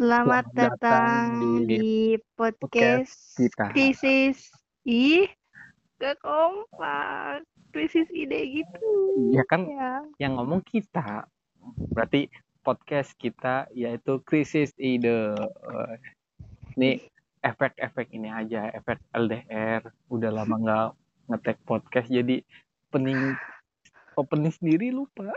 Selamat 0.00 0.48
datang 0.56 0.80
datang 0.80 1.68
di 1.68 1.76
di 1.76 1.96
podcast 2.32 3.12
podcast 3.12 3.36
kita. 3.36 3.64
krisis. 3.68 4.48
Ih, 4.88 5.28
gak 6.00 6.16
kompak. 6.24 7.44
Krisis 7.68 8.08
ide 8.08 8.40
gitu. 8.48 8.88
Ya 9.28 9.44
kan 9.44 9.68
Ya. 9.68 10.00
yang 10.16 10.40
ngomong 10.40 10.64
kita. 10.64 11.28
Berarti 11.92 12.32
podcast 12.64 13.12
kita 13.14 13.68
yaitu 13.70 14.24
krisis 14.24 14.72
ide. 14.80 15.36
Eh, 15.36 15.96
Ini 16.80 16.96
efek-efek 17.44 18.08
ini 18.16 18.32
aja, 18.32 18.72
efek 18.72 19.04
LDR. 19.12 19.84
Udah 20.08 20.32
lama 20.32 20.56
nggak 20.56 20.88
ngetek 21.28 21.58
podcast 21.68 22.08
jadi 22.08 22.40
pening 22.88 23.36
opening 24.16 24.48
sendiri 24.48 24.88
lupa. 24.88 25.28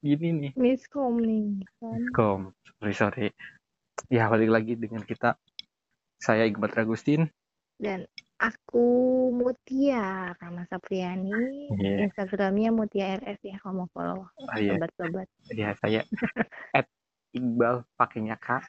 Gini 0.00 0.28
nih. 0.32 0.52
Miskom 0.56 1.20
nih 1.20 1.64
kan. 1.80 2.00
Kom, 2.16 2.40
sorry 2.64 2.94
sorry. 2.96 3.26
Ya 4.08 4.28
balik 4.28 4.50
lagi 4.52 4.76
dengan 4.76 5.04
kita. 5.04 5.36
Saya 6.16 6.48
Iqbal 6.48 6.72
Agustin. 6.76 7.28
Dan 7.76 8.08
aku 8.40 8.84
Mutia 9.32 10.32
Rama 10.40 10.64
Sapriani. 10.68 11.68
Iya. 11.76 12.08
Instagramnya 12.08 12.72
Mutia 12.72 13.20
RS 13.20 13.40
ya 13.44 13.56
kalau 13.60 13.84
mau 13.84 13.88
follow. 13.92 14.28
Iya. 14.56 14.80
Sobat-sobat. 14.80 15.28
Ya 15.52 15.76
saya 15.80 16.00
at 16.78 16.88
Iqbal 17.36 17.84
pakainya 18.00 18.40
K 18.40 18.64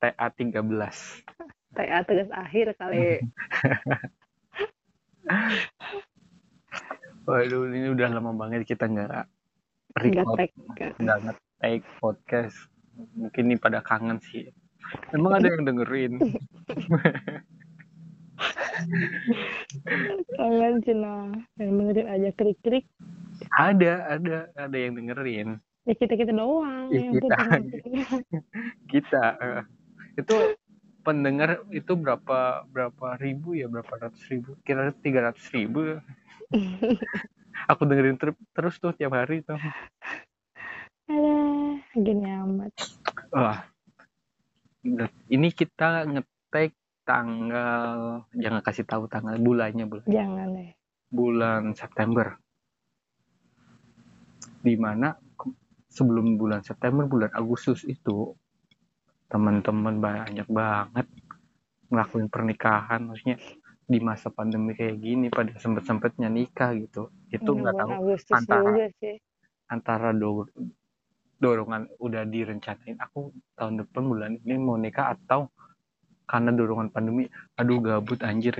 TA 0.00 0.26
13. 0.32 0.60
TA 1.76 1.98
tegas 2.04 2.30
akhir 2.32 2.72
kali. 2.80 3.20
Waduh 7.26 7.66
ini 7.74 7.90
udah 7.90 8.06
lama 8.14 8.30
banget 8.38 8.62
kita 8.62 8.86
nggak 8.86 9.26
record, 10.00 10.38
nggak 11.00 11.18
nge-take 11.24 11.86
podcast. 12.00 12.56
Mungkin 13.16 13.52
ini 13.52 13.56
pada 13.60 13.84
kangen 13.84 14.20
sih. 14.32 14.48
Emang 15.12 15.36
ada 15.40 15.48
yang 15.50 15.64
dengerin? 15.66 16.12
Kalian 20.36 20.76
Cina. 20.84 21.32
Yang 21.56 21.70
dengerin 21.80 22.06
aja 22.08 22.28
klik-klik. 22.36 22.86
ada, 23.56 24.16
ada, 24.16 24.48
ada 24.56 24.76
yang 24.76 24.96
dengerin. 24.96 25.60
Ya 25.86 25.94
kita-kita 25.94 26.32
doang. 26.32 26.88
Ya, 26.90 26.98
yang 27.04 27.14
kita. 27.20 27.36
Kita 28.92 29.24
eh, 29.38 29.62
itu 30.18 30.36
pendengar 31.06 31.62
itu 31.70 31.94
berapa 31.94 32.66
berapa 32.66 33.06
ribu 33.22 33.54
ya 33.54 33.70
berapa 33.70 33.86
ratus 33.86 34.26
ribu 34.26 34.58
kira 34.66 34.90
tiga 35.06 35.30
ratus 35.30 35.46
ribu 35.54 36.02
aku 37.64 37.82
dengerin 37.84 38.16
ter- 38.16 38.36
terus 38.52 38.76
tuh 38.76 38.92
tiap 38.92 39.16
hari 39.16 39.40
tuh 39.40 39.56
Alah, 41.06 41.78
gini 41.94 42.26
amat. 42.26 42.74
Wah. 43.30 43.62
Ini 45.26 45.48
kita 45.50 46.02
ngetek 46.02 46.74
tanggal 47.06 48.26
jangan 48.34 48.58
kasih 48.58 48.82
tahu 48.82 49.06
tanggal 49.06 49.38
bulannya 49.38 49.86
bulan 49.86 50.06
Jangan 50.06 50.46
deh. 50.52 50.74
bulan 51.06 51.62
September. 51.72 52.34
Di 54.58 54.74
mana 54.74 55.14
sebelum 55.86 56.34
bulan 56.34 56.66
September 56.66 57.06
bulan 57.06 57.30
Agustus 57.32 57.86
itu 57.86 58.34
teman-teman 59.26 60.02
banyak 60.02 60.46
banget 60.50 61.06
ngelakuin 61.86 62.26
pernikahan 62.26 63.06
maksudnya 63.06 63.38
di 63.86 63.98
masa 64.02 64.28
pandemi 64.28 64.74
kayak 64.74 64.98
gini 64.98 65.26
pada 65.30 65.54
sempet-sempetnya 65.56 66.26
nikah 66.26 66.74
gitu 66.74 67.06
itu 67.30 67.46
nggak 67.46 67.74
Bulan 67.74 67.86
tahu 67.86 67.90
Agustus 68.02 68.34
antara- 68.34 68.66
juga 68.66 68.86
sih. 68.98 69.16
antara 69.66 70.08
do- 70.10 70.50
dorongan 71.36 71.86
udah 71.98 72.22
direncanain 72.24 72.98
aku 72.98 73.30
tahun 73.54 73.78
depan 73.80 74.02
bulan 74.02 74.30
ini 74.42 74.56
mau 74.56 74.74
nikah 74.74 75.14
atau 75.14 75.46
karena 76.26 76.50
dorongan 76.50 76.90
pandemi 76.90 77.28
aduh 77.54 77.78
gabut 77.78 78.18
anjir 78.22 78.58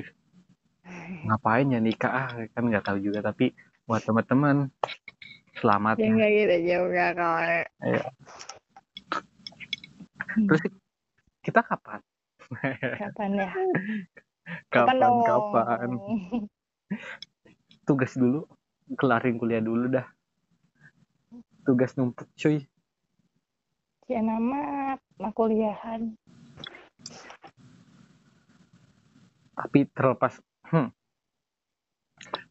ngapain 1.24 1.74
ya 1.74 1.80
nikah 1.80 2.12
ah 2.12 2.30
kan 2.54 2.62
nggak 2.70 2.84
tahu 2.84 3.02
juga 3.02 3.18
tapi 3.18 3.50
buat 3.82 4.02
teman-teman 4.02 4.70
selamat 5.58 5.96
Ya 5.98 6.04
ya. 6.04 6.12
nggak 6.14 6.30
gitu 6.30 6.56
juga 6.68 7.04
kalau 7.16 7.38
Ayo. 7.82 8.02
terus 10.46 10.62
kita 11.42 11.60
kapan 11.62 12.00
kapan 12.94 13.30
ya? 13.34 13.50
kapan 14.70 14.96
dong? 15.02 15.18
kapan 15.26 15.90
tugas 17.86 18.12
dulu 18.14 18.46
kelarin 18.94 19.36
kuliah 19.38 19.62
dulu 19.62 19.90
dah 19.90 20.06
tugas 21.66 21.94
numpuk 21.98 22.30
cuy 22.38 22.62
Ya 24.06 24.22
nama 24.22 24.94
nah 25.18 25.34
kuliahan. 25.34 26.14
tapi 29.56 29.88
terlepas 29.90 30.36
hmm, 30.68 30.92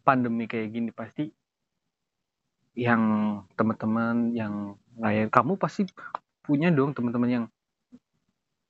pandemi 0.01 0.49
kayak 0.49 0.73
gini 0.73 0.89
pasti 0.91 1.29
yang 2.75 3.01
teman-teman 3.55 4.35
yang 4.35 4.75
lain 4.99 5.29
kamu 5.31 5.55
pasti 5.55 5.87
punya 6.43 6.73
dong 6.73 6.91
teman-teman 6.91 7.29
yang 7.29 7.45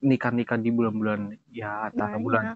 nikah-nikah 0.06 0.60
di 0.62 0.70
bulan-bulan 0.70 1.34
ya 1.50 1.90
antara 1.90 2.22
bulan. 2.22 2.54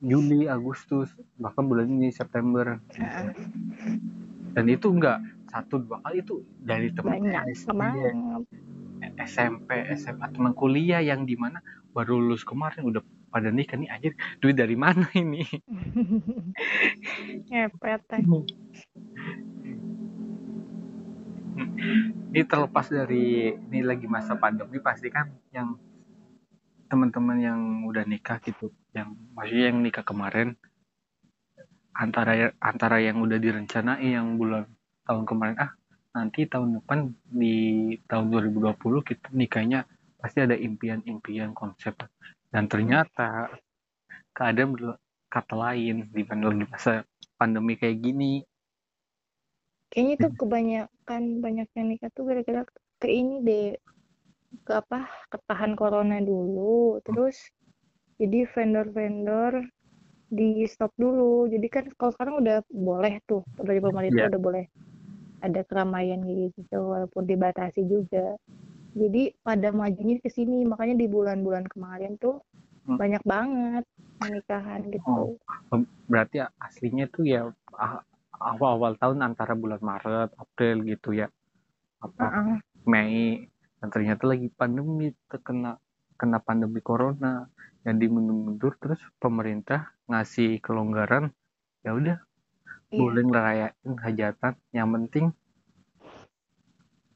Juli, 0.00 0.48
Agustus, 0.48 1.12
bahkan 1.36 1.68
bulan 1.68 1.88
ini 1.88 2.08
September. 2.08 2.80
Dan 4.50 4.64
itu 4.66 4.88
enggak 4.90 5.20
satu 5.52 5.84
dua 5.84 6.00
kali 6.02 6.24
itu 6.24 6.40
dari 6.60 6.88
teman. 6.90 7.20
SMP, 9.20 9.68
SMA, 9.96 10.26
teman 10.32 10.52
kuliah 10.56 11.00
yang 11.04 11.24
di 11.28 11.36
mana 11.36 11.60
baru 11.92 12.16
lulus 12.16 12.44
kemarin 12.44 12.88
udah 12.88 13.02
pada 13.30 13.52
nikah 13.52 13.78
nih 13.78 13.88
anjir 13.92 14.12
duit 14.42 14.56
dari 14.56 14.76
mana 14.76 15.06
ini? 15.14 15.44
Ngepet 17.50 18.00
teh. 18.08 18.20
ini 22.30 22.46
terlepas 22.46 22.86
dari 22.86 23.50
ini 23.52 23.80
lagi 23.82 24.06
masa 24.06 24.38
pandemi 24.38 24.78
pasti 24.78 25.10
kan 25.10 25.34
yang 25.50 25.74
teman-teman 26.90 27.38
yang 27.38 27.60
udah 27.86 28.02
nikah 28.04 28.42
gitu 28.42 28.74
yang 28.90 29.14
maksudnya 29.32 29.70
yang 29.70 29.78
nikah 29.80 30.02
kemarin 30.02 30.58
antara 31.94 32.50
antara 32.58 32.98
yang 32.98 33.22
udah 33.22 33.38
direncanain 33.38 34.10
yang 34.18 34.34
bulan 34.34 34.66
tahun 35.06 35.24
kemarin 35.24 35.56
ah 35.62 35.72
nanti 36.10 36.50
tahun 36.50 36.82
depan 36.82 37.14
di 37.30 37.94
tahun 38.10 38.34
2020 38.34 38.74
kita 39.06 39.30
nikahnya 39.30 39.86
pasti 40.20 40.44
ada 40.44 40.58
impian-impian 40.58 41.56
konsep. 41.56 41.96
Dan 42.50 42.66
ternyata 42.66 43.48
keadaan 44.34 44.74
berkata 44.76 45.54
lain 45.54 46.10
di 46.12 46.22
masa 46.66 47.06
pandemi 47.38 47.78
kayak 47.78 47.98
gini. 48.02 48.42
Kayaknya 49.90 50.14
tuh 50.22 50.32
kebanyakan 50.38 51.22
banyak 51.42 51.68
yang 51.74 51.86
nikah 51.90 52.10
tuh 52.14 52.26
gara-gara 52.26 52.62
ke 53.00 53.08
ini 53.10 53.42
deh 53.42 53.66
ke 54.66 54.72
apa 54.74 55.06
ketahan 55.30 55.78
corona 55.78 56.18
dulu 56.18 56.98
terus 57.06 57.38
jadi 58.20 58.44
vendor-vendor 58.50 59.64
di 60.30 60.62
stop 60.66 60.94
dulu 60.94 61.50
jadi 61.50 61.66
kan 61.70 61.84
kalau 61.98 62.12
sekarang 62.14 62.34
udah 62.42 62.56
boleh 62.70 63.18
tuh 63.26 63.42
dari 63.58 63.82
pemerintah 63.82 64.26
Iya. 64.26 64.30
udah 64.30 64.42
boleh 64.42 64.64
ada 65.40 65.60
keramaian 65.64 66.20
gitu 66.22 66.78
walaupun 66.78 67.24
dibatasi 67.26 67.82
juga 67.88 68.36
jadi 68.94 69.32
pada 69.42 69.70
majunya 69.70 70.18
ke 70.18 70.28
sini 70.28 70.66
makanya 70.66 70.98
di 70.98 71.06
bulan-bulan 71.06 71.66
kemarin 71.70 72.18
tuh 72.18 72.42
Hmm. 72.80 72.96
banyak 72.96 73.20
banget 73.28 73.84
pernikahan 74.16 74.80
gitu 74.88 75.36
berarti 76.10 76.42
aslinya 76.58 77.06
tuh 77.12 77.22
ya 77.28 77.46
ah, 77.76 78.00
awal-awal 78.40 78.96
tahun 78.96 79.20
antara 79.22 79.52
bulan 79.54 79.78
Maret, 79.84 80.32
April 80.34 80.82
gitu 80.88 81.12
ya. 81.14 81.28
Apa 82.00 82.24
Heeh. 82.26 82.56
Mei 82.88 83.46
dan 83.80 83.88
ternyata 83.88 84.28
lagi 84.28 84.48
pandemi 84.52 85.12
terkena 85.26 85.80
kena 86.20 86.38
pandemi 86.44 86.84
corona 86.84 87.48
yang 87.88 87.96
dimundur-mundur 87.96 88.76
terus 88.76 89.00
pemerintah 89.16 89.88
ngasih 90.04 90.60
kelonggaran 90.60 91.32
ya 91.80 91.96
udah 91.96 92.20
Iya. 92.90 92.98
boleh 93.00 93.22
ngerayain 93.24 93.94
hajatan 94.04 94.54
yang 94.76 94.88
penting 94.92 95.32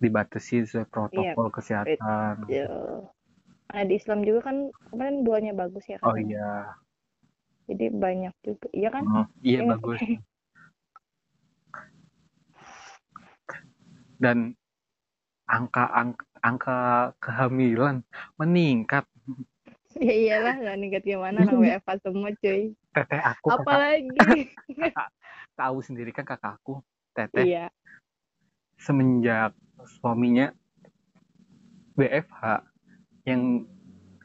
dibatasi 0.01 0.65
sesuai 0.65 0.87
protokol 0.89 1.49
kesehatan. 1.53 2.47
Ya. 2.49 2.69
Nah, 3.75 3.83
di 3.89 3.95
Islam 3.99 4.23
juga 4.23 4.41
kan 4.53 4.57
kemarin 4.93 5.27
duanya 5.27 5.53
bagus 5.57 5.83
ya 5.91 5.99
Oh 5.99 6.15
katanya. 6.15 6.31
iya, 6.31 6.51
Jadi 7.67 7.85
banyak 7.91 8.35
juga. 8.45 8.67
Iya 8.71 8.89
kan? 8.95 9.03
Oh, 9.09 9.27
iya 9.43 9.61
Iya. 9.65 9.71
bagus. 9.75 10.01
Dan 14.23 14.55
angka 15.51 15.85
angka, 15.91 16.25
angka 16.45 16.79
kehamilan 17.25 18.05
meningkat. 18.37 19.09
Ya 19.97 20.11
iyalah 20.11 20.59
nggak 20.59 20.77
nikah 20.77 21.03
gimana 21.07 21.47
nah 21.47 21.55
WFH 21.55 22.03
semua 22.05 22.35
cuy. 22.37 22.75
Teteh 22.93 23.21
aku 23.23 23.47
kakak, 23.47 23.63
Apalagi. 23.63 24.41
tahu 25.55 25.77
sendiri 25.81 26.11
kan 26.11 26.27
kakakku, 26.27 26.83
teteh 27.15 27.47
Iya. 27.47 27.67
semenjak 28.77 29.55
suaminya 30.03 30.51
WFH 31.95 32.43
yang 33.25 33.65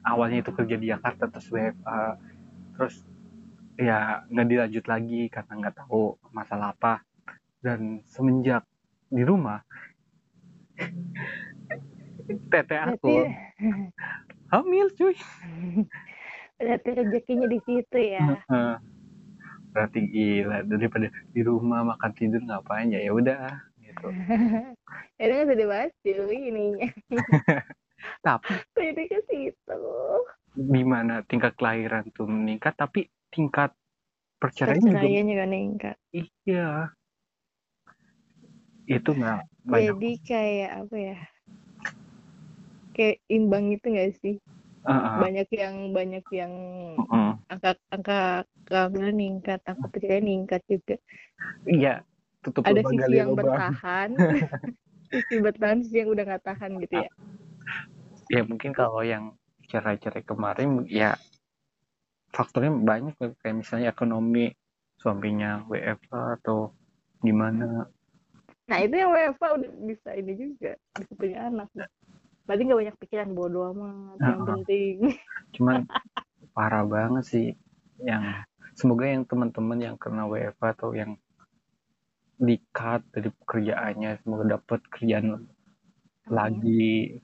awalnya 0.02 0.42
itu 0.42 0.52
kerja 0.52 0.76
di 0.76 0.90
Jakarta 0.90 1.30
terus 1.30 1.48
WFA 1.54 2.18
terus 2.74 2.96
ya 3.78 4.26
nggak 4.28 4.48
dilanjut 4.50 4.86
lagi 4.90 5.22
karena 5.30 5.54
nggak 5.54 5.76
tahu 5.86 6.18
masalah 6.34 6.74
apa 6.74 7.06
dan 7.62 8.02
semenjak 8.10 8.66
di 9.08 9.22
rumah 9.22 9.62
tete 12.50 12.76
aku. 12.78 13.08
Berarti 13.08 13.16
hamil 14.54 14.88
cuy. 14.98 15.16
Berarti 16.60 16.90
rezekinya 16.92 17.48
di 17.48 17.60
situ 17.64 17.98
ya? 17.98 18.26
Berarti 19.70 20.00
gila 20.10 20.66
daripada 20.66 21.08
di 21.32 21.42
rumah 21.46 21.86
makan 21.86 22.12
tidur 22.18 22.42
ngapain 22.44 22.92
ya? 22.92 23.00
Ya 23.00 23.12
udah 23.14 23.70
gitu. 23.80 24.08
Itu 25.20 25.34
kan 25.34 25.46
sudah 25.50 25.68
bahas 25.68 25.94
dulu 26.06 26.32
ininya. 26.34 26.90
Tapi 28.26 28.54
jadi 28.80 29.04
ke 29.08 29.20
situ? 29.28 29.82
Di 30.56 30.84
mana 30.84 31.22
tingkat 31.28 31.56
kelahiran 31.60 32.08
tuh 32.16 32.28
meningkat 32.28 32.76
tapi 32.76 33.08
tingkat 33.32 33.72
perceraian 34.40 34.82
juga 34.82 35.04
juga 35.04 35.46
meningkat. 35.46 35.96
Iya. 36.16 36.96
Itu 38.90 39.14
nggak 39.14 39.40
banyak. 39.70 39.86
jadi 39.94 40.12
kayak 40.26 40.72
apa 40.82 40.96
ya 40.98 41.18
kayak 43.00 43.24
imbang 43.32 43.72
itu 43.72 43.86
nggak 43.88 44.12
sih? 44.20 44.36
Heeh, 44.84 45.16
banyak 45.24 45.48
yang 45.56 45.76
banyak 45.96 46.26
yang 46.36 46.54
heeh. 47.00 47.32
angka 47.48 47.72
angka 47.96 48.20
kehamilan 48.68 49.16
meningkat 49.16 49.64
angka 49.64 49.88
perceraian 49.88 50.28
meningkat 50.28 50.62
juga. 50.68 50.96
Iya 51.64 52.04
tutup 52.44 52.68
ada 52.68 52.82
sisi 52.84 53.00
gali 53.00 53.16
yang 53.16 53.32
lubang. 53.32 53.48
bertahan 53.48 54.10
sisi 55.12 55.36
bertahan 55.40 55.78
sisi 55.88 55.96
yang 56.04 56.10
udah 56.12 56.24
nggak 56.28 56.44
tahan 56.44 56.72
gitu 56.84 56.96
ya? 57.00 57.10
Ya 58.28 58.42
mungkin 58.44 58.72
kalau 58.76 59.00
yang 59.02 59.40
cerai-cerai 59.72 60.28
kemarin 60.28 60.84
ya 60.92 61.16
faktornya 62.36 62.76
banyak 62.76 63.16
kayak 63.18 63.56
misalnya 63.56 63.90
ekonomi 63.90 64.54
suaminya 65.00 65.64
WFH 65.72 66.44
atau 66.44 66.76
gimana. 67.24 67.88
Nah 68.70 68.80
itu 68.86 68.96
yang 68.96 69.10
WFA 69.10 69.48
udah 69.58 69.72
bisa 69.82 70.10
ini 70.14 70.34
juga 70.38 70.72
bisa 70.94 71.14
punya 71.18 71.50
anak 71.50 71.68
berarti 72.50 72.66
nggak 72.66 72.82
banyak 72.82 72.98
pikiran 72.98 73.30
bodoh 73.38 73.70
amat 73.78 74.18
yang 74.26 74.42
Heeh. 74.42 74.50
penting. 74.50 74.96
Cuman 75.54 75.86
parah 76.58 76.82
banget 76.82 77.24
sih 77.30 77.48
yang 78.02 78.26
semoga 78.74 79.06
yang 79.06 79.22
teman-teman 79.30 79.78
yang 79.78 79.96
kena 80.02 80.26
WFH 80.26 80.82
atau 80.82 80.98
yang 80.98 81.14
di 82.42 82.58
cut 82.74 83.06
dari 83.14 83.30
pekerjaannya 83.30 84.18
semoga 84.26 84.58
dapat 84.58 84.82
kerjaan 84.90 85.46
lagi. 86.26 87.22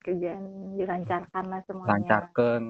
Kerjaan 0.00 0.80
dilancarkan 0.80 1.44
lah 1.44 1.60
semuanya. 1.68 1.92
Lancarkan. 2.00 2.62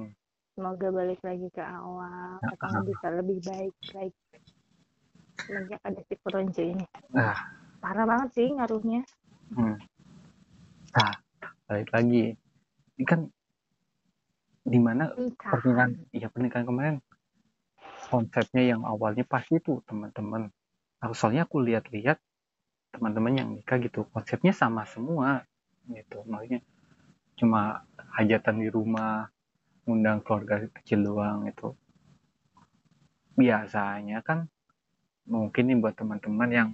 Semoga 0.58 0.86
balik 0.90 1.22
lagi 1.22 1.46
ke 1.54 1.62
awal 1.62 2.42
Ya, 2.42 2.46
katanya 2.58 2.82
bisa 2.90 3.06
lebih 3.22 3.38
baik 3.46 3.74
baik. 3.94 4.14
Semenjak 5.46 5.78
ada 5.86 6.00
si 6.10 6.14
Koronjo 6.18 6.62
ini. 6.62 6.86
Ah. 7.14 7.38
Parah 7.78 8.02
banget 8.02 8.34
sih 8.34 8.50
ngaruhnya. 8.50 9.06
Hmm. 9.54 9.78
nah 10.94 11.23
balik 11.64 11.90
lagi. 11.92 12.36
Ini 12.94 13.04
kan 13.04 13.26
di 14.64 14.80
mana 14.80 15.12
pernikahan. 15.36 15.90
iya 16.16 16.32
pernikahan 16.32 16.64
kemarin 16.64 16.96
konsepnya 18.08 18.62
yang 18.64 18.82
awalnya 18.84 19.24
pasti 19.28 19.60
tuh 19.60 19.84
teman-teman. 19.84 20.48
Aku 21.04 21.12
soalnya 21.12 21.44
aku 21.44 21.60
lihat-lihat 21.60 22.16
teman-teman 22.94 23.34
yang 23.34 23.48
nikah 23.52 23.76
gitu 23.82 24.08
konsepnya 24.08 24.54
sama 24.54 24.88
semua 24.88 25.44
gitu. 25.90 26.24
Maksudnya 26.24 26.64
cuma 27.34 27.82
hajatan 28.14 28.62
di 28.62 28.68
rumah 28.70 29.28
undang 29.84 30.24
keluarga 30.24 30.64
kecil 30.80 31.04
doang 31.04 31.44
itu 31.44 31.76
biasanya 33.34 34.22
kan 34.22 34.46
mungkin 35.26 35.66
nih 35.68 35.78
buat 35.82 35.98
teman-teman 35.98 36.50
yang 36.54 36.68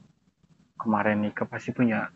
kemarin 0.76 1.25
nikah 1.25 1.48
pasti 1.48 1.72
punya 1.72 2.12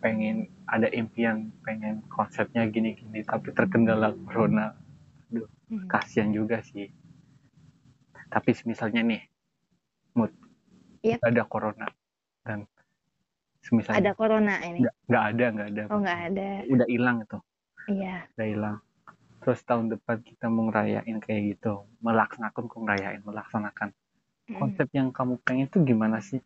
pengen 0.00 0.50
ada 0.68 0.88
impian 0.92 1.50
pengen 1.64 2.04
konsepnya 2.12 2.68
gini-gini 2.68 3.24
tapi 3.24 3.52
terkendala 3.52 4.12
corona. 4.26 4.76
Hmm. 5.66 5.90
kasihan 5.90 6.30
juga 6.30 6.62
sih. 6.62 6.86
Tapi 8.30 8.54
misalnya 8.70 9.02
nih 9.02 9.22
mood. 10.14 10.30
Yep. 11.02 11.22
ada 11.22 11.42
corona 11.46 11.86
dan 12.42 12.66
ada 12.66 13.70
misalnya 13.74 14.14
corona 14.14 14.54
ini? 14.62 14.86
Nggak 15.10 15.24
ada 15.34 15.44
nggak 15.50 15.68
ada. 15.74 15.82
Oh 15.90 15.98
nggak 15.98 16.20
ada. 16.30 16.48
Udah 16.70 16.86
hilang 16.86 17.16
itu. 17.26 17.38
Iya. 17.90 18.30
Udah 18.38 18.46
hilang. 18.46 18.76
Terus 19.42 19.60
tahun 19.66 19.86
depan 19.90 20.22
kita 20.22 20.46
mau 20.46 20.70
ngerayain 20.70 21.18
kayak 21.18 21.42
gitu. 21.58 21.86
Melaksanakan 22.02 22.62
kok 22.70 22.80
ngerayain 22.82 23.22
melaksanakan. 23.26 23.90
Mm. 24.46 24.62
konsep 24.62 24.86
yang 24.94 25.10
kamu 25.10 25.42
pengen 25.42 25.66
tuh 25.66 25.82
gimana 25.82 26.22
sih 26.22 26.38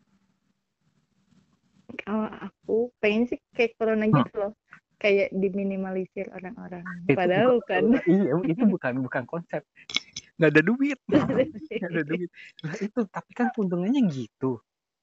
kalau 1.97 2.29
aku 2.29 2.77
pengen 2.99 3.27
sih 3.27 3.39
kayak 3.51 3.75
corona 3.75 4.05
Hmm. 4.05 4.17
gitu 4.21 4.35
loh. 4.39 4.53
Kayak 4.97 5.33
diminimalisir 5.33 6.29
orang-orang. 6.29 6.85
Itu 7.09 7.17
padahal 7.17 7.57
bukan- 7.57 7.89
kan 7.97 8.05
iya 8.21 8.33
itu 8.45 8.65
bukan 8.65 8.93
bukan 9.01 9.23
konsep. 9.25 9.63
Nggak 10.37 10.51
ada 10.53 10.63
duit. 10.63 10.99
Nggak 11.07 11.91
ada 11.91 12.03
duit. 12.05 12.31
Lah 12.63 12.77
itu 12.77 13.01
tapi 13.09 13.31
kan 13.33 13.49
keuntungannya 13.51 14.03
gitu. 14.09 14.61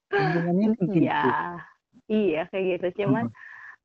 Keuntungannya 0.08 0.68
tuh 0.76 0.86
gitu. 0.90 1.02
iya. 1.02 1.22
Iya 2.08 2.42
kayak 2.48 2.66
gitu. 2.78 2.88
Cuman 3.04 3.34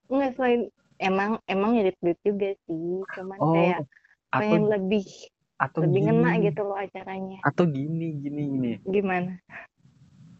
nggak 0.07 0.33
selain 0.37 0.69
emang 0.97 1.41
emang 1.45 1.75
nyedit 1.75 1.97
duit 1.99 2.21
juga 2.23 2.53
sih. 2.65 3.03
Cuman 3.17 3.39
oh 3.39 3.53
kayak 3.53 3.81
atau 4.29 4.39
pengen 4.39 4.63
lebih 4.69 5.07
atau 5.57 5.79
lebih 5.81 6.01
gini. 6.03 6.09
ngena 6.13 6.31
gitu 6.41 6.61
loh 6.63 6.77
acaranya. 6.77 7.39
Atau 7.43 7.65
gini 7.67 8.19
gini 8.19 8.43
gini. 8.49 8.71
Gimana? 8.85 9.41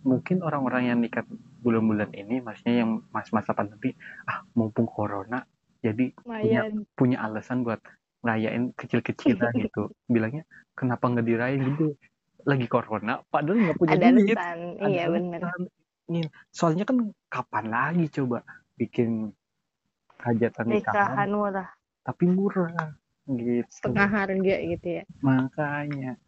Mungkin 0.03 0.43
orang-orang 0.43 0.91
yang 0.91 0.99
nikah 0.99 1.23
bulan-bulan 1.62 2.11
ini 2.12 2.43
maksudnya 2.43 2.82
yang 2.82 3.06
mas-masa 3.14 3.55
pandemi 3.55 3.94
ah 4.26 4.43
mumpung 4.59 4.91
corona 4.91 5.47
jadi 5.82 6.14
lumayan. 6.23 6.87
punya 6.94 7.19
alasan 7.26 7.67
buat 7.67 7.82
ngerayain 8.23 8.70
kecil-kecilan 8.79 9.53
gitu. 9.67 9.91
Bilangnya 10.06 10.47
kenapa 10.79 11.11
nggak 11.11 11.26
dirayain? 11.26 11.61
Gitu. 11.75 11.99
Lagi 12.47 12.67
corona 12.70 13.23
padahal 13.26 13.59
nggak 13.59 13.79
punya 13.79 13.99
ada 13.99 14.09
duit. 14.14 14.37
alasan. 14.38 14.61
Ada 14.79 14.88
iya. 14.88 15.50
Nih, 16.11 16.26
soalnya 16.55 16.85
kan 16.87 17.14
kapan 17.31 17.67
lagi 17.70 18.06
coba 18.11 18.43
bikin 18.79 19.35
hajatan 20.23 20.64
nikahan 20.71 21.31
murah. 21.31 21.69
Tapi 22.07 22.25
murah 22.31 22.95
gitu. 23.26 23.66
Setengah 23.71 24.09
harga 24.11 24.57
gitu 24.62 24.88
ya. 25.02 25.04
Makanya. 25.23 26.19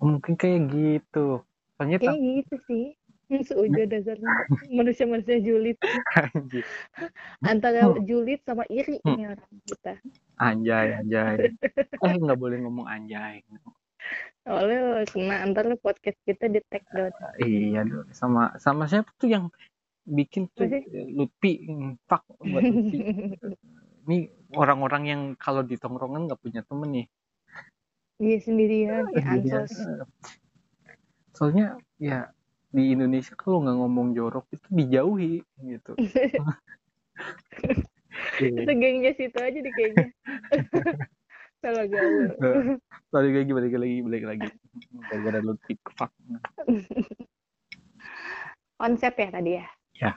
Mungkin 0.00 0.34
kayak 0.36 0.60
gitu. 0.72 1.44
Soalnya 1.76 1.98
kayak 2.00 2.20
gitu 2.20 2.54
sih 2.68 2.84
seuja 3.40 3.88
dasarnya 3.88 4.32
manusia-manusia 4.68 5.40
julid. 5.40 5.80
Anjir. 6.12 6.64
antara 7.40 7.88
julid 8.04 8.44
sama 8.44 8.68
iri 8.68 9.00
Hmm. 9.00 9.16
ini 9.16 9.22
orang 9.32 9.52
kita. 9.64 9.92
Anjay 10.36 10.86
anjay. 11.00 11.36
Eh 12.04 12.14
nggak 12.18 12.36
boleh 12.36 12.60
ngomong 12.60 12.84
anjay. 12.84 13.40
Oleh 14.44 15.06
kena 15.08 15.40
antar 15.40 15.72
podcast 15.78 16.18
kita 16.26 16.50
di 16.50 16.60
take 16.68 16.84
down. 16.90 17.14
Iya 17.38 17.80
dong. 17.86 18.10
sama 18.12 18.52
sama 18.58 18.84
siapa 18.84 19.08
tuh 19.16 19.30
yang 19.30 19.44
bikin 20.02 20.50
tuh 20.52 20.66
Lutfi? 21.14 21.62
Hmm, 21.64 21.94
fuck 22.04 22.26
buat 22.36 22.60
Lutfi. 22.60 22.98
Ini 24.02 24.18
orang-orang 24.58 25.02
yang 25.06 25.22
kalau 25.38 25.62
di 25.62 25.78
tongkrongan 25.78 26.26
nggak 26.26 26.42
punya 26.42 26.66
temen 26.66 26.90
nih. 26.90 27.06
Dia 28.18 28.38
sendirian. 28.42 29.06
Ya 29.14 29.22
Sendirian. 29.22 29.62
ansos. 29.62 29.72
Soalnya 31.32 31.66
ya 31.96 32.34
di 32.72 32.96
Indonesia 32.96 33.36
kalau 33.36 33.62
nggak 33.62 33.76
ngomong 33.78 34.06
jorok 34.16 34.48
itu 34.52 34.66
dijauhi 34.72 35.34
gitu. 35.64 35.92
Iya. 38.42 38.68
itu 38.68 38.72
gengnya 38.76 39.12
situ 39.16 39.38
aja 39.40 39.56
deh 39.56 39.72
kayaknya. 39.72 40.08
Salah 41.64 41.86
gaul. 41.88 42.28
Balik 43.08 43.34
lagi 43.40 43.52
balik 43.56 43.72
lagi 43.78 43.98
balik 44.04 44.24
lagi. 44.28 44.48
Gara-gara 45.08 45.38
Lutfi 45.40 45.74
fuck 45.96 46.12
konsep 48.82 49.14
ya 49.14 49.28
tadi 49.30 49.50
ya? 49.62 49.66
Ya. 50.02 50.12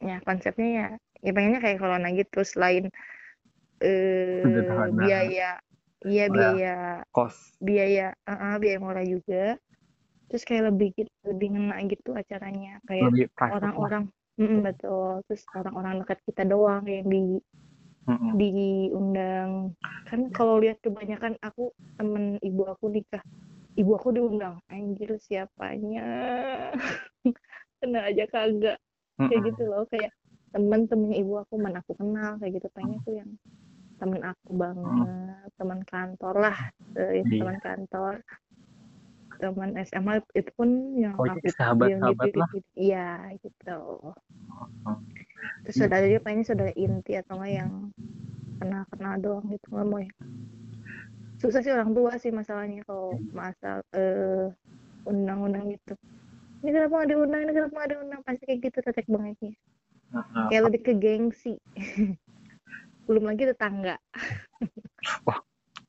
ya 0.00 0.16
konsepnya 0.24 0.68
ya 0.72 0.88
ya 1.20 1.30
pengennya 1.36 1.60
kayak 1.60 1.82
corona 1.82 2.08
gitu 2.16 2.40
selain 2.46 2.88
eh 3.84 4.40
Sederhana. 4.40 4.96
biaya 4.96 5.50
iya 6.06 6.24
biaya 6.30 6.76
kos. 7.12 7.52
biaya 7.60 8.16
ah, 8.24 8.32
ah, 8.32 8.54
biaya 8.56 8.78
murah 8.80 9.04
juga 9.04 9.58
terus 10.28 10.42
kayak 10.48 10.64
lebih 10.72 10.88
gitu 10.98 11.12
lebih 11.30 11.48
ngena 11.54 11.76
gitu 11.92 12.10
acaranya. 12.20 12.70
Kayak 12.88 13.10
orang-orang 13.54 14.04
Mm, 14.38 14.62
betul. 14.62 15.18
Terus 15.26 15.42
orang-orang 15.58 15.94
dekat 16.06 16.18
kita 16.22 16.42
doang 16.46 16.86
yang 16.86 17.06
di 17.10 17.18
Mm-mm. 18.08 18.38
diundang. 18.40 19.50
Kan 20.08 20.20
kalau 20.36 20.56
lihat 20.62 20.78
kebanyakan 20.84 21.34
aku 21.44 21.72
temen 21.98 22.24
ibu 22.44 22.62
aku 22.72 22.86
nikah. 22.94 23.22
Ibu 23.80 23.90
aku 23.98 24.08
diundang 24.16 24.56
anjir 24.72 25.10
siapanya? 25.26 26.04
Kena 27.80 27.98
aja 28.08 28.24
kagak. 28.32 28.78
Kayak 29.28 29.40
gitu 29.52 29.62
loh 29.70 29.82
kayak 29.92 30.12
temen-temen 30.54 31.12
ibu 31.20 31.32
aku 31.42 31.54
mana 31.60 31.78
aku 31.84 31.92
kenal 32.00 32.38
kayak 32.40 32.52
gitu. 32.60 32.68
Pengen 32.76 32.98
tuh 33.04 33.14
yang 33.20 33.30
temen 34.00 34.22
aku 34.30 34.50
banget 34.62 35.48
teman 35.58 35.80
kantor 35.90 36.34
lah 36.44 36.58
eh, 36.98 37.24
Iya. 37.24 37.28
teman 37.38 37.58
kantor 37.64 38.14
teman 39.38 39.70
SMA 39.86 40.20
itu 40.34 40.50
pun 40.58 40.68
yang 40.98 41.14
Oh, 41.14 41.26
Hafid 41.26 41.54
sahabat-sahabat 41.54 41.88
yang 41.88 42.34
lah. 42.34 42.50
gitu. 42.50 42.68
Iya 42.74 43.08
gitu. 43.38 43.80
Terus 45.62 45.74
saudara 45.78 46.04
dia 46.04 46.20
pengen 46.20 46.42
saudara 46.42 46.72
inti 46.74 47.12
atau 47.14 47.38
enggak 47.38 47.52
yang 47.62 47.72
kenal 48.58 48.82
kenal 48.90 49.14
doang 49.22 49.46
gitu 49.54 49.66
nggak 49.70 49.86
mau 49.86 50.00
ya? 50.02 50.10
Susah 51.38 51.62
sih 51.62 51.70
orang 51.70 51.94
tua 51.94 52.12
sih 52.18 52.34
masalahnya 52.34 52.82
kalau 52.82 53.22
masalah 53.30 53.86
eh, 53.94 54.50
undang-undang 55.06 55.70
gitu. 55.70 55.94
Ini 56.66 56.70
kenapa 56.74 56.92
nggak 56.98 57.10
diundang 57.14 57.40
ini 57.46 57.52
kenapa 57.54 57.74
nggak 57.78 57.90
diundang? 57.94 58.20
Pasti 58.26 58.42
kayak 58.42 58.60
gitu 58.66 58.78
tetek 58.82 59.06
bangetnya 59.06 59.52
Heeh. 60.08 60.46
kayak 60.50 60.62
lebih 60.66 60.80
ke 60.82 60.92
gengsi. 60.98 61.54
Belum 63.06 63.24
lagi 63.24 63.46
tetangga. 63.46 63.96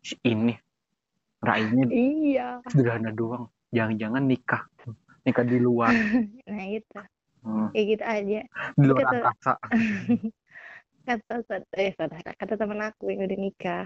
Si 0.06 0.15
ini 0.24 0.56
raihnya 1.39 1.86
iya 1.88 2.48
sederhana 2.67 3.12
doang. 3.12 3.48
Jangan-jangan 3.69 4.24
nikah. 4.24 4.63
Nikah 5.24 5.46
di 5.46 5.58
luar. 5.58 5.93
nah 6.50 6.65
itu 6.65 7.00
Hmm, 7.39 7.72
kayak 7.72 7.86
gitu 7.88 8.03
aja 8.03 8.39
Di 8.75 8.84
luar 8.84 9.00
Kata- 9.00 9.15
angkasa. 9.31 9.53
kata 11.08 11.36
kata 11.41 11.75
eh 11.79 11.91
saudara 11.96 12.31
kata 12.36 12.53
teman 12.53 12.84
aku 12.84 13.10
yang 13.10 13.24
udah 13.25 13.39
nikah 13.39 13.84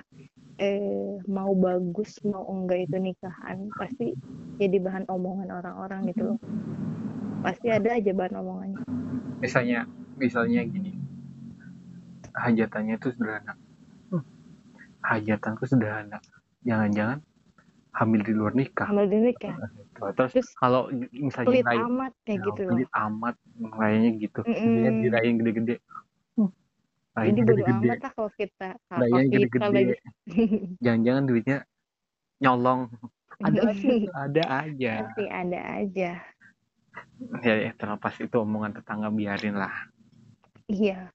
eh 0.58 0.82
mau 1.24 1.54
bagus 1.54 2.18
mau 2.26 2.44
enggak 2.50 2.90
itu 2.90 2.98
nikahan 3.00 3.70
pasti 3.78 4.12
jadi 4.58 4.76
bahan 4.82 5.06
omongan 5.08 5.54
orang-orang 5.54 6.10
gitu 6.12 6.36
loh 6.36 6.38
pasti 7.40 7.72
ada 7.72 7.96
aja 7.96 8.12
bahan 8.12 8.36
omongannya 8.42 8.82
Misalnya, 9.40 9.84
misalnya 10.16 10.64
gini. 10.64 10.96
Hajatannya 12.34 12.96
itu 12.96 13.12
sederhana. 13.12 13.54
Hmm, 14.08 14.24
Hajatanku 15.04 15.68
sederhana. 15.68 16.24
Jangan-jangan 16.64 17.20
hamil 17.94 18.22
di 18.26 18.34
luar 18.34 18.54
nikah. 18.54 18.90
hamil 18.90 19.06
di 19.08 19.20
nikah 19.22 19.56
Terus, 19.94 20.34
Terus 20.34 20.48
kalau 20.58 20.90
misalnya 21.14 21.48
pelit 21.54 21.66
raih- 21.70 21.86
amat 21.88 22.14
kayak 22.26 22.34
ya, 22.36 22.46
gitu 22.50 22.62
loh 22.66 22.70
pelit 22.76 22.90
amat 22.92 23.36
rayanya 23.78 24.10
gitu. 24.18 24.42
Mm-mm. 24.44 24.74
Dia 24.74 24.92
dirayain 25.00 25.36
gede-gede. 25.38 25.76
Hmm, 26.36 26.50
jadi 27.14 27.40
bodo 27.40 27.52
gede-gede. 27.54 27.88
amat 27.88 27.98
lah 28.02 28.12
kalau 28.12 28.32
kita 28.34 28.68
kalau 28.90 29.08
gede-gede. 29.30 29.64
lagi 29.72 29.96
Jangan-jangan 30.84 31.24
duitnya 31.24 31.58
nyolong. 32.42 32.82
Ada 33.40 33.60
aja, 33.72 33.90
ada 34.14 34.44
aja. 34.66 34.94
pasti 35.06 35.24
ada 35.30 35.60
aja 35.80 36.12
Ya, 37.42 37.54
ya 37.58 37.72
terlepas 37.74 38.14
itu 38.20 38.36
omongan 38.38 38.78
tetangga 38.78 39.10
biarin 39.10 39.56
lah. 39.56 39.72
iya 40.68 41.10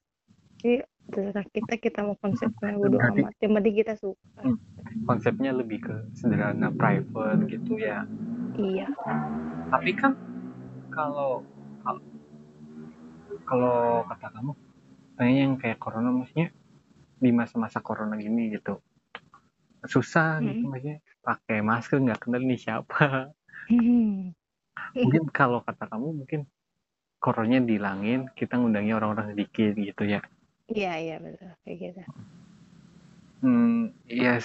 jadi 0.59 0.83
terserah 1.09 1.45
kita 1.49 1.73
kita 1.79 1.99
mau 2.05 2.17
konsepnya 2.19 2.75
bodo 2.75 2.99
amat 3.01 3.33
yang 3.41 3.53
penting 3.57 3.75
kita 3.79 3.93
suka 3.97 4.41
Hmm. 4.43 4.57
Konsepnya 5.05 5.51
lebih 5.53 5.79
ke 5.85 5.95
sederhana, 6.17 6.69
private 6.73 7.45
gitu 7.49 7.77
ya. 7.79 8.05
iya. 8.57 8.87
Tapi 9.69 9.91
kan 9.95 10.13
kalau 10.89 11.45
kalau- 13.45 14.05
kata 14.05 14.27
kamu, 14.29 14.51
kayaknya 15.17 15.41
yang 15.41 15.55
kayak 15.57 15.77
corona 15.81 16.13
maksudnya 16.13 16.53
di 17.17 17.29
masa-masa 17.33 17.81
corona 17.81 18.13
gini 18.15 18.53
gitu 18.53 18.77
susah 19.87 20.43
gitu 20.43 20.67
Mm. 20.67 20.69
maksudnya 20.69 20.97
pakai 21.23 21.57
masker 21.63 21.97
nggak 22.03 22.19
kenal 22.19 22.43
nih 22.43 22.59
siapa. 22.59 23.31
Mungkin 24.95 25.23
kalau 25.31 25.63
kata 25.63 25.87
kamu 25.87 26.23
mungkin 26.23 26.45
coronanya 27.19 27.63
dihilangin 27.63 28.27
kita 28.35 28.59
ngundangnya 28.59 28.99
orang-orang 28.99 29.33
sedikit 29.33 29.75
gitu 29.75 30.03
ya. 30.03 30.19
Iya 30.67 30.93
iya 30.99 31.15
betul. 31.23 31.51
Kayak 31.63 31.77
gitu. 31.79 32.01
Hmm, 33.39 33.95
ya 34.05 34.37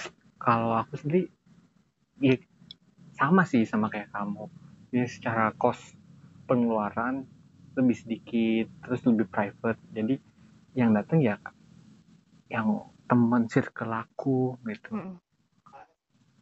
kalau 0.45 0.77
aku 0.77 0.93
sendiri 1.01 1.25
ya 2.21 2.37
sama 3.17 3.49
sih 3.49 3.65
sama 3.65 3.89
kayak 3.89 4.13
kamu. 4.13 4.45
Ya 4.93 5.09
secara 5.09 5.49
cost 5.57 5.97
pengeluaran 6.45 7.25
lebih 7.73 7.97
sedikit, 7.97 8.69
terus 8.85 9.01
lebih 9.09 9.25
private. 9.25 9.81
Jadi 9.89 10.21
yang 10.77 10.93
datang 10.93 11.25
ya 11.25 11.41
yang 12.53 12.93
teman 13.09 13.49
circle 13.49 13.89
aku 13.89 14.61
gitu. 14.69 14.93
Mm-mm. 14.93 15.17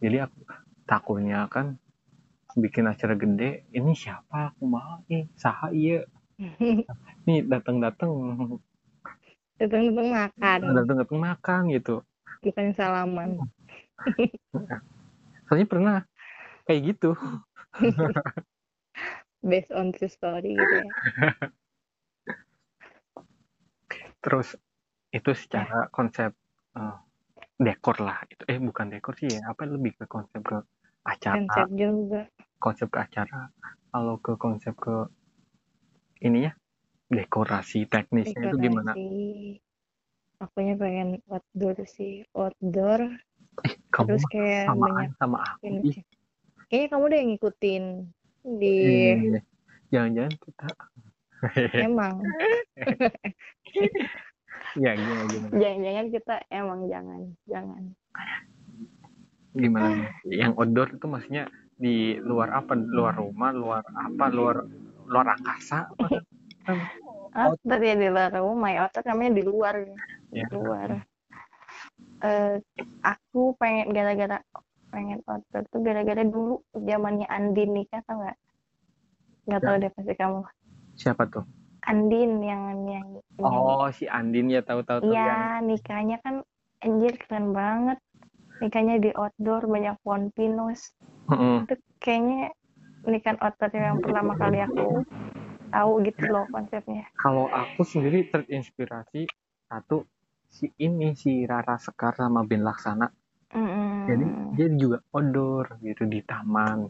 Jadi 0.03 0.17
aku 0.19 0.39
takutnya 0.83 1.47
kan 1.47 1.79
bikin 2.59 2.85
acara 2.85 3.15
gede, 3.17 3.65
ini 3.73 3.95
siapa 3.97 4.53
aku 4.53 4.67
mau 4.67 5.01
nih, 5.07 5.31
saha 5.33 5.71
iya. 5.73 6.05
Nih 7.25 7.39
datang-datang, 7.47 8.11
datang-datang 9.57 10.07
makan 10.11 10.59
datang-datang 10.75 11.19
makan 11.23 11.61
gitu. 11.71 11.95
bukan 12.43 12.75
salaman 12.75 13.39
Soalnya 15.47 15.67
pernah 15.67 15.97
kayak 16.65 16.81
gitu. 16.95 17.13
based 19.43 19.75
on 19.75 19.91
true 19.91 20.09
story 20.09 20.55
gitu 20.55 20.75
ya. 20.79 20.87
Terus 24.23 24.55
itu 25.11 25.31
secara 25.35 25.91
konsep 25.91 26.31
eh, 26.79 26.97
dekor 27.59 27.99
lah. 27.99 28.23
Itu 28.31 28.47
eh 28.47 28.57
bukan 28.57 28.87
dekor 28.89 29.19
sih 29.19 29.27
ya 29.27 29.51
apa 29.51 29.67
lebih 29.67 29.99
ke 29.99 30.05
konsep 30.07 30.39
ke 30.39 30.63
acara. 31.03 31.43
Konsep 31.43 31.67
juga. 31.75 32.21
Konsep 32.57 32.87
ke 32.87 32.99
acara. 33.03 33.51
Kalau 33.91 34.15
ke 34.23 34.33
konsep 34.39 34.73
ke 34.79 35.11
ini 36.23 36.47
ya 36.47 36.55
dekorasi 37.11 37.85
teknisnya 37.91 38.49
itu 38.49 38.57
gimana? 38.57 38.95
Dekorasi. 38.95 39.59
Akunya 40.39 40.75
pengen 40.75 41.23
outdoor 41.31 41.77
sih 41.87 42.23
outdoor 42.35 43.15
kamu 43.93 44.07
terus 44.09 44.25
kayak 44.33 44.65
samaan 44.67 44.91
banyak 44.97 45.13
sama 45.21 45.37
aku 45.45 45.63
ini 45.69 45.91
kayaknya 46.67 46.87
kamu 46.89 47.03
udah 47.05 47.17
yang 47.21 47.29
ngikutin 47.37 47.83
di 48.43 48.77
eh, 49.13 49.43
jangan-jangan 49.93 50.33
kita 50.41 50.67
emang. 51.87 52.23
Ya 54.79 54.97
gimana 54.97 55.23
gimana? 55.29 55.53
Jangan-jangan 55.59 56.05
kita 56.09 56.35
emang 56.49 56.79
jangan 56.89 57.21
jangan. 57.45 57.81
Gimana 59.53 59.87
nih? 59.93 60.09
yang 60.33 60.57
outdoor 60.57 60.89
itu 60.97 61.05
maksudnya 61.05 61.43
di 61.77 62.17
luar 62.25 62.49
apa? 62.57 62.73
Luar 62.73 63.13
rumah 63.21 63.53
luar 63.53 63.83
apa? 63.85 64.25
Luar 64.33 64.65
luar 65.05 65.25
angkasa 65.37 65.93
apa? 65.93 66.07
Outdoor 67.37 67.81
ya 67.85 67.93
di 67.97 68.07
luar 68.09 68.33
rumah 68.33 68.69
ya 68.73 68.79
outdoor 68.87 69.03
namanya 69.13 69.31
di 69.37 69.43
luar 69.45 69.73
ya. 69.77 69.97
Di 70.33 70.41
luar 70.49 70.89
eh 72.23 72.63
aku 73.03 73.53
pengen 73.59 73.91
gara-gara 73.91 74.39
pengen 74.87 75.19
outdoor 75.27 75.63
tuh 75.67 75.79
gara-gara 75.83 76.23
dulu 76.23 76.63
zamannya 76.71 77.27
Andin 77.27 77.75
nikah 77.75 77.99
tau 78.07 78.23
nggak? 78.23 78.37
Nggak 79.49 79.61
tahu 79.61 79.75
deh 79.81 79.91
pasti 79.91 80.13
kamu. 80.15 80.39
Siapa 80.95 81.23
tuh? 81.27 81.43
Andin 81.83 82.39
yang 82.39 82.79
nyanyi 82.87 83.19
oh 83.43 83.91
si 83.91 84.07
Andin 84.07 84.47
ya 84.47 84.63
tahu-tahu 84.63 85.03
tuh 85.03 85.11
yang 85.11 85.27
iya 85.27 85.59
nikahnya 85.59 86.17
kan 86.23 86.47
anjir 86.79 87.19
keren 87.19 87.51
banget. 87.51 87.99
Nikahnya 88.63 88.95
di 89.03 89.11
outdoor 89.11 89.67
banyak 89.67 89.99
pohon 89.99 90.31
pinus 90.31 90.95
Heeh. 91.27 91.67
itu 91.67 91.75
kayaknya 91.99 92.55
nikahan 93.03 93.35
outdoor 93.43 93.71
yang 93.75 93.99
pertama 93.99 94.31
kali 94.39 94.63
aku 94.63 95.03
tahu 95.73 95.91
gitu 96.07 96.23
loh 96.31 96.45
konsepnya. 96.47 97.03
Kalau 97.19 97.51
aku 97.51 97.83
sendiri 97.83 98.31
terinspirasi 98.31 99.27
satu 99.67 100.07
si 100.53 100.69
ini 100.77 101.17
si 101.17 101.49
Rara 101.49 101.81
Sekar 101.81 102.13
sama 102.13 102.45
Ben 102.45 102.61
Laksana. 102.61 103.09
Mm-mm. 103.53 104.09
jadi 104.09 104.25
dia 104.57 104.67
juga 104.73 104.97
outdoor 105.13 105.77
gitu 105.85 106.09
di 106.09 106.25
taman. 106.25 106.89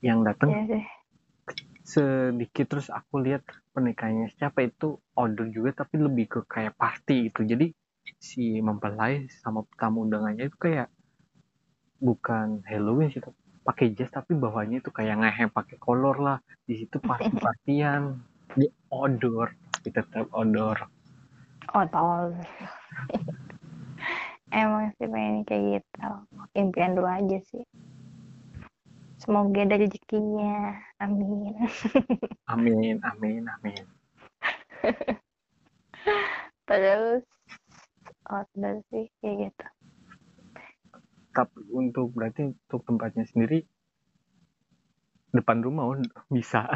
Yang 0.00 0.18
datang 0.24 0.48
sih. 0.68 0.84
sedikit 1.84 2.64
terus 2.70 2.88
aku 2.88 3.20
lihat 3.20 3.44
pernikahannya 3.76 4.32
siapa 4.32 4.64
itu 4.64 4.96
outdoor 5.12 5.52
juga 5.52 5.84
tapi 5.84 6.00
lebih 6.00 6.32
ke 6.32 6.40
kayak 6.48 6.76
party 6.80 7.28
gitu. 7.28 7.44
Jadi 7.44 7.72
si 8.16 8.60
mempelai 8.60 9.28
sama 9.40 9.64
tamu 9.76 10.08
undangannya 10.08 10.48
itu 10.48 10.56
kayak 10.56 10.88
bukan 12.00 12.64
Halloween 12.64 13.12
sih 13.12 13.20
pakai 13.60 13.92
jas 13.92 14.08
tapi 14.08 14.32
bawahnya 14.32 14.80
itu 14.80 14.88
kayak 14.88 15.20
ngehem 15.20 15.52
pakai 15.52 15.76
kolor 15.76 16.16
lah. 16.20 16.38
Di 16.64 16.80
situ 16.80 16.96
party 17.08 17.36
partian 17.36 18.16
di 18.56 18.64
outdoor. 18.88 19.52
Tapi 19.76 19.88
tetap 19.92 20.28
outdoor 20.32 20.99
outdoor 21.72 22.34
emang 24.50 24.90
sih 24.98 25.06
pengen 25.06 25.46
kayak 25.46 25.80
gitu. 25.80 26.10
Impian 26.58 26.98
dulu 26.98 27.06
aja 27.06 27.38
sih. 27.50 27.64
Semoga 29.20 29.62
ada 29.62 29.76
rezekinya. 29.78 30.80
Amin. 30.98 31.54
Amin 32.52 32.98
amin 33.04 33.46
amin. 33.46 33.84
Terus 36.68 37.22
outdoor 38.26 38.82
sih 38.90 39.06
kayak 39.22 39.50
gitu. 39.50 39.66
Tapi 41.30 41.60
untuk 41.70 42.10
berarti 42.10 42.50
untuk 42.50 42.82
tempatnya 42.82 43.22
sendiri 43.28 43.62
depan 45.30 45.62
rumah 45.62 45.94
oh, 45.94 46.02
bisa 46.26 46.66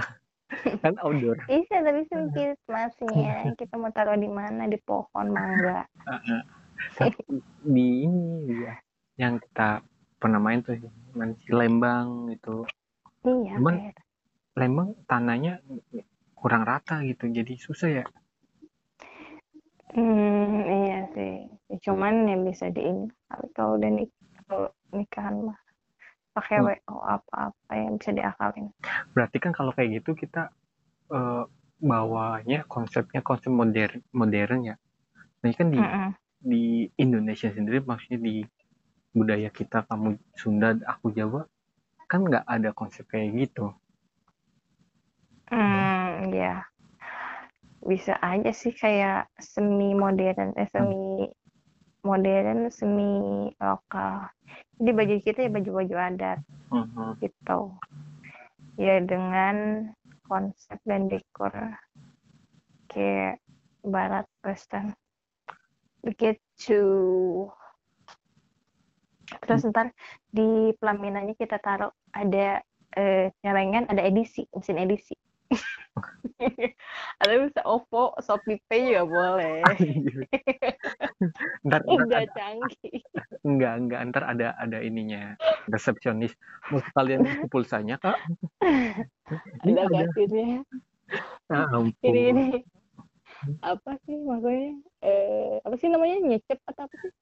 kan 0.83 0.94
outdoor. 1.00 1.38
Bisa 1.47 1.76
tapi 1.80 2.02
sempit 2.09 2.59
masnya. 2.66 3.52
Kita 3.54 3.75
mau 3.76 3.90
taruh 3.90 4.16
di 4.16 4.28
mana? 4.28 4.66
Di 4.66 4.78
pohon 4.80 5.26
mangga. 5.30 5.85
Di 7.64 7.87
ini 8.04 8.50
ya 8.61 8.75
yang 9.16 9.38
kita 9.38 9.80
pernah 10.18 10.42
main 10.42 10.59
tuh 10.61 10.75
main 11.14 11.38
si 11.38 11.54
Lembang 11.54 12.26
itu 12.28 12.66
iya 13.23 13.54
Cuman- 13.56 13.78
kayak 13.78 13.97
Lembang 14.54 14.88
tanahnya 15.06 15.59
kurang 16.35 16.62
rata 16.62 17.02
gitu 17.02 17.26
jadi 17.26 17.54
susah 17.56 17.90
ya? 17.90 18.06
Hmm, 19.94 20.62
iya 20.66 21.06
sih. 21.14 21.47
Cuman 21.83 22.26
yang 22.26 22.42
bisa 22.42 22.66
di 22.71 22.83
ini. 22.83 23.06
Kalau 23.54 23.78
udah 23.78 23.90
nik 23.90 24.11
kalau 24.44 24.68
nikahan 24.90 25.38
mah 25.42 25.59
pakai 26.37 26.57
Hmm. 26.57 26.67
WO 26.67 26.97
apa-apa 27.14 27.73
yang 27.83 27.93
bisa 28.00 28.11
diakalin. 28.19 28.67
berarti 29.14 29.38
kan 29.43 29.53
kalau 29.59 29.73
kayak 29.76 29.91
gitu 30.03 30.11
kita 30.23 30.43
eh, 31.19 31.45
bawanya 31.93 32.59
konsepnya 32.75 33.21
konsep 33.29 33.50
modern 33.61 34.00
modern 34.21 34.61
ya 34.71 34.76
nah 35.41 35.47
ini 35.50 35.57
kan 35.61 35.69
di 35.75 35.81
Mm-mm. 35.81 36.14
di 36.53 36.64
Indonesia 37.05 37.49
sendiri 37.57 37.79
maksudnya 37.85 38.21
di 38.29 38.37
budaya 39.17 39.50
kita 39.59 39.79
kamu 39.88 40.09
Sunda 40.41 40.69
aku 40.93 41.07
Jawa 41.19 41.43
kan 42.11 42.21
nggak 42.29 42.47
ada 42.57 42.71
konsep 42.81 43.05
kayak 43.12 43.31
gitu 43.41 43.67
Hmm, 45.50 46.33
ya. 46.35 46.64
Bisa 47.91 48.17
aja 48.31 48.50
sih 48.61 48.73
kayak 48.83 49.29
semi 49.53 49.93
modern, 50.03 50.50
eh 50.61 50.69
semi 50.75 51.29
modern, 52.04 52.68
semi 52.68 53.50
lokal. 53.58 54.28
Jadi 54.76 54.90
baju 54.92 55.14
kita 55.25 55.38
ya 55.49 55.50
baju-baju 55.50 55.94
adat 55.96 56.38
Mhm. 56.70 57.18
gitu. 57.25 57.61
Ya 58.76 59.00
dengan 59.00 59.88
konsep 60.28 60.78
dan 60.84 61.08
dekor 61.08 61.52
kayak 62.92 63.40
barat 63.82 64.28
western. 64.44 64.92
Begitu. 66.04 66.82
Terus 69.40 69.64
ntar 69.73 69.90
di 70.28 70.73
pelaminannya 70.76 71.34
kita 71.34 71.56
taruh 71.61 71.90
ada 72.12 72.61
eh, 72.94 73.34
celengan, 73.42 73.90
ada 73.90 74.06
edisi, 74.06 74.46
mesin 74.54 74.78
edisi. 74.78 75.16
ada 77.23 77.32
bisa 77.42 77.61
OVO, 77.66 78.14
Shopee 78.23 78.62
Pay 78.70 78.94
juga 78.94 79.02
boleh. 79.02 79.62
ntar, 81.64 81.81
ntar 81.81 81.81
Udah 81.87 82.19
ada, 82.25 82.33
canggih. 82.33 82.99
enggak 83.49 83.75
enggak 83.81 84.00
ntar 84.11 84.23
ada 84.25 84.47
ada 84.57 84.78
ininya 84.81 85.37
resepsionis 85.69 86.33
mau 86.69 86.81
kalian 86.93 87.25
isi 87.25 87.47
pulsanya 87.49 87.97
kak 87.97 88.16
ini 89.64 89.78
Ada 89.78 89.85
ada 89.85 89.99
kasirnya. 90.09 90.61
ah, 91.52 91.66
ampun. 91.73 91.95
Ini 92.00 92.21
ini 92.33 92.47
apa 93.61 94.00
sih 94.09 94.16
maksudnya? 94.16 94.73
Eh, 95.04 95.61
apa 95.61 95.75
sih 95.76 95.88
namanya? 95.93 96.16
Nyecep 96.25 96.59
atau 96.64 96.88
apa 96.88 96.95
sih? 96.97 97.12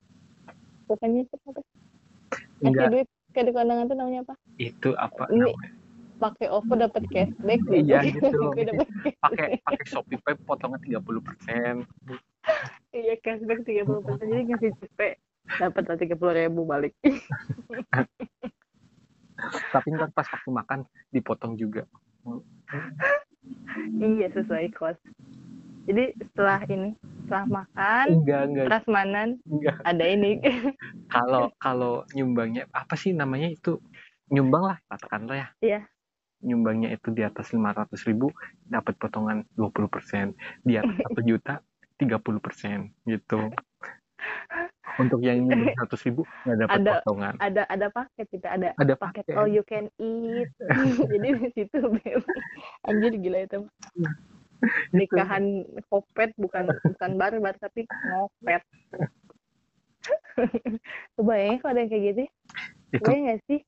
Bukan 0.87 1.09
nyecep 1.11 1.41
apa? 1.51 1.61
Kasih 2.31 2.63
enggak 2.63 2.87
duit 2.95 3.09
ke 3.33 3.41
di 3.43 3.51
kondangan 3.51 3.91
tuh 3.91 3.97
namanya 3.99 4.21
apa? 4.23 4.35
itu 4.57 4.91
apa 4.95 5.27
Ini 5.29 5.51
namanya 5.51 5.71
pakai 6.23 6.47
OVO 6.47 6.75
dapat 6.79 7.03
cashback 7.11 7.59
Iya, 7.67 7.99
gitu. 8.07 8.39
Pakai 9.19 9.59
pakai 9.59 9.85
Shopee 9.85 10.23
Pay 10.23 10.39
potongan 10.47 10.79
30% 10.79 11.83
iya 12.93 13.15
cashback 13.21 13.63
tiga 13.67 13.83
puluh 13.87 14.03
persen. 14.05 14.29
Jadi 14.31 14.43
ngasih 14.51 14.73
cepet 14.83 15.13
dapat 15.59 15.83
lah 15.89 15.99
tiga 15.99 16.15
puluh 16.19 16.35
ribu 16.35 16.67
balik. 16.67 16.95
Tapi 19.73 19.87
ntar 19.95 20.11
pas 20.15 20.27
waktu 20.29 20.51
makan 20.51 20.87
dipotong 21.11 21.59
juga. 21.59 21.87
Iya 23.99 24.31
sesuai 24.31 24.71
kos. 24.75 24.99
Jadi 25.83 26.15
setelah 26.15 26.63
ini 26.71 26.95
setelah 27.27 27.65
makan 27.65 28.07
enggak 28.23 28.43
enggak. 28.47 28.67
prasmanan 28.71 29.29
enggak. 29.51 29.77
ada 29.83 30.05
ini. 30.07 30.39
Kalau 31.11 31.51
kalau 31.59 32.07
nyumbangnya 32.15 32.71
apa 32.71 32.95
sih 32.95 33.11
namanya 33.11 33.51
itu? 33.51 33.83
Nyumbang 34.31 34.63
lah 34.71 34.79
katakanlah 34.87 35.37
ya. 35.37 35.49
Iya. 35.61 35.81
nyumbangnya 36.43 36.91
itu 36.91 37.15
di 37.15 37.23
atas 37.23 37.55
500 37.55 37.87
ribu 38.11 38.27
dapat 38.67 38.99
potongan 38.99 39.47
20% 39.55 40.35
di 40.67 40.75
atas 40.75 40.99
satu 40.99 41.23
juta 41.23 41.63
30% 41.99 42.93
gitu. 43.05 43.41
Untuk 45.01 45.25
yang 45.25 45.41
nyumbang 45.49 45.73
100 45.89 46.07
ribu 46.07 46.23
nggak 46.45 46.57
dapat 46.69 46.77
Ada- 46.77 46.93
potongan. 47.01 47.35
ada 47.41 47.63
ada 47.65 47.87
paket 47.89 48.27
tidak 48.29 48.51
ada 48.61 48.69
ada 48.77 48.95
paket 48.95 49.25
paket. 49.25 49.35
all 49.41 49.49
you 49.49 49.65
can 49.65 49.89
eat. 49.97 50.53
Jadi 51.13 51.29
di 51.41 51.49
situ 51.57 51.79
anjir 52.85 53.13
gila 53.17 53.39
itu. 53.49 53.65
Nikahan 54.93 55.65
kopet 55.91 56.37
bukan 56.39 56.71
bukan 56.71 57.11
barbar 57.19 57.57
tapi 57.59 57.83
ngopet 57.89 58.63
kebayang 61.19 61.59
kalau 61.63 61.73
ada 61.75 61.81
yang 61.83 61.91
kayak 61.91 62.05
gitu 62.11 62.23
itu 62.93 63.01
kebayang 63.01 63.25
nggak 63.27 63.41
sih? 63.49 63.61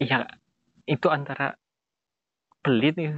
Ya 0.00 0.18
itu 0.88 1.06
antara 1.12 1.54
pelit 2.64 2.96
ya 2.96 3.12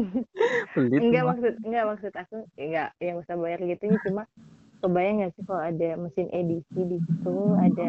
pelit 0.74 1.00
enggak 1.00 1.24
maksud 1.26 1.54
enggak 1.64 1.84
maksud 1.86 2.12
aku 2.14 2.36
enggak 2.56 2.88
yang 3.00 3.16
usah 3.20 3.36
bayar 3.36 3.60
gitu 3.64 3.84
cuma 4.08 4.24
kebayang 4.80 5.16
nggak 5.20 5.32
sih 5.36 5.44
kalau 5.44 5.62
ada 5.62 5.88
mesin 6.00 6.28
edisi 6.32 6.80
di 6.80 6.98
situ 7.04 7.36
ada 7.60 7.88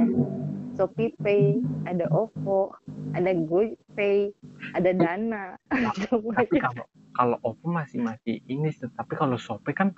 Shopee 0.76 1.15
Pay 1.24 1.63
ada 1.88 2.06
OVO 2.12 2.76
ada 3.15 3.32
GoPay 3.36 4.32
ada 4.76 4.91
Dana. 4.95 5.43
tapi 6.36 6.56
kalau 6.63 6.86
kalau 7.12 7.38
Oppo 7.43 7.67
masih 7.67 8.00
masih 8.00 8.39
ini 8.47 8.71
sih. 8.71 8.88
tapi 8.95 9.19
kalau 9.19 9.36
Shopee 9.36 9.76
kan 9.76 9.91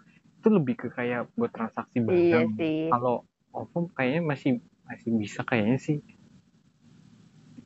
itu 0.43 0.47
lebih 0.49 0.75
ke 0.75 0.87
kayak 0.91 1.29
buat 1.37 1.53
transaksi 1.53 2.03
iya 2.03 2.43
barang. 2.43 2.57
sih. 2.57 2.89
Kalau 2.89 3.23
Oppo 3.53 3.89
kayaknya 3.93 4.21
masih 4.25 4.51
masih 4.85 5.09
bisa 5.17 5.45
kayaknya 5.45 5.77
sih. 5.77 5.97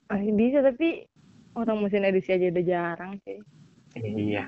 Masih 0.07 0.33
bisa 0.35 0.59
tapi 0.63 1.07
orang 1.57 1.83
mesin 1.83 2.05
edisi 2.05 2.31
aja 2.31 2.47
udah 2.53 2.63
jarang 2.63 3.13
sih 3.25 3.39
iya. 4.03 4.45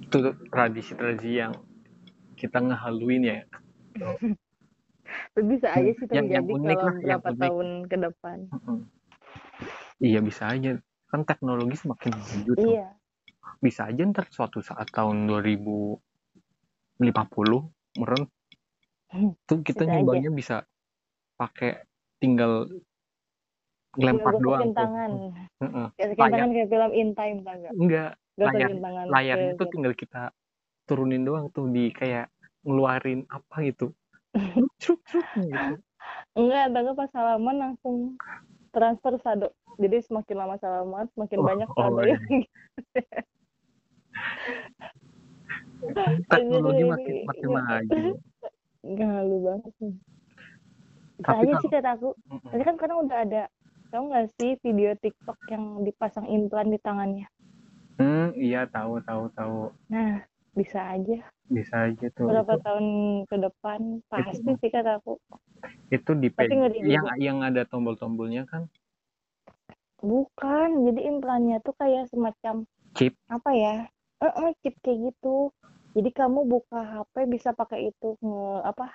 Itu 0.00 0.18
tradisi-tradisi 0.48 1.30
yang 1.34 1.52
kita 2.34 2.60
ngehaluin 2.60 3.22
ya. 3.24 3.40
Bisa 5.34 5.68
aja 5.70 5.90
sih 5.94 6.06
Yang- 6.10 6.30
yang 6.30 6.44
terjadi 6.46 6.54
unik 6.54 6.76
kalau 6.76 6.84
lah, 6.84 6.94
yang 7.02 7.20
berapa 7.20 7.30
unik. 7.30 7.42
tahun 7.42 7.68
ke 7.84 7.96
depan. 7.98 8.38
Iya 9.98 10.20
bisa 10.20 10.44
aja. 10.50 10.70
Kan 11.10 11.20
teknologi 11.22 11.76
semakin 11.78 12.12
maju 12.12 12.52
tuh. 12.54 12.72
Iya. 12.74 12.88
Bisa 13.60 13.80
aja 13.86 14.02
ntar 14.04 14.26
suatu 14.28 14.60
saat 14.60 14.90
tahun 14.90 15.26
2050 15.26 17.70
meren 17.94 18.26
Hmm, 19.14 19.30
tuh 19.46 19.62
kita 19.62 19.86
bisa 19.86 19.94
nyumbangnya 19.94 20.30
bisa 20.34 20.56
pakai 21.38 21.86
tinggal 22.18 22.66
lempar 23.96 24.34
Tinggal 24.34 24.44
doang 24.44 24.72
tangan 24.74 25.10
gosokin 25.94 26.18
Layar. 26.18 26.30
tangan 26.34 26.50
kayak 26.50 26.68
film 26.68 26.90
In 26.92 27.10
Time 27.14 27.38
tau 27.42 27.56
gak 27.56 27.72
enggak 27.74 28.10
gosokin 28.34 28.80
tangan 28.82 29.04
layarnya 29.08 29.52
ke- 29.54 29.58
tuh 29.60 29.66
tinggal 29.70 29.94
kita 29.94 30.22
turunin 30.84 31.22
doang 31.22 31.46
tuh 31.50 31.70
di 31.70 31.88
kayak 31.90 32.28
ngeluarin 32.64 33.24
apa 33.28 33.56
gitu. 33.64 33.92
Cruk, 34.82 35.00
gitu. 35.36 35.74
enggak 36.34 36.64
tau 36.70 36.80
gak 36.82 36.96
pas 36.98 37.10
salaman 37.14 37.56
langsung 37.56 37.96
transfer 38.74 39.14
saldo 39.22 39.48
jadi 39.78 40.02
semakin 40.02 40.36
lama 40.38 40.56
salaman 40.58 41.06
semakin 41.14 41.38
Oh, 41.38 41.46
banyak 41.46 41.68
oh, 41.70 41.76
saldo 41.78 42.02
iya. 42.02 42.14
yang 42.18 42.22
teknologi 46.32 46.84
makin 46.84 47.14
makin 47.28 47.48
iya. 47.48 47.54
maju. 47.54 48.10
Nggak 48.84 49.08
halu 49.08 49.36
banget. 49.40 49.72
Bisa 51.14 51.30
Tapi 51.30 51.46
aja 51.46 51.54
sih 51.62 51.70
kata 51.70 51.90
aku. 51.96 52.10
Tapi 52.50 52.62
kan 52.62 52.74
sekarang 52.76 52.98
udah 53.06 53.18
ada, 53.24 53.42
tau 53.94 54.10
nggak 54.10 54.26
sih 54.42 54.58
video 54.58 54.90
TikTok 54.98 55.38
yang 55.54 55.86
dipasang 55.86 56.26
implan 56.26 56.66
di 56.66 56.82
tangannya? 56.82 57.30
hmm 58.02 58.34
iya 58.34 58.66
tahu 58.66 58.98
tahu 59.06 59.30
tahu 59.38 59.70
Nah, 59.86 60.18
bisa 60.58 60.98
aja. 60.98 61.22
bisa 61.46 61.86
aja 61.86 62.06
tuh 62.10 62.26
Berapa 62.26 62.58
itu, 62.58 62.64
tahun 62.66 62.86
ke 63.30 63.36
depan 63.38 63.80
pasti 64.10 64.50
sih 64.58 64.70
kata 64.74 64.98
aku. 64.98 65.14
itu 65.94 66.10
di 66.18 66.26
yang 66.82 67.06
yang 67.22 67.38
ada 67.46 67.62
tombol-tombolnya 67.70 68.50
kan 68.50 68.66
Bukan, 70.02 70.90
jadi 70.90 71.00
implannya 71.14 71.62
tuh 71.62 71.78
kayak 71.78 72.10
semacam 72.10 72.66
chip 72.98 73.14
apa 73.30 73.50
ya? 73.54 73.74
Eh, 74.20 74.34
eh, 74.42 74.50
chip 74.60 74.74
kayak 74.82 75.14
gitu. 75.14 75.54
Jadi 75.94 76.10
kamu 76.10 76.44
buka 76.50 76.82
HP 76.82 77.30
bisa 77.30 77.54
pakai 77.54 77.94
itu 77.94 78.18
nge 78.18 78.42
apa? 78.66 78.90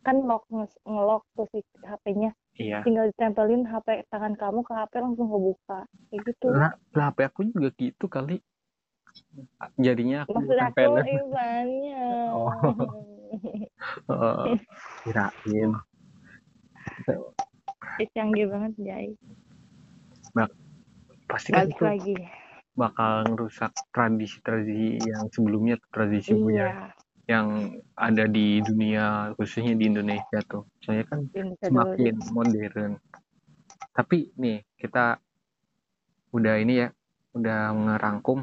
Kan 0.00 0.16
lock 0.24 0.48
nge- 0.48 0.80
ngelock 0.88 1.22
tuh 1.36 1.46
si 1.52 1.60
HP-nya. 1.84 2.30
iya 2.56 2.80
Tinggal 2.84 3.12
ditempelin 3.12 3.68
HP 3.68 4.08
tangan 4.08 4.34
kamu 4.36 4.64
ke 4.64 4.72
HP 4.72 4.92
langsung 5.00 5.28
kebuka. 5.28 5.84
Kayak 6.08 6.20
gitu. 6.32 6.46
lah 6.50 6.72
lah 6.96 7.12
HP 7.12 7.18
aku 7.28 7.40
juga 7.52 7.70
gitu 7.76 8.06
kali 8.08 8.40
jadinya 9.76 10.22
aku 10.24 10.38
Maksud 10.38 10.56
aku 10.56 10.76
tempelin 10.78 11.06
implannya. 11.08 12.06
Oh. 12.36 12.50
Heeh. 14.10 14.58
kirain 15.06 15.72
canggih 18.16 18.46
banget 18.50 18.72
Jai. 18.82 19.08
pasti 21.30 21.54
kan 21.54 21.70
itu 21.70 21.84
lagi. 21.86 22.14
bakal 22.74 23.22
ngerusak 23.30 23.70
tradisi-tradisi 23.94 24.98
yang 24.98 25.30
sebelumnya 25.30 25.78
tradisi 25.94 26.34
iya 26.34 26.42
budaya 26.42 26.74
yang 27.30 27.78
ada 27.94 28.26
di 28.26 28.58
dunia 28.58 29.30
khususnya 29.38 29.78
di 29.78 29.86
Indonesia 29.86 30.42
tuh. 30.42 30.66
Soalnya 30.82 31.06
kan 31.06 31.30
Indonesia 31.30 31.70
semakin 31.70 32.14
deh. 32.18 32.30
modern. 32.34 32.92
Tapi 33.94 34.34
nih 34.34 34.66
kita 34.74 35.22
udah 36.34 36.54
ini 36.58 36.82
ya 36.82 36.90
udah 37.38 37.70
ngerangkum 37.70 38.42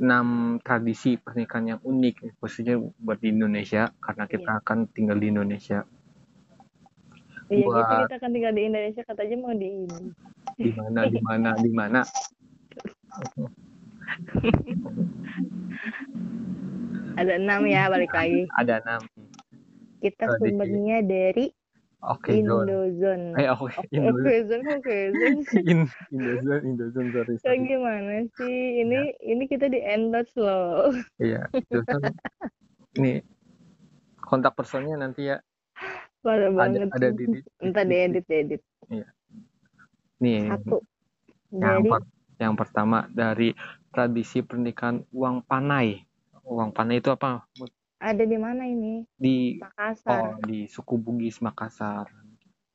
enam 0.00 0.56
tradisi 0.62 1.18
pernikahan 1.18 1.76
yang 1.76 1.80
unik 1.82 2.38
khususnya 2.38 2.78
buat 2.78 3.18
di 3.18 3.34
Indonesia 3.34 3.90
karena 3.98 4.30
kita 4.30 4.62
akan 4.62 4.86
tinggal 4.94 5.18
di 5.18 5.34
Indonesia. 5.34 5.82
Iya 7.50 7.66
gitu 7.66 7.66
buat- 7.66 8.06
kita 8.06 8.16
kan 8.22 8.30
tinggal 8.30 8.54
di 8.54 8.62
Indonesia 8.70 9.02
katanya 9.02 9.36
mau 9.42 9.50
di 9.50 9.66
ini. 9.66 10.14
Di 10.60 10.70
mana 10.78 11.00
di 11.10 11.18
mana 11.18 11.50
di 11.58 11.70
mana 11.74 12.00
ada 17.16 17.32
enam 17.38 17.60
ya 17.66 17.88
balik 17.88 18.12
lagi 18.12 18.46
ada 18.54 18.78
enam 18.84 19.00
kita 20.00 20.24
Tradisi. 20.28 20.40
sumbernya 20.54 20.98
dari 21.04 21.46
oke 22.00 22.30
Zone 22.30 22.66
Indozone 22.66 23.26
eh 23.36 23.48
oke 23.50 23.72
Oke, 23.76 23.94
Indo 23.94 24.10
oke, 24.16 24.34
Zone, 24.48 24.64
oke, 24.80 24.96
Zone. 25.12 25.38
In- 25.70 25.92
Indozone 26.12 26.62
Indozone 26.64 27.08
sorry 27.12 27.34
sorry 27.40 27.58
gimana 27.64 28.24
sih? 28.36 28.56
Ini 28.84 29.00
ini 29.20 29.44
kita 29.44 29.68
di 29.68 29.78
endorse 29.80 30.34
loh. 30.40 30.90
iya 31.20 31.46
Indozone 31.52 32.12
ini 32.96 33.20
kontak 34.24 34.56
personnya 34.56 34.96
nanti 35.00 35.30
ya 35.30 35.38
Parah 36.20 36.52
ada 36.52 36.52
banget. 36.52 36.88
ada 36.92 37.08
di, 37.16 37.24
di 37.32 37.40
Entar 37.64 37.84
diedit, 37.88 38.24
diedit. 38.28 38.60
nih 40.20 40.52
Satu. 40.52 40.84
yang, 41.48 41.80
Dari 41.80 41.88
per- 41.88 42.08
yang 42.36 42.54
pertama 42.56 43.08
dari 43.08 43.56
tradisi 43.88 44.44
pernikahan 44.44 45.00
uang 45.12 45.40
panai 45.48 46.04
uang 46.46 46.70
panai 46.72 47.00
itu 47.02 47.12
apa 47.12 47.44
ada 48.00 48.24
di 48.24 48.38
mana 48.40 48.64
ini? 48.64 49.04
di 49.16 49.60
Makassar. 49.60 50.20
oh 50.20 50.32
di 50.44 50.64
suku 50.70 50.96
Bugis 50.96 51.44
Makassar 51.44 52.08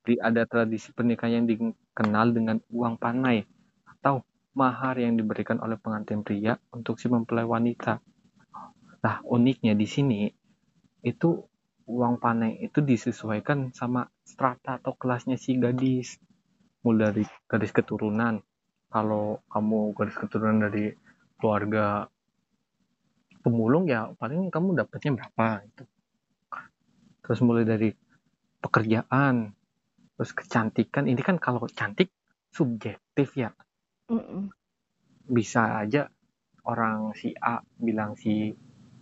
di 0.05 0.13
ada 0.21 0.45
tradisi 0.45 0.93
pernikahan 0.93 1.41
yang 1.41 1.45
dikenal 1.49 2.27
dengan 2.29 2.57
uang 2.69 3.01
panai 3.01 3.41
atau 3.89 4.21
mahar 4.53 5.01
yang 5.01 5.17
diberikan 5.17 5.57
oleh 5.59 5.75
pengantin 5.81 6.21
pria 6.21 6.61
untuk 6.71 7.01
si 7.01 7.09
mempelai 7.09 7.43
wanita. 7.43 7.99
Nah, 9.01 9.17
uniknya 9.25 9.73
di 9.73 9.89
sini 9.89 10.29
itu 11.01 11.41
uang 11.89 12.21
panai 12.21 12.61
itu 12.61 12.85
disesuaikan 12.85 13.73
sama 13.73 14.05
strata 14.21 14.77
atau 14.77 14.93
kelasnya 14.93 15.41
si 15.41 15.57
gadis. 15.57 16.21
Mulai 16.85 17.11
dari 17.11 17.23
garis 17.49 17.73
keturunan. 17.73 18.45
Kalau 18.93 19.41
kamu 19.49 19.97
garis 19.97 20.17
keturunan 20.21 20.69
dari 20.69 20.93
keluarga 21.41 22.05
pemulung 23.45 23.85
ya 23.85 24.09
paling 24.17 24.49
kamu 24.49 24.73
dapatnya 24.81 25.21
berapa 25.21 25.61
itu. 25.69 25.83
Terus 27.21 27.39
mulai 27.45 27.61
dari 27.61 27.93
pekerjaan, 28.57 29.53
terus 30.17 30.33
kecantikan. 30.33 31.05
Ini 31.05 31.21
kan 31.21 31.37
kalau 31.37 31.69
cantik 31.69 32.09
subjektif 32.49 33.35
ya 33.35 33.51
Mm-mm. 34.09 34.47
bisa 35.27 35.83
aja 35.83 36.07
orang 36.63 37.11
si 37.13 37.35
A 37.35 37.59
bilang 37.75 38.15
si 38.15 38.55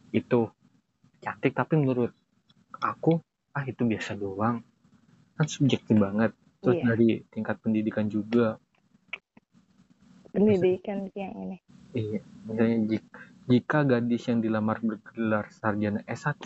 itu 0.10 0.42
cantik 1.22 1.54
tapi 1.54 1.78
menurut 1.78 2.10
aku 2.82 3.22
ah 3.54 3.62
itu 3.62 3.86
biasa 3.86 4.18
doang 4.18 4.66
kan 5.38 5.46
subjektif 5.46 5.94
banget 5.96 6.34
terus 6.60 6.82
Iya. 6.82 6.86
dari 6.96 7.10
tingkat 7.30 7.62
pendidikan 7.62 8.10
juga 8.10 8.58
Pendidikan 10.34 11.06
yang 11.14 11.34
ini. 11.38 11.58
iya 11.94 12.20
misalnya 12.50 12.78
jika, 12.90 13.22
jika 13.48 13.84
gadis 13.84 14.24
yang 14.32 14.40
dilamar 14.40 14.80
bergelar 14.80 15.52
sarjana 15.52 16.00
S1 16.08 16.40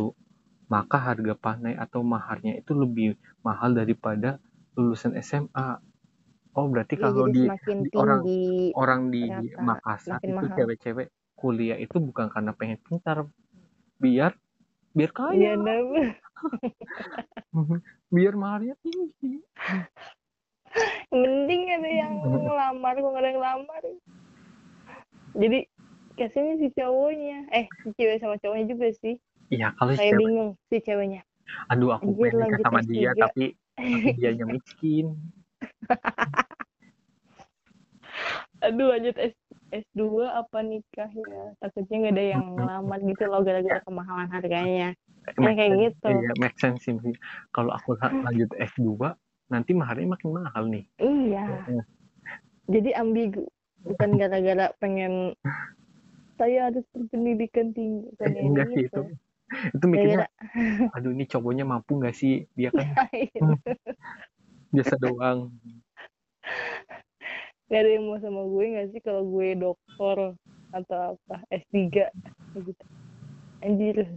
maka 0.68 0.98
harga 1.00 1.34
panai 1.38 1.78
atau 1.78 2.04
maharnya 2.04 2.60
itu 2.60 2.76
lebih 2.76 3.16
mahal 3.46 3.72
daripada 3.72 4.42
lulusan 4.76 5.16
SMA 5.22 5.80
oh 6.58 6.66
berarti 6.68 6.98
Iya, 6.98 7.04
kalau 7.08 7.26
di 7.30 7.44
di 7.48 7.90
orang 7.94 8.22
orang 8.74 9.02
di 9.14 9.22
ternyata 9.30 9.62
Makassar 9.62 10.20
itu 10.26 10.46
cewek-cewek 10.58 11.08
kuliah 11.38 11.78
itu 11.78 12.02
bukan 12.02 12.34
karena 12.34 12.52
pengen 12.58 12.82
pintar 12.82 13.30
biar 14.02 14.34
biar 14.98 15.12
kaya 15.14 15.54
dapet. 15.54 16.18
biar 18.16 18.34
maharnya 18.34 18.74
tinggi 18.82 19.42
Mending 21.10 21.64
ada 21.72 21.90
yang 21.90 22.14
ngelamar, 22.46 22.94
kok 23.00 23.16
ada 23.16 23.28
yang 23.28 23.38
ngelamar. 23.40 23.82
Jadi 25.38 25.60
kasihannya 26.18 26.56
si 26.58 26.68
cowoknya. 26.74 27.38
Eh, 27.54 27.66
si 27.80 27.90
cewek 27.94 28.18
sama 28.18 28.36
cowoknya 28.38 28.66
juga 28.68 28.88
sih. 28.98 29.16
iya 29.48 29.72
kalau 29.78 29.94
si 29.94 29.98
Saya 29.98 30.12
cewek 30.12 30.20
bingung 30.20 30.50
si 30.68 30.78
ceweknya. 30.82 31.22
aduh 31.72 31.96
aku 31.96 32.12
Anjir, 32.12 32.28
pengen 32.28 32.44
nikah 32.44 32.60
sama 32.60 32.80
dia 32.84 33.10
S3. 33.10 33.22
tapi 33.24 33.46
tapi 33.72 34.10
dianya 34.18 34.46
miskin 34.46 35.08
Aduh, 38.58 38.90
lanjut 38.90 39.16
S 39.16 39.34
S2 39.70 40.02
apa 40.26 40.60
nikah 40.60 41.08
ya? 41.08 41.44
Takutnya 41.62 41.96
nggak 42.02 42.14
ada 42.16 42.24
yang 42.26 42.44
ngelamar 42.52 43.00
gitu 43.06 43.24
loh 43.30 43.42
gara-gara 43.46 43.80
kemahalan 43.86 44.28
harganya. 44.28 44.90
Ya, 45.28 45.52
kayak 45.54 45.60
sense. 45.60 45.80
gitu. 45.84 46.08
iya 46.10 46.32
make 46.40 46.58
sense 46.58 46.82
sih 46.84 46.96
kalau 47.52 47.70
aku 47.72 48.00
la- 48.00 48.16
lanjut 48.26 48.50
S2 48.58 49.14
nanti 49.48 49.72
maharnya 49.72 50.08
makin 50.10 50.30
mahal 50.34 50.64
nih 50.68 50.84
Iya. 50.98 51.46
Jadi 52.68 52.90
ambigu. 52.92 53.46
Bukan 53.86 54.18
gara-gara 54.18 54.74
pengen 54.80 55.32
saya 56.38 56.70
harus 56.72 56.86
berpendidikan 56.94 57.74
tinggi. 57.74 58.08
Eh, 58.22 58.30
yang 58.32 58.46
enggak 58.54 58.68
sih 58.74 58.86
itu 58.88 59.02
itu 59.48 59.86
mikirnya 59.88 60.28
Gara-gara 60.28 60.92
aduh 61.00 61.12
ini 61.16 61.24
cowoknya 61.24 61.64
mampu 61.64 61.96
nggak 62.04 62.16
sih 62.16 62.52
dia 62.52 62.68
kan 62.68 62.84
lain. 62.84 63.56
biasa 64.76 64.94
doang 65.00 65.56
Gak 67.68 67.84
ada 67.84 68.00
yang 68.00 68.08
mau 68.08 68.16
sama 68.24 68.48
gue 68.48 68.80
gak 68.80 68.96
sih 68.96 69.02
kalau 69.04 69.28
gue 69.28 69.52
dokter 69.60 70.40
atau 70.72 71.20
apa 71.20 71.36
S3 71.52 71.76
kayak 71.92 72.64
gitu. 72.64 72.86
Anjir. 73.60 74.08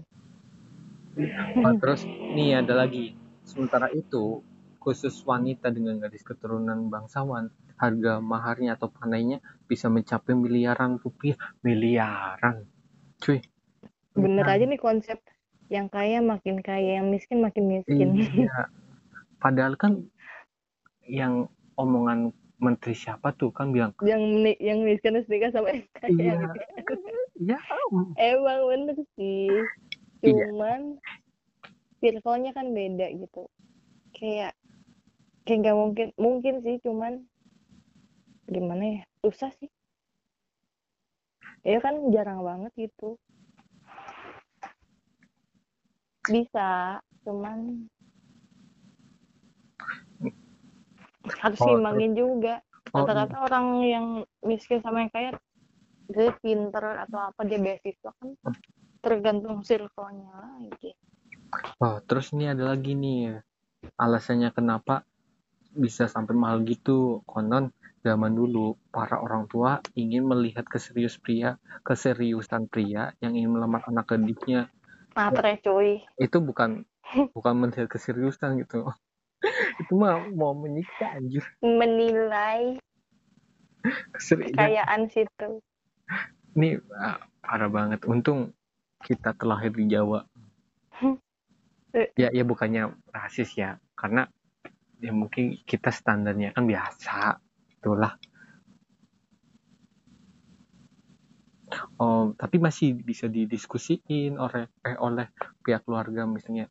Oh, 1.59 1.75
terus 1.83 2.07
nih 2.07 2.63
ada 2.63 2.79
lagi. 2.79 3.19
Sementara 3.43 3.91
itu, 3.91 4.47
khusus 4.79 5.19
wanita 5.27 5.75
dengan 5.75 5.99
gadis 5.99 6.23
keturunan 6.23 6.87
bangsawan, 6.95 7.51
harga 7.81 8.21
maharnya 8.21 8.77
atau 8.77 8.93
panainya 8.93 9.41
bisa 9.65 9.89
mencapai 9.89 10.37
miliaran 10.37 11.01
rupiah. 11.01 11.41
Miliaran. 11.65 12.69
Cuy. 13.25 13.41
Bener 14.13 14.45
aja 14.45 14.69
nih 14.69 14.77
konsep 14.77 15.17
yang 15.73 15.89
kaya 15.89 16.21
makin 16.21 16.61
kaya, 16.61 17.01
yang 17.01 17.09
miskin 17.09 17.41
makin 17.41 17.65
miskin. 17.81 18.21
Iya. 18.21 18.69
Padahal 19.43 19.81
kan 19.81 20.05
yang 21.09 21.49
omongan 21.81 22.37
menteri 22.61 22.93
siapa 22.93 23.33
tuh 23.41 23.49
kan 23.57 23.73
bilang, 23.73 23.97
yang 24.05 24.21
yang 24.61 24.85
miskin 24.85 25.17
harus 25.17 25.25
nikah 25.33 25.49
sama 25.49 25.73
yang 25.73 25.87
kaya 25.97 26.13
Iya. 26.13 26.33
gitu. 26.37 26.95
ya 27.57 27.59
Emang 28.21 28.61
bener 28.69 28.97
sih. 29.17 29.49
Iya. 30.21 30.53
Cuman 30.53 31.01
circle-nya 32.05 32.53
kan 32.53 32.69
beda 32.77 33.07
gitu. 33.17 33.49
Kayak 34.13 34.53
kayak 35.49 35.59
nggak 35.65 35.77
mungkin 35.79 36.09
mungkin 36.21 36.55
sih 36.61 36.77
cuman 36.85 37.30
gimana 38.51 38.83
ya 38.83 39.03
susah 39.23 39.55
sih. 39.57 39.71
Ya 41.63 41.79
kan 41.79 42.11
jarang 42.11 42.43
banget 42.43 42.73
gitu. 42.75 43.15
Bisa 46.27 46.99
cuman 47.23 47.87
harus 51.41 51.59
Oh, 51.63 51.67
seimbangin 51.71 52.13
juga. 52.19 52.59
oh, 52.91 53.07
rata-rata 53.07 53.47
orang 53.47 53.67
yang 53.87 54.07
miskin 54.43 54.83
sama 54.83 55.07
yang 55.07 55.13
kaya 55.15 55.31
dia 56.11 56.35
pinter 56.43 57.07
atau 57.07 57.31
apa 57.31 57.41
dia 57.47 57.63
beasiswa 57.63 58.11
kan 58.19 58.35
tergantung 58.99 59.63
circle-nya 59.63 60.33
lagi. 60.35 60.91
Oh, 61.79 62.03
terus 62.03 62.35
ini 62.35 62.51
ada 62.51 62.75
lagi 62.75 62.99
nih 62.99 63.39
alasannya 63.95 64.51
kenapa 64.51 65.07
bisa 65.75 66.07
sampai 66.11 66.35
mahal 66.35 66.63
gitu. 66.67 67.23
Konon 67.27 67.71
zaman 68.01 68.33
dulu 68.33 68.81
para 68.89 69.21
orang 69.21 69.45
tua 69.47 69.85
ingin 69.93 70.25
melihat 70.25 70.65
keserius 70.65 71.21
pria, 71.21 71.61
keseriusan 71.85 72.67
pria 72.67 73.13
yang 73.21 73.37
ingin 73.37 73.57
melamar 73.57 73.85
anak 73.87 74.09
gadisnya. 74.09 74.73
matre 75.19 75.59
cuy 75.61 76.01
Itu 76.17 76.39
bukan 76.39 76.87
bukan 77.35 77.55
melihat 77.59 77.91
keseriusan 77.91 78.63
gitu. 78.63 78.89
itu 79.81 79.93
mah 79.97 80.29
mau 80.33 80.53
menyiksa 80.53 81.17
anjir. 81.17 81.45
menilai 81.65 82.77
Keseriusan. 84.13 84.55
kekayaan 84.55 85.03
situ 85.09 85.65
Ini 86.53 86.83
ah, 86.99 87.23
parah 87.41 87.71
banget. 87.71 88.05
Untung 88.05 88.53
kita 89.01 89.33
terlahir 89.33 89.73
di 89.73 89.89
Jawa. 89.89 90.27
Ya, 92.15 92.31
ya 92.31 92.47
bukannya 92.47 92.95
rasis 93.11 93.59
ya, 93.59 93.83
karena 93.99 94.31
ya 95.01 95.13
mungkin 95.17 95.57
kita 95.65 95.89
standarnya 95.89 96.53
kan 96.53 96.69
biasa, 96.69 97.41
itulah. 97.81 98.15
Oh, 101.97 102.35
tapi 102.35 102.59
masih 102.59 102.99
bisa 102.99 103.31
didiskusiin 103.31 104.37
oleh 104.37 104.67
eh 104.83 104.99
oleh 104.99 105.31
pihak 105.63 105.87
keluarga 105.87 106.27
misalnya. 106.27 106.67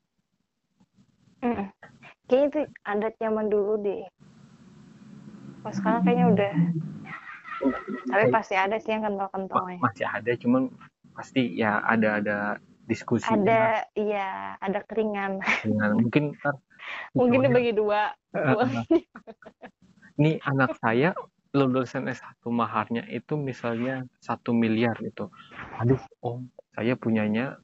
Mm. 1.40 1.72
Kayaknya 2.30 2.48
itu 2.52 2.60
adat 2.86 3.14
zaman 3.18 3.48
dulu 3.48 3.80
deh. 3.82 4.06
Pas 5.64 5.74
sekarang 5.74 6.04
kayaknya 6.06 6.26
udah. 6.30 6.54
Tapi 8.12 8.26
pasti 8.30 8.56
ada 8.60 8.76
sih 8.78 8.92
yang 8.92 9.08
kental-kentalnya. 9.08 9.80
Masih 9.82 10.06
ada, 10.08 10.32
cuman 10.36 10.70
pasti 11.16 11.58
ya 11.58 11.80
ada 11.84 12.20
ada 12.22 12.38
diskusi. 12.86 13.28
Ada, 13.28 13.88
iya, 13.96 14.60
ada 14.60 14.84
keringan. 14.84 15.40
Keringan. 15.64 15.92
Mungkin 16.06 16.24
ntar. 16.38 16.60
Mungkin 17.14 17.50
dibagi 17.50 17.72
dua. 17.74 18.14
Nih 20.20 20.38
anak 20.44 20.78
saya 20.84 21.16
lulusan 21.50 22.06
S1 22.06 22.46
maharnya 22.54 23.02
itu 23.10 23.34
misalnya 23.34 24.06
satu 24.22 24.54
miliar 24.54 24.94
gitu. 25.02 25.34
Aduh, 25.82 25.98
om, 26.22 26.46
saya 26.78 26.94
punyanya 26.94 27.58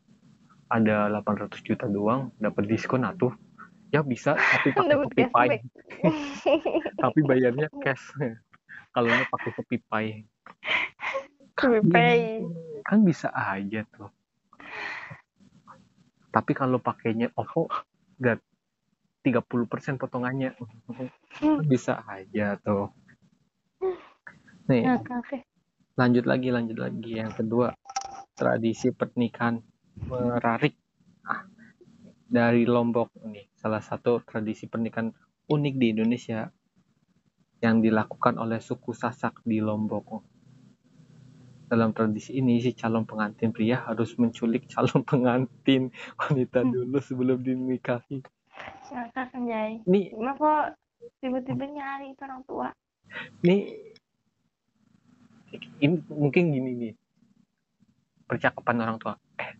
ada 0.73 1.05
800 1.21 1.61
juta 1.61 1.85
doang, 1.85 2.33
dapat 2.41 2.65
diskon 2.65 3.05
atuh. 3.05 3.29
Ya 3.93 4.01
bisa, 4.01 4.33
tapi 4.33 4.73
pakai 4.75 4.97
Shopee 4.97 5.29
tapi 7.03 7.19
bayarnya 7.21 7.69
cash. 7.85 8.17
Kalau 8.89 9.07
nggak 9.13 9.29
pakai 9.29 9.49
Shopee 9.53 9.81
Pay. 9.85 10.07
Pay. 11.93 12.19
Kan 12.89 13.05
bisa 13.05 13.29
aja 13.29 13.85
tuh. 13.93 14.09
Tapi 16.33 16.51
kalau 16.51 16.81
pakainya 16.81 17.31
OVO 17.37 17.69
nggak 18.19 18.41
30% 19.25 19.97
potongannya. 19.97 20.53
bisa 21.65 22.05
aja 22.05 22.61
tuh. 22.61 22.93
Nih, 24.69 24.85
lanjut 25.97 26.25
lagi, 26.29 26.49
lanjut 26.53 26.77
lagi. 26.77 27.17
Yang 27.17 27.41
kedua, 27.41 27.73
tradisi 28.37 28.93
pernikahan 28.93 29.57
merarik. 30.05 30.77
Ah, 31.25 31.41
dari 32.29 32.69
Lombok 32.69 33.17
ini 33.25 33.49
salah 33.57 33.81
satu 33.81 34.21
tradisi 34.21 34.69
pernikahan 34.69 35.09
unik 35.49 35.73
di 35.77 35.87
Indonesia 35.89 36.45
yang 37.65 37.81
dilakukan 37.81 38.37
oleh 38.37 38.61
suku 38.61 38.93
Sasak 38.93 39.41
di 39.41 39.57
Lombok. 39.57 40.21
Dalam 41.65 41.97
tradisi 41.97 42.37
ini, 42.37 42.61
si 42.61 42.77
calon 42.77 43.09
pengantin 43.09 43.49
pria 43.49 43.89
harus 43.89 44.13
menculik 44.21 44.69
calon 44.69 45.01
pengantin 45.01 45.89
wanita 46.21 46.61
hmm. 46.61 46.69
dulu 46.69 46.97
sebelum 47.01 47.41
dinikahi. 47.41 48.21
Ngakak 48.91 49.33
Jai. 49.45 49.81
Nih, 49.89 50.13
kok 50.13 50.77
tiba-tiba 51.19 51.65
nyari 51.67 52.13
orang 52.21 52.41
tua? 52.45 52.67
Nih, 53.45 53.93
ini 55.81 55.95
mungkin 56.09 56.43
gini 56.53 56.71
nih. 56.73 56.93
Percakapan 58.25 58.81
orang 58.81 58.97
tua. 58.97 59.13
Eh 59.37 59.53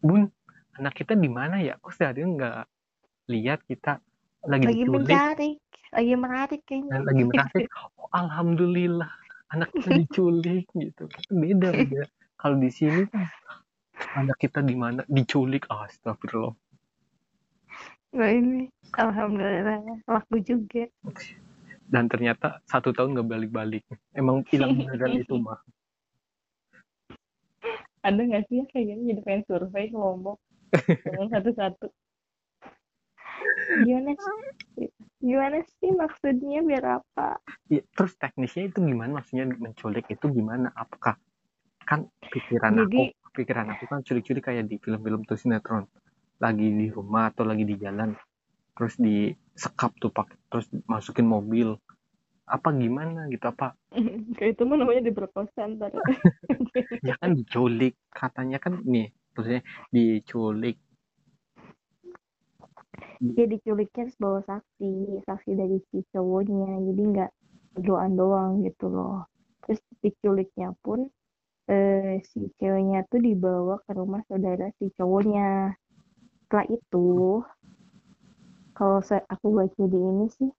bun 0.00 0.28
anak 0.76 0.96
kita 0.96 1.16
di 1.16 1.28
mana 1.28 1.60
ya? 1.60 1.76
Kok 1.80 1.92
sehari 1.92 2.24
nggak 2.24 2.64
lihat 3.32 3.64
kita? 3.64 4.00
Lagi 4.48 4.64
lagi 4.64 4.84
mencari 4.88 5.50
lagi 5.92 6.14
menarik 6.16 6.60
kayaknya. 6.64 7.04
Lagi 7.04 7.22
menarik. 7.24 7.68
Oh, 8.00 8.08
alhamdulillah 8.16 9.12
anak 9.52 9.70
kita 9.76 10.00
diculik 10.00 10.66
gitu. 10.72 11.04
Beda 11.28 11.70
beda. 11.72 12.08
Kalau 12.40 12.56
di 12.56 12.72
sini 12.72 13.04
kan 13.12 13.28
anak 14.16 14.40
kita 14.40 14.64
di 14.64 14.72
mana? 14.72 15.04
Diculik. 15.04 15.68
Astagfirullah 15.68 16.56
nah 18.10 18.30
ini. 18.30 18.66
Alhamdulillah 18.98 20.02
laku 20.06 20.42
juga. 20.42 20.86
Dan 21.90 22.06
ternyata 22.06 22.62
satu 22.66 22.90
tahun 22.90 23.18
nggak 23.18 23.28
balik-balik. 23.28 23.84
Emang 24.14 24.42
hilang 24.50 24.74
beneran 24.78 25.22
itu 25.22 25.34
mah 25.38 25.58
ada 28.06 28.20
nggak 28.20 28.48
sih 28.48 28.64
kayak 28.70 28.86
gini? 28.94 29.02
Jadi 29.12 29.20
pengen 29.22 29.42
survei 29.44 29.92
ke 29.92 29.98
lombok. 29.98 30.38
Satu-satu. 31.32 31.86
Gimana 33.84 34.12
sih? 34.16 34.88
Gimana 35.20 35.58
sih 35.80 35.90
maksudnya? 35.92 36.60
Biar 36.64 36.84
apa? 37.02 37.36
Ya, 37.68 37.84
terus 37.92 38.16
teknisnya 38.16 38.72
itu 38.72 38.80
gimana? 38.80 39.20
Maksudnya 39.20 39.52
menculik 39.60 40.08
itu 40.08 40.26
gimana? 40.32 40.72
Apakah 40.72 41.20
kan 41.84 42.06
pikiran 42.30 42.86
jadi, 42.86 43.10
aku 43.10 43.28
pikiran 43.34 43.66
aku 43.74 43.84
kan 43.90 43.98
culik-culik 44.06 44.46
kayak 44.46 44.70
di 44.70 44.78
film-film 44.78 45.26
tuh 45.26 45.34
sinetron 45.34 45.90
lagi 46.40 46.66
di 46.72 46.88
rumah 46.88 47.28
atau 47.30 47.44
lagi 47.44 47.68
di 47.68 47.76
jalan 47.76 48.16
terus 48.72 48.96
disekap 48.96 49.92
tuh 50.00 50.08
pakai 50.08 50.40
terus 50.48 50.66
masukin 50.88 51.28
mobil. 51.28 51.76
Apa 52.48 52.74
gimana 52.74 53.28
gitu 53.30 53.46
apa? 53.46 53.76
Kayak 54.40 54.58
itu 54.58 54.62
mah 54.64 54.76
namanya 54.80 55.02
diperkosa 55.06 55.68
ntar. 55.76 55.92
Ya 57.06 57.14
kan 57.20 57.36
diculik 57.36 57.94
katanya 58.10 58.58
kan 58.58 58.80
nih 58.82 59.12
terusnya 59.36 59.60
diculik. 59.92 60.80
Ya 63.20 63.44
diculiknya 63.46 64.08
harus 64.08 64.16
bawa 64.18 64.40
saksi 64.48 65.22
saksi 65.28 65.50
dari 65.54 65.78
si 65.92 66.02
cowoknya 66.10 66.72
jadi 66.90 67.02
nggak 67.14 67.30
doan 67.84 68.16
doang 68.16 68.50
gitu 68.64 68.88
loh. 68.88 69.28
Terus 69.68 69.80
diculiknya 70.02 70.72
pun 70.80 71.06
eh, 71.70 72.18
si 72.26 72.50
ceweknya 72.58 73.06
tuh 73.06 73.20
dibawa 73.22 73.78
ke 73.86 73.92
rumah 73.94 74.24
saudara 74.26 74.72
si 74.80 74.90
cowoknya 74.98 75.76
setelah 76.50 76.66
itu 76.66 77.06
kalau 78.74 78.98
saya 79.06 79.22
aku 79.30 79.54
baca 79.54 79.86
di 79.86 79.94
ini 80.02 80.26
sih 80.34 80.50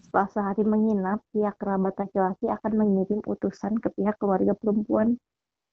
setelah 0.00 0.32
sehari 0.32 0.64
menginap, 0.64 1.20
pihak 1.36 1.60
kerabat 1.60 1.92
laki-laki 2.00 2.48
akan 2.48 2.72
mengirim 2.72 3.20
utusan 3.28 3.76
ke 3.84 3.92
pihak 3.92 4.16
keluarga 4.16 4.56
perempuan 4.56 5.20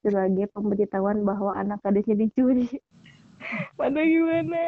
sebagai 0.04 0.52
pemberitahuan 0.52 1.24
bahwa 1.24 1.56
anak 1.56 1.80
gadisnya 1.80 2.28
dicuri. 2.28 2.68
Pada 3.80 4.04
gimana? 4.04 4.62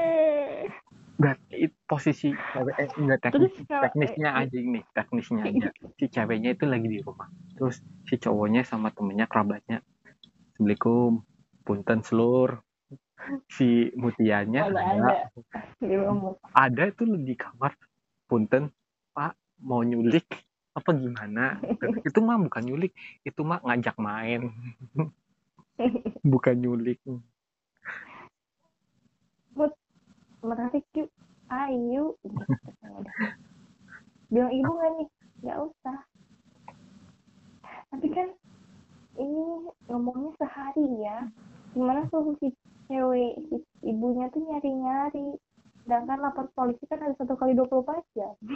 Berarti 1.21 1.69
posisi 1.85 2.33
cewek 2.33 2.81
eh, 2.81 2.89
enggak 2.97 3.21
teknis, 3.29 3.53
Terus, 3.53 3.69
teknisnya 3.69 4.31
eh, 4.33 4.41
aja 4.41 4.57
ini, 4.57 4.81
teknisnya 4.97 5.43
aja. 5.45 5.69
Si 6.01 6.09
ceweknya 6.09 6.57
itu 6.57 6.65
lagi 6.65 6.89
di 6.89 7.05
rumah. 7.05 7.29
Terus 7.53 7.85
si 8.09 8.17
cowoknya 8.17 8.65
sama 8.65 8.97
temennya 8.97 9.29
kerabatnya. 9.29 9.85
Assalamualaikum, 10.57 11.21
punten 11.69 12.01
seluruh 12.01 12.70
si 13.51 13.93
mutianya 13.97 14.71
ada, 14.71 14.81
ada. 14.81 15.11
ada. 16.55 16.83
itu 16.89 17.05
di 17.21 17.35
kamar. 17.37 17.77
Punten 18.31 18.71
pak 19.11 19.35
mau 19.61 19.83
nyulik 19.83 20.27
apa 20.71 20.91
gimana? 20.95 21.59
Itu 22.09 22.23
mah 22.23 22.39
bukan 22.39 22.63
nyulik 22.63 22.95
itu 23.27 23.41
mah 23.43 23.59
ngajak 23.67 23.97
main. 23.99 24.55
Bukan 26.21 26.61
nyulik. 26.61 27.01
But, 29.57 29.73
menarik 30.45 30.85
yuk 30.95 31.11
ayo 31.51 32.15
bilang 34.31 34.53
ibu 34.55 34.71
nggak 34.71 34.91
nih? 34.95 35.09
Nggak 35.43 35.59
usah. 35.67 35.99
Tapi 37.91 38.07
kan 38.15 38.29
ini 39.19 39.45
ngomongnya 39.91 40.31
sehari 40.39 40.87
ya. 41.03 41.19
Gimana 41.75 42.07
solusi 42.15 42.55
cewek 42.91 43.39
ibunya 43.87 44.27
tuh 44.35 44.43
nyari-nyari 44.51 45.39
sedangkan 45.87 46.19
lapor 46.19 46.51
polisi 46.59 46.83
kan 46.91 46.99
ada 46.99 47.15
satu 47.15 47.39
kali 47.39 47.55
24 47.55 48.03
jam 48.19 48.35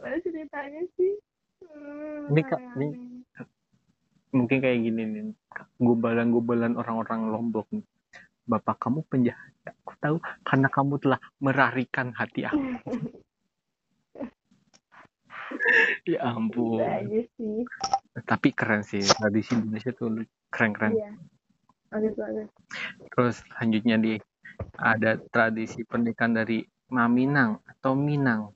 Mana 0.00 0.16
ceritanya 0.24 0.82
sih? 0.96 1.12
Hmm, 1.60 2.32
ini 2.32 2.42
kak, 2.48 2.60
ini 2.80 2.88
mungkin 4.32 4.58
kayak 4.64 4.80
gini 4.80 5.02
nih, 5.04 5.22
gubalan-gubalan 5.76 6.72
orang-orang 6.80 7.28
Lombok 7.28 7.68
nih. 7.68 7.84
Bapak 8.48 8.80
kamu 8.80 9.04
penjahat. 9.12 9.52
Aku 9.84 9.92
tahu 10.00 10.16
karena 10.40 10.72
kamu 10.72 10.96
telah 11.04 11.20
merarikan 11.36 12.16
hati 12.16 12.48
aku. 12.48 12.58
ya 16.06 16.18
ampun. 16.24 16.80
Aja 16.82 17.20
sih. 17.36 17.64
Tapi 18.26 18.48
keren 18.54 18.82
sih 18.82 19.02
tradisi 19.02 19.56
Indonesia 19.56 19.90
tuh 19.94 20.24
keren-keren. 20.50 20.94
Iya. 20.96 21.12
Bagus. 21.90 22.14
Terus 23.10 23.36
selanjutnya 23.50 23.96
di 23.98 24.14
ada 24.78 25.18
tradisi 25.32 25.82
pernikahan 25.82 26.38
dari 26.38 26.62
Maminang 26.90 27.62
atau 27.66 27.98
Minang. 27.98 28.54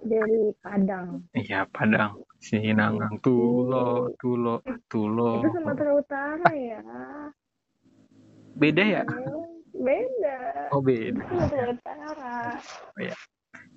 Dari 0.00 0.52
Padang. 0.60 1.24
Iya 1.36 1.64
Padang. 1.68 2.20
Sinangang 2.40 3.20
Tulo, 3.20 4.16
Tulo, 4.16 4.64
Tulo. 4.88 5.44
Itu 5.44 5.60
Sumatera 5.60 5.92
Utara 5.92 6.48
ya. 6.56 6.80
Beda 8.56 8.80
ya? 8.80 9.02
Beda. 9.76 10.38
Oh 10.72 10.80
beda. 10.80 11.20
Sumatera 11.28 11.64
Utara. 11.76 12.32
Oh, 12.96 13.00
ya. 13.04 13.16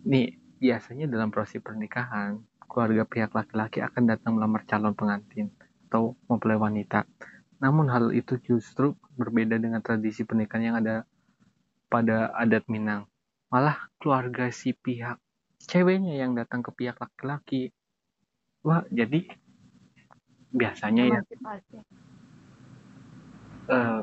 Nih 0.08 0.32
biasanya 0.64 1.12
dalam 1.12 1.28
proses 1.28 1.60
pernikahan 1.60 2.40
keluarga 2.72 3.04
pihak 3.04 3.36
laki-laki 3.36 3.84
akan 3.84 4.16
datang 4.16 4.40
melamar 4.40 4.64
calon 4.64 4.96
pengantin 4.96 5.52
atau 5.92 6.16
mempelai 6.32 6.56
wanita. 6.56 7.04
Namun 7.60 7.92
hal 7.92 8.16
itu 8.16 8.40
justru 8.40 8.96
berbeda 9.20 9.60
dengan 9.60 9.84
tradisi 9.84 10.24
pernikahan 10.24 10.64
yang 10.64 10.78
ada 10.80 11.04
pada 11.92 12.32
adat 12.40 12.64
Minang. 12.72 13.12
Malah 13.52 13.92
keluarga 14.00 14.48
si 14.56 14.72
pihak 14.72 15.20
ceweknya 15.68 16.16
yang 16.16 16.32
datang 16.32 16.64
ke 16.64 16.72
pihak 16.72 16.96
laki-laki. 16.96 17.76
Wah 18.64 18.88
jadi 18.88 19.28
biasanya 20.56 21.04
ya. 21.12 21.20
Emansipasi 21.20 21.76
eh, 23.68 24.02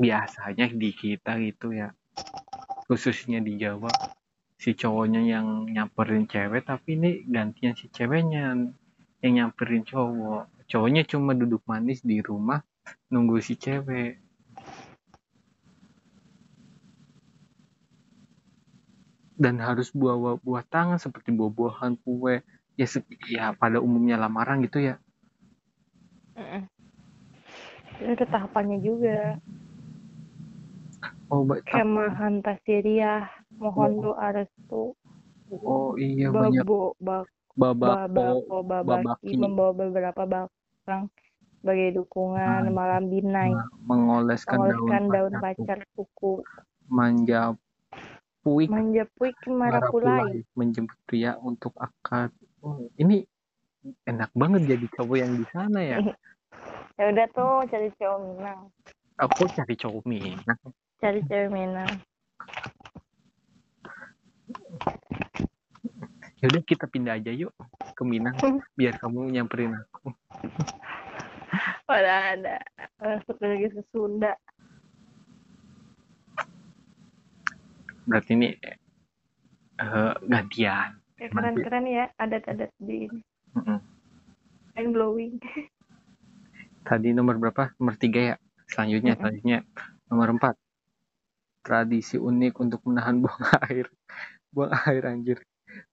biasanya 0.00 0.66
di 0.72 0.90
kita 0.96 1.36
gitu 1.44 1.76
ya 1.76 1.92
khususnya 2.90 3.38
di 3.38 3.54
Jawa 3.54 3.94
si 4.58 4.74
cowoknya 4.74 5.22
yang 5.22 5.70
nyamperin 5.70 6.26
cewek 6.26 6.66
tapi 6.66 6.98
ini 6.98 7.22
gantian 7.22 7.78
si 7.78 7.86
ceweknya 7.86 8.58
yang 9.22 9.32
nyamperin 9.46 9.86
cowok. 9.86 10.50
Cowoknya 10.66 11.06
cuma 11.06 11.38
duduk 11.38 11.62
manis 11.70 12.02
di 12.02 12.18
rumah 12.18 12.58
nunggu 13.08 13.38
si 13.38 13.54
cewek. 13.54 14.18
Dan 19.38 19.56
harus 19.62 19.88
bawa 19.94 20.36
buah 20.36 20.66
tangan 20.68 21.00
seperti 21.00 21.32
buah-buahan 21.32 21.96
kue. 22.04 22.44
Ya 22.76 22.86
ya 23.28 23.52
pada 23.56 23.80
umumnya 23.80 24.20
lamaran 24.20 24.60
gitu 24.66 24.82
ya. 24.82 25.00
Itu 27.96 28.08
ada 28.08 28.24
tahapannya 28.28 28.80
juga 28.84 29.40
oh 31.30 31.42
ba- 31.46 31.62
tap- 31.62 31.82
kemahan 31.82 32.42
tasiriah 32.42 33.30
mohon 33.56 34.02
doa 34.02 34.26
restu. 34.34 34.94
Oh 35.50 35.98
iya 35.98 36.30
banyak 36.30 36.62
babo 36.62 36.94
bak 37.02 37.26
babako 37.58 38.06
babako 38.14 38.56
babaki 38.62 39.34
babaki. 39.34 39.34
membawa 39.34 39.72
beberapa 39.74 40.22
barang 40.26 41.04
sebagai 41.60 41.88
dukungan 41.98 42.70
Nah, 42.70 42.72
malam 42.72 43.02
binai 43.10 43.50
nah, 43.52 43.66
mengoleskan 43.82 44.58
daun 44.62 44.70
mengoleskan 44.78 45.02
daun 45.10 45.34
pacar 45.42 45.78
kuku. 45.98 46.32
Manja 46.90 47.54
puik 48.46 48.70
menjepuik 48.70 49.36
marapulai 49.50 50.22
marapulai 50.22 50.34
menjemput 50.54 50.98
pria 51.04 51.34
untuk 51.42 51.74
akad. 51.76 52.30
Oh, 52.62 52.86
ini 52.96 53.26
enak 54.06 54.30
banget 54.32 54.70
jadi 54.70 54.86
cowok 54.96 55.16
yang 55.18 55.32
di 55.34 55.46
sana 55.50 55.80
ya. 55.82 55.98
Ya 57.00 57.08
udah 57.08 57.26
tuh 57.32 57.64
cari 57.72 57.88
cewek 57.96 58.20
Minang. 58.20 58.68
Aku 59.16 59.48
cari 59.56 59.72
cowok 59.72 60.04
Minang 60.04 60.60
cari 61.00 61.20
cewek 61.26 61.50
Minang 61.50 61.90
yaudah 66.40 66.62
kita 66.64 66.88
pindah 66.88 67.20
aja 67.20 67.32
yuk 67.32 67.52
ke 67.92 68.02
Minang 68.04 68.36
biar 68.80 68.96
kamu 68.96 69.28
nyamperin 69.28 69.76
aku. 69.76 70.16
Pada 71.84 72.32
ada. 72.32 72.56
Masuk 72.96 73.36
lagi 73.44 73.68
ke 73.68 73.82
Sunda. 73.92 74.32
Berarti 78.08 78.32
ini 78.40 78.48
eh, 79.84 80.14
gantian. 80.24 80.96
Ya, 81.20 81.28
keren-keren 81.28 81.84
ya 81.84 82.04
adat-adat 82.16 82.72
di 82.80 83.10
ini. 83.10 83.20
Mm-mm. 83.52 83.78
mind 84.78 84.90
blowing. 84.96 85.32
Tadi 86.88 87.12
nomor 87.12 87.36
berapa? 87.36 87.76
Nomor 87.76 88.00
tiga 88.00 88.20
ya? 88.32 88.36
Selanjutnya 88.72 89.12
Mm-mm. 89.12 89.20
selanjutnya. 89.20 89.58
Nomor 90.08 90.28
empat 90.40 90.54
tradisi 91.60 92.16
unik 92.16 92.54
untuk 92.60 92.80
menahan 92.88 93.20
buang 93.22 93.44
air. 93.68 93.86
Buang 94.50 94.72
air 94.88 95.02
anjir. 95.06 95.38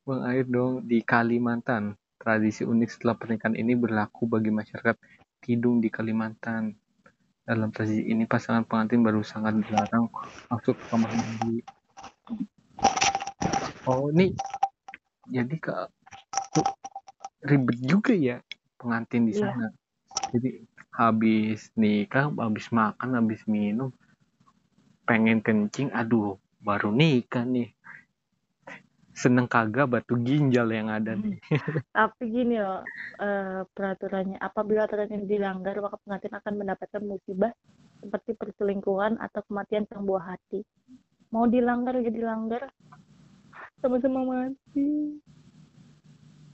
Buang 0.01 0.25
air 0.25 0.45
dong 0.47 0.87
di 0.87 1.03
Kalimantan. 1.05 1.95
Tradisi 2.17 2.65
unik 2.65 2.89
setelah 2.89 3.15
pernikahan 3.15 3.53
ini 3.53 3.77
berlaku 3.77 4.25
bagi 4.25 4.49
masyarakat 4.49 4.97
Tidung 5.37 5.79
di 5.79 5.93
Kalimantan. 5.93 6.73
Dalam 7.47 7.71
tradisi 7.71 8.03
ini 8.09 8.27
pasangan 8.27 8.67
pengantin 8.67 9.05
baru 9.05 9.23
sangat 9.23 9.55
dilarang 9.63 10.11
masuk 10.51 10.75
ke 10.75 10.85
kamar 10.91 11.11
mandi. 11.15 11.63
Oh 13.87 14.11
ini 14.11 14.35
jadi 15.31 15.55
ke 15.55 15.71
ribet 17.47 17.77
juga 17.79 18.11
ya 18.11 18.43
pengantin 18.75 19.29
di 19.29 19.33
Iya. 19.35 19.47
sana. 19.47 19.67
Jadi 20.35 20.49
habis 20.91 21.71
nikah 21.79 22.27
habis 22.35 22.67
makan 22.73 23.15
habis 23.15 23.45
minum 23.47 23.93
pengen 25.07 25.39
kencing 25.39 25.89
aduh 25.95 26.35
baru 26.59 26.91
nikah 26.91 27.47
nih. 27.47 27.71
Seneng 29.17 29.49
kagak 29.49 29.89
batu 29.89 30.19
ginjal 30.19 30.69
yang 30.69 30.91
ada 30.91 31.15
nih. 31.17 31.39
Tapi 31.97 32.23
gini 32.29 32.59
loh 32.59 32.85
eh, 33.17 33.65
peraturannya 33.71 34.37
apabila 34.37 34.85
aturan 34.85 35.09
ini 35.09 35.25
dilanggar 35.25 35.79
maka 35.81 35.97
pengantin 36.05 36.35
akan 36.35 36.53
mendapatkan 36.59 37.01
musibah 37.01 37.55
seperti 38.03 38.37
perselingkuhan 38.37 39.17
atau 39.17 39.41
kematian 39.49 39.89
sang 39.89 40.05
buah 40.05 40.37
hati. 40.37 40.61
Mau 41.33 41.49
dilanggar 41.49 41.97
gak 41.97 42.13
dilanggar 42.13 42.61
sama-sama 43.81 44.21
mati. 44.21 45.17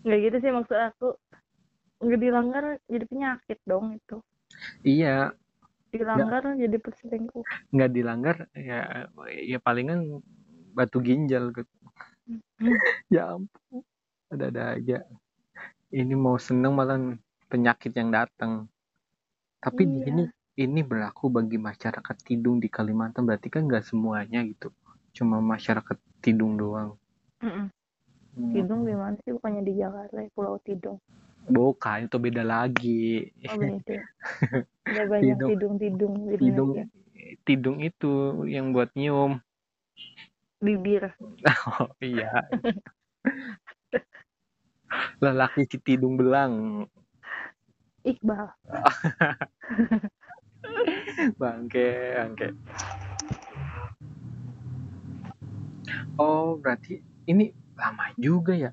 Nggak 0.08 0.20
gitu 0.30 0.38
sih 0.40 0.52
maksud 0.56 0.78
aku. 0.78 1.10
Nggak 2.00 2.22
dilanggar 2.22 2.64
jadi 2.88 3.06
penyakit 3.10 3.60
dong 3.68 4.00
itu. 4.00 4.24
Iya 4.88 5.36
dilanggar 5.94 6.42
jadi 6.58 6.78
perselingkuh. 6.82 7.44
Nggak 7.70 7.92
dilanggar 7.94 8.36
ya 8.58 9.06
ya 9.30 9.58
palingan 9.62 10.20
batu 10.74 10.98
ginjal 11.00 11.54
gitu. 11.54 11.70
Ya 13.14 13.38
ampun 13.38 13.86
ada-ada 14.34 14.74
aja. 14.80 15.06
Ini 15.94 16.18
mau 16.18 16.42
seneng 16.42 16.74
malah 16.74 16.98
penyakit 17.46 17.94
yang 17.94 18.10
datang. 18.10 18.66
Tapi 19.62 19.86
di 19.86 20.02
Iya. 20.02 20.06
sini 20.10 20.24
ini 20.58 20.82
berlaku 20.82 21.30
bagi 21.30 21.62
masyarakat 21.62 22.16
Tidung 22.26 22.58
di 22.58 22.66
Kalimantan. 22.72 23.30
Berarti 23.30 23.54
kan 23.54 23.70
nggak 23.70 23.86
semuanya 23.86 24.42
gitu. 24.42 24.74
Cuma 25.14 25.38
masyarakat 25.38 25.98
Tidung 26.26 26.58
doang. 26.58 26.98
Mm-mm. 27.46 27.70
Hmm. 28.34 28.52
Tidung 28.58 28.82
di 28.90 28.98
mana 28.98 29.14
sih? 29.22 29.36
Bukannya 29.38 29.62
di 29.62 29.78
Jakarta 29.78 30.18
ya 30.18 30.30
Pulau 30.34 30.58
Tidung 30.66 30.98
bukan 31.50 32.08
itu 32.08 32.18
beda 32.20 32.44
lagi. 32.44 33.32
Oh 33.52 33.58
beda 33.60 33.96
ada 34.84 35.04
banyak 35.12 35.38
Tidung. 35.38 35.50
tidung-tidung 35.50 36.14
di 36.30 36.36
Tidung. 36.38 36.72
Indonesia 36.76 37.02
Tidung 37.44 37.78
itu 37.84 38.12
yang 38.48 38.72
buat 38.72 38.90
nyium. 38.96 39.42
Bibir. 40.64 41.12
Oh 41.68 41.92
iya. 42.00 42.32
Lelaki 45.20 45.68
si 45.68 45.78
Tidung 45.80 46.16
belang. 46.16 46.86
Iqbal. 48.04 48.52
Bangke 51.40 51.88
bangke. 52.16 52.48
Oh 56.20 56.56
berarti 56.60 57.00
ini 57.28 57.52
lama 57.76 58.12
juga 58.16 58.56
ya 58.56 58.72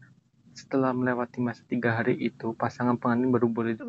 setelah 0.61 0.92
melewati 0.92 1.40
masa 1.40 1.64
tiga 1.64 1.96
hari 1.96 2.20
itu 2.20 2.53
pasangan 2.53 3.01
pengantin 3.01 3.33
baru 3.33 3.49
boleh 3.49 3.75
sih 3.81 3.85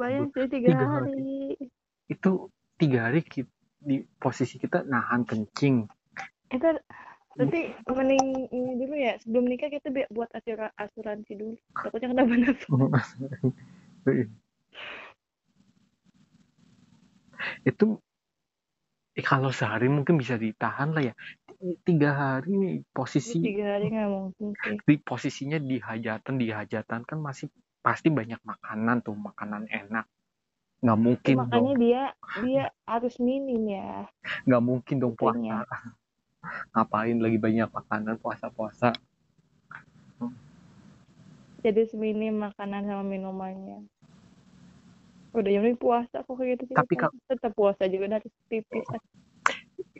tiga, 0.47 0.71
Tiga 0.71 0.85
hari. 0.87 1.59
itu 2.07 2.31
tiga 2.79 3.11
hari 3.11 3.19
ki- 3.27 3.51
di 3.81 4.07
posisi 4.15 4.55
kita 4.55 4.87
nahan 4.87 5.27
kencing 5.27 5.89
Itu 6.53 6.69
berarti 7.35 7.61
mending 7.87 8.51
ini 8.51 8.71
dulu 8.75 8.95
ya 8.95 9.15
sebelum 9.19 9.47
nikah 9.47 9.71
kita 9.71 9.87
buat 10.11 10.27
asura, 10.35 10.67
asuransi 10.75 11.31
dulu. 11.35 11.55
Takutnya 11.71 12.11
kenapa-napa. 12.11 12.67
itu 17.63 17.87
eh, 19.17 19.25
kalau 19.25 19.51
sehari 19.51 19.87
mungkin 19.91 20.15
bisa 20.17 20.35
ditahan 20.39 20.95
lah 20.95 21.03
ya 21.11 21.13
tiga 21.85 22.09
hari 22.17 22.57
nih 22.57 22.73
posisi 22.89 23.37
Tiga 23.37 23.77
hari 23.77 23.93
nggak 23.93 24.09
mungkin 24.09 24.47
sih. 24.57 24.75
di 24.81 24.95
posisinya 24.97 25.61
di 25.61 25.77
hajatan 25.77 26.35
di 26.41 26.49
hajatan 26.49 27.05
kan 27.05 27.17
masih 27.21 27.47
pasti 27.85 28.09
banyak 28.09 28.41
makanan 28.41 29.05
tuh 29.05 29.13
makanan 29.13 29.69
enak 29.69 30.05
nggak 30.81 30.99
mungkin 30.99 31.35
Makanya 31.37 31.53
dong 31.53 31.77
dia 31.77 32.03
dia 32.41 32.63
harus 32.89 33.15
minim 33.21 33.61
ya. 33.69 34.09
nggak 34.49 34.63
mungkin 34.65 34.95
dong 34.97 35.13
Makanya. 35.13 35.61
puasa 35.69 35.77
ngapain 36.73 37.17
lagi 37.21 37.37
banyak 37.37 37.69
makanan 37.69 38.15
puasa 38.17 38.47
puasa 38.49 38.89
Jadi 41.61 41.85
seminim 41.93 42.41
makanan 42.41 42.89
sama 42.89 43.05
minumannya. 43.05 43.85
Udah 45.31 45.51
yang 45.51 45.63
puasa 45.75 46.23
kok 46.23 46.35
kayak 46.35 46.59
gitu. 46.59 46.75
Tapi 46.75 46.93
Tetap- 46.95 47.15
tetap 47.27 47.51
puasa 47.55 47.83
juga 47.87 48.17
dari 48.17 48.27
pipis. 48.47 48.85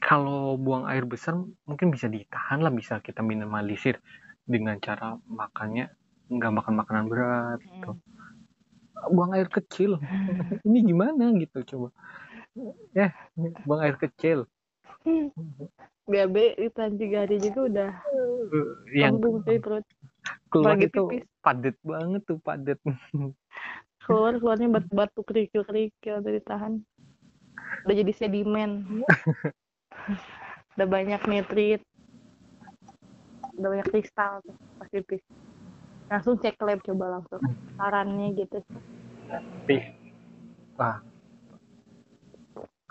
kalau 0.02 0.58
buang 0.58 0.90
air 0.90 1.06
besar 1.06 1.38
mungkin 1.64 1.94
bisa 1.94 2.10
ditahan 2.10 2.58
lah 2.60 2.74
bisa 2.74 2.98
kita 3.00 3.22
minimalisir 3.22 4.02
dengan 4.44 4.82
cara 4.82 5.14
makannya 5.30 5.94
nggak 6.26 6.52
makan 6.52 6.74
makanan 6.74 7.06
berat 7.06 7.60
gitu. 7.62 7.94
Hmm. 7.94 9.14
buang 9.14 9.32
air 9.38 9.46
kecil 9.46 10.02
ini 10.68 10.80
gimana 10.84 11.30
gitu 11.38 11.62
coba 11.64 11.94
ya 12.94 13.14
buang 13.62 13.82
air 13.86 13.96
kecil 13.98 14.50
BAB 16.10 16.36
ditahan 16.58 16.98
tiga 16.98 17.26
hari 17.26 17.38
juga 17.38 17.60
udah 17.70 17.92
yang 18.90 19.22
sih 19.46 19.62
perut. 19.62 19.86
keluar 20.50 20.78
itu 20.82 21.04
padet 21.42 21.78
banget 21.86 22.22
tuh 22.26 22.38
padet 22.42 22.80
keluar 24.12 24.34
keluarnya 24.36 24.68
batu 24.68 24.92
batu 24.92 25.20
kerikil 25.24 25.64
kerikil 25.64 26.20
dari 26.20 26.44
tahan 26.44 26.84
udah 27.88 27.96
jadi 27.96 28.12
sedimen. 28.12 29.04
Udah 30.76 30.88
banyak 30.88 31.22
nitrit. 31.28 31.82
Udah 33.56 33.70
banyak 33.72 33.88
kristal 33.92 34.44
tuh 34.44 34.56
pas 34.80 34.88
pipis 34.92 35.24
langsung 36.12 36.36
cek 36.36 36.60
lab 36.60 36.84
coba 36.84 37.06
langsung. 37.18 37.40
Sarannya 37.80 38.36
gitu. 38.36 38.60
Tapi 39.32 39.76
wah. 40.76 41.00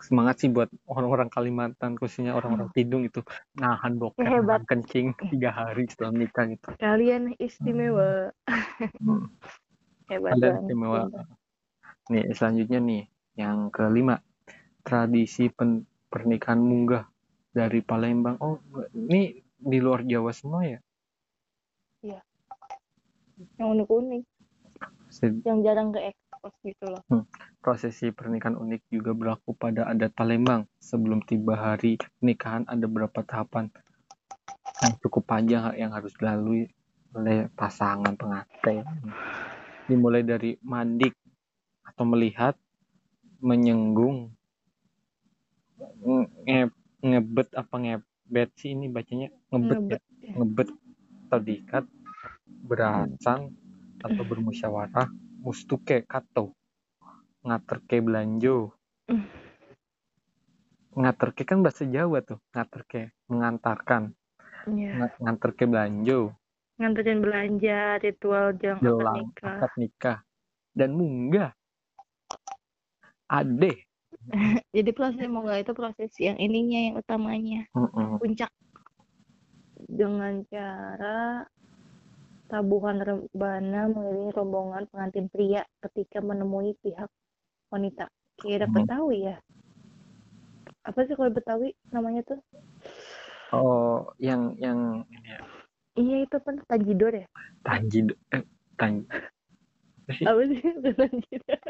Semangat 0.01 0.41
sih 0.41 0.49
buat 0.49 0.73
orang-orang 0.89 1.29
Kalimantan 1.29 2.01
khususnya 2.01 2.33
orang-orang 2.33 2.73
Tidung 2.73 3.05
itu. 3.05 3.21
Nahan 3.61 4.01
Hebat. 4.01 4.17
nahan 4.17 4.65
kencing 4.65 5.13
tiga 5.29 5.53
hari 5.53 5.85
setelah 5.93 6.17
nikah 6.17 6.49
gitu. 6.49 6.73
Kalian 6.81 7.37
istimewa. 7.37 8.33
Hmm. 8.97 9.29
Hebat 10.11 10.31
Ada 10.37 10.49
banget 10.59 10.63
istimewa. 10.67 11.01
Nih, 12.11 12.25
selanjutnya 12.35 12.81
nih, 12.83 13.03
yang 13.39 13.71
kelima, 13.71 14.19
tradisi 14.83 15.47
pen- 15.49 15.87
pernikahan 16.11 16.59
munggah 16.59 17.07
dari 17.55 17.81
Palembang. 17.81 18.37
Oh, 18.43 18.59
ini 18.93 19.39
di 19.57 19.79
luar 19.79 20.03
Jawa 20.03 20.35
semua 20.35 20.67
ya? 20.67 20.81
yang 23.57 23.77
unik-unik 23.77 24.23
yang 25.45 25.59
jarang 25.65 25.93
ke 25.93 26.01
ekspos 26.13 26.55
gitu 26.65 26.87
loh 26.89 27.03
Prosesi 27.61 28.09
pernikahan 28.09 28.57
unik 28.57 28.89
juga 28.89 29.13
berlaku 29.13 29.53
pada 29.53 29.85
adat 29.85 30.17
Palembang. 30.17 30.65
Sebelum 30.81 31.21
tiba 31.29 31.61
hari 31.61 32.01
pernikahan 32.01 32.65
ada 32.65 32.89
beberapa 32.89 33.21
tahapan 33.21 33.69
yang 34.81 34.97
cukup 35.05 35.29
panjang 35.29 35.69
yang 35.77 35.93
harus 35.93 36.17
dilalui 36.17 36.73
oleh 37.13 37.53
pasangan 37.53 38.17
pengantin. 38.17 38.81
Dimulai 39.91 40.23
dari 40.23 40.55
mandik 40.63 41.19
atau 41.83 42.07
melihat, 42.07 42.55
menyenggung, 43.43 44.31
nge- 46.47 46.71
ngebet 47.03 47.49
apa 47.59 47.75
ngebet 47.75 48.51
sih 48.55 48.71
ini 48.71 48.87
bacanya? 48.87 49.35
Ngebet 49.51 49.79
ya? 49.83 49.99
ngebet 49.99 50.03
ngebet 50.39 50.69
atau 51.27 51.41
diikat 51.43 51.85
berasan 52.63 53.51
atau 53.99 54.23
bermusyawarah 54.23 55.11
mustuke 55.43 56.07
kato. 56.07 56.55
Ngaterke 57.43 57.99
belanjo. 57.99 58.71
Ngaterke 60.95 61.43
kan 61.43 61.67
bahasa 61.67 61.83
Jawa 61.83 62.23
tuh 62.23 62.39
ngaterke 62.55 63.11
mengantarkan. 63.27 64.15
Nga- 64.71 65.19
nganterke 65.19 65.65
belanjo 65.67 66.37
nganterin 66.81 67.21
belanja 67.21 68.01
ritual 68.01 68.57
jam 68.57 68.81
akad 68.81 69.13
nikah 69.21 69.57
akad 69.61 69.73
nikah. 69.77 70.19
dan 70.73 70.97
munggah. 70.97 71.53
Ade. 73.29 73.85
Jadi 74.77 74.91
proses 74.97 75.27
munggah 75.29 75.61
itu 75.61 75.77
proses 75.77 76.11
yang 76.19 76.39
ininya 76.41 76.81
yang 76.91 76.95
utamanya. 76.99 77.63
Mm-mm. 77.77 78.19
puncak. 78.19 78.51
Dengan 79.91 80.47
cara 80.47 81.45
tabuhan 82.51 82.99
rebana 82.99 83.87
mengiringi 83.87 84.31
rombongan 84.35 84.85
pengantin 84.91 85.31
pria 85.31 85.63
ketika 85.87 86.19
menemui 86.19 86.75
pihak 86.83 87.11
wanita. 87.71 88.11
Kira 88.41 88.67
Hmm. 88.67 88.75
Betawi 88.75 89.19
ya? 89.31 89.37
Apa 90.83 91.07
sih 91.07 91.15
kalau 91.15 91.31
Betawi 91.31 91.77
namanya 91.95 92.25
tuh? 92.27 92.41
Oh 93.51 94.11
yang 94.23 94.55
yang 94.63 95.03
ini 95.11 95.35
ya, 95.35 95.43
iya 95.99 96.17
itu 96.23 96.35
apa? 96.37 96.51
Tanjidor 96.67 97.13
ya? 97.15 97.27
Tanjid 97.67 98.07
eh, 98.35 98.45
tan 98.79 99.07
apa 100.07 100.11
sih? 100.15 100.25
apa 100.27 100.43
sih? 100.47 100.61
Tanjidor. 101.01 101.61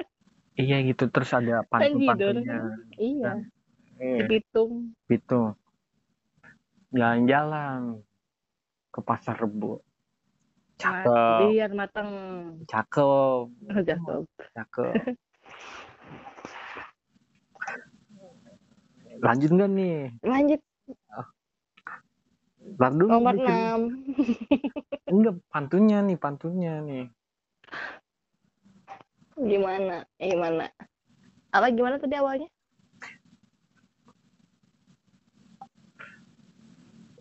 Iya 0.60 0.76
gitu 0.84 1.04
terus 1.08 1.30
ada 1.32 1.64
Tanjidor. 1.68 1.70
pantun-pantunnya 1.70 2.60
iya 3.00 3.32
eh, 4.00 4.26
dihitung 4.28 4.92
gitu 5.08 5.56
jalan-jalan 6.90 8.02
ke 8.90 9.00
pasar 9.06 9.38
rebo. 9.38 9.78
Cakep. 10.80 11.54
Biar 11.54 11.70
matang 11.76 12.10
cakep. 12.66 13.46
Cakep. 13.86 14.22
Cakep. 14.56 14.94
Lanjut 19.20 19.50
nggak 19.52 19.70
nih? 19.76 19.98
Lanjut 20.24 20.60
Ntar 22.76 22.92
dulu 22.94 23.10
nomor 23.10 23.34
bikin. 23.34 23.50
6 23.50 25.10
enggak 25.14 25.34
pantunnya 25.50 25.98
nih 26.06 26.18
pantunnya 26.20 26.74
nih. 26.86 27.04
Gimana? 29.40 30.04
Eh, 30.20 30.28
gimana? 30.30 30.68
Apa 31.50 31.66
gimana 31.74 31.98
tadi 31.98 32.14
awalnya? 32.14 32.46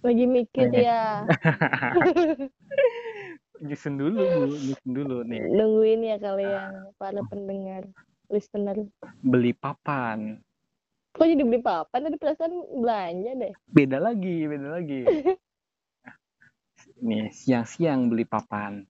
Lagi 0.06 0.26
mikir 0.30 0.70
ya. 0.72 1.26
Nyusun 3.60 4.00
dulu 4.00 4.24
Bu. 4.24 4.56
nyusun 4.56 4.91
dulu 4.95 5.18
nih. 5.28 5.43
Nungguin 5.52 6.08
ya 6.08 6.16
kalian 6.22 6.95
para 6.95 7.20
pendengar 7.28 7.84
listener. 8.32 8.88
Beli 9.20 9.52
papan 9.52 10.39
kok 11.20 11.28
jadi 11.28 11.43
beli 11.43 11.59
papan? 11.59 12.07
Tadi 12.07 12.15
perasaan 12.15 12.53
belanja 12.80 13.32
deh. 13.36 13.53
Beda 13.67 13.99
lagi 13.99 14.47
beda 14.47 14.80
lagi. 14.80 15.03
Nih 17.07 17.28
siang-siang 17.36 18.07
beli 18.07 18.24
papan. 18.24 18.88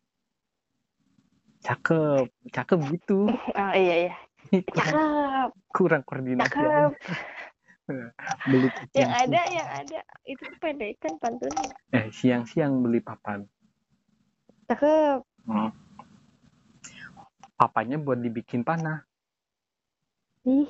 Cakep 1.65 2.29
cakep 2.53 2.79
gitu. 2.93 3.25
Ah 3.57 3.73
iya 3.73 3.95
iya. 4.07 4.13
Kurang, 4.49 4.93
cakep. 4.93 5.49
kurang 5.73 6.01
koordinasi 6.05 6.53
cakep. 6.53 6.91
beli 8.45 8.69
yang 8.93 8.93
siang- 8.93 9.13
ada 9.17 9.41
yang 9.49 9.67
ada. 9.67 9.99
Itu 10.21 10.45
pendekan 10.61 11.17
pantunnya. 11.17 11.73
Eh 11.89 12.13
siang-siang 12.13 12.85
beli 12.85 13.01
papan. 13.01 13.49
Cakep. 14.69 15.25
Hmm. 15.49 15.73
papannya 17.59 17.99
buat 17.99 18.21
dibikin 18.21 18.63
panah. 18.63 19.03
Ih 20.47 20.69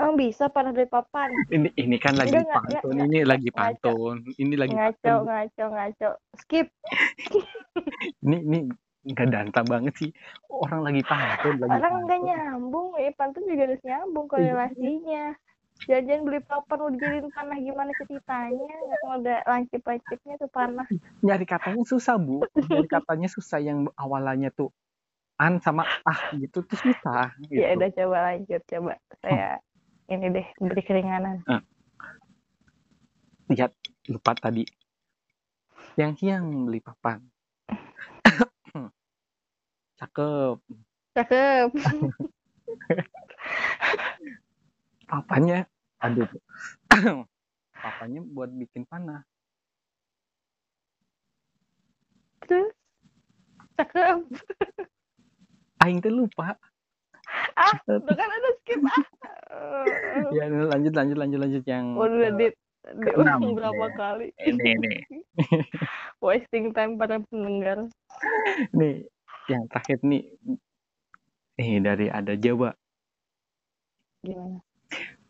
emang 0.00 0.16
bisa 0.16 0.48
panah 0.48 0.72
dari 0.72 0.88
papan? 0.88 1.28
Ini 1.52 1.68
ini 1.76 1.96
kan 2.00 2.16
lagi 2.16 2.32
Enggak, 2.32 2.48
enggak, 2.48 2.82
pantun 2.82 2.92
enggak, 2.96 3.06
ini 3.06 3.18
lagi 3.28 3.48
ngaco. 3.52 3.60
pantun. 3.60 4.16
Ini 4.40 4.54
lagi 4.56 4.74
ngaco 4.74 4.96
pantun. 4.96 5.22
ngaco 5.28 5.64
ngaco. 5.68 6.10
Skip. 6.40 6.66
Ini 8.24 8.36
ini 8.40 8.58
nggak 9.00 9.28
danta 9.32 9.60
banget 9.64 9.94
sih. 9.96 10.10
Orang 10.48 10.80
lagi 10.84 11.02
pantun 11.04 11.54
lagi 11.60 11.72
orang 11.76 11.92
nggak 12.04 12.08
pantun. 12.08 12.26
nyambung 12.26 12.88
ya. 12.96 13.10
Pantun 13.14 13.44
juga 13.44 13.62
harus 13.68 13.82
nyambung 13.84 14.26
korelasinya 14.26 15.24
jangan 15.80 16.28
beli 16.28 16.44
papan 16.44 16.76
udah 16.76 16.92
dijadiin 16.92 17.28
panah 17.32 17.56
gimana 17.56 17.90
ceritanya? 18.04 18.68
Nggak 18.84 19.16
ada 19.16 19.36
lancip-lancipnya 19.48 20.34
tuh 20.36 20.50
panah. 20.52 20.86
Nyari 21.24 21.46
katanya 21.48 21.82
susah 21.88 22.20
bu. 22.20 22.44
Nyari 22.52 22.84
katanya 22.84 23.28
susah 23.32 23.58
yang 23.64 23.88
awalannya 23.96 24.52
tuh 24.52 24.68
an 25.40 25.56
sama 25.64 25.88
ah 26.04 26.20
gitu 26.36 26.60
tuh 26.68 26.76
susah 26.76 27.32
gitu. 27.48 27.64
ya 27.64 27.72
udah 27.72 27.90
coba 27.96 28.16
lanjut 28.28 28.60
coba 28.68 28.92
saya 29.24 29.56
ini 30.10 30.26
deh 30.34 30.46
beri 30.58 30.82
keringanan. 30.82 31.46
Lihat 33.46 33.70
lupa 34.10 34.34
tadi. 34.34 34.66
Siang-siang 35.94 36.66
beli 36.66 36.82
papan. 36.82 37.22
Cakep. 39.98 40.58
Cakep. 41.14 41.68
Papannya 45.10 45.66
aduh. 46.02 46.30
Papannya 47.82 48.20
buat 48.34 48.50
bikin 48.50 48.86
panah. 48.90 49.22
Terus? 52.46 52.74
Cakep. 53.78 54.26
Aing 55.86 56.02
teh 56.02 56.10
lupa. 56.10 56.58
Ah 57.54 57.74
tuh 57.86 58.02
kan 58.02 58.26
ada 58.26 58.50
skip 58.58 58.82
ah 58.90 59.04
ya 60.36 60.44
lanjut 60.48 60.94
lanjut 60.94 61.16
lanjut 61.18 61.40
lanjut 61.40 61.64
yang 61.68 61.94
udah 61.96 62.32
di 62.36 62.48
diulang 62.96 63.52
berapa 63.52 63.86
ya. 63.92 63.96
kali? 63.96 64.26
Ini 64.40 64.68
ini 64.80 64.94
wasting 66.24 66.72
time 66.72 66.96
para 66.96 67.20
pendengar. 67.28 67.92
Nih 68.72 69.04
yang 69.52 69.68
terakhir 69.68 70.00
nih 70.00 70.24
nih 71.60 71.80
dari 71.84 72.06
ada 72.08 72.34
Jawa. 72.34 72.72
Gimana? 74.24 74.64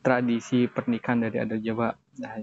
Tradisi 0.00 0.70
pernikahan 0.70 1.26
dari 1.28 1.36
adat 1.42 1.60
Jawa. 1.60 1.92
Nah, 2.22 2.40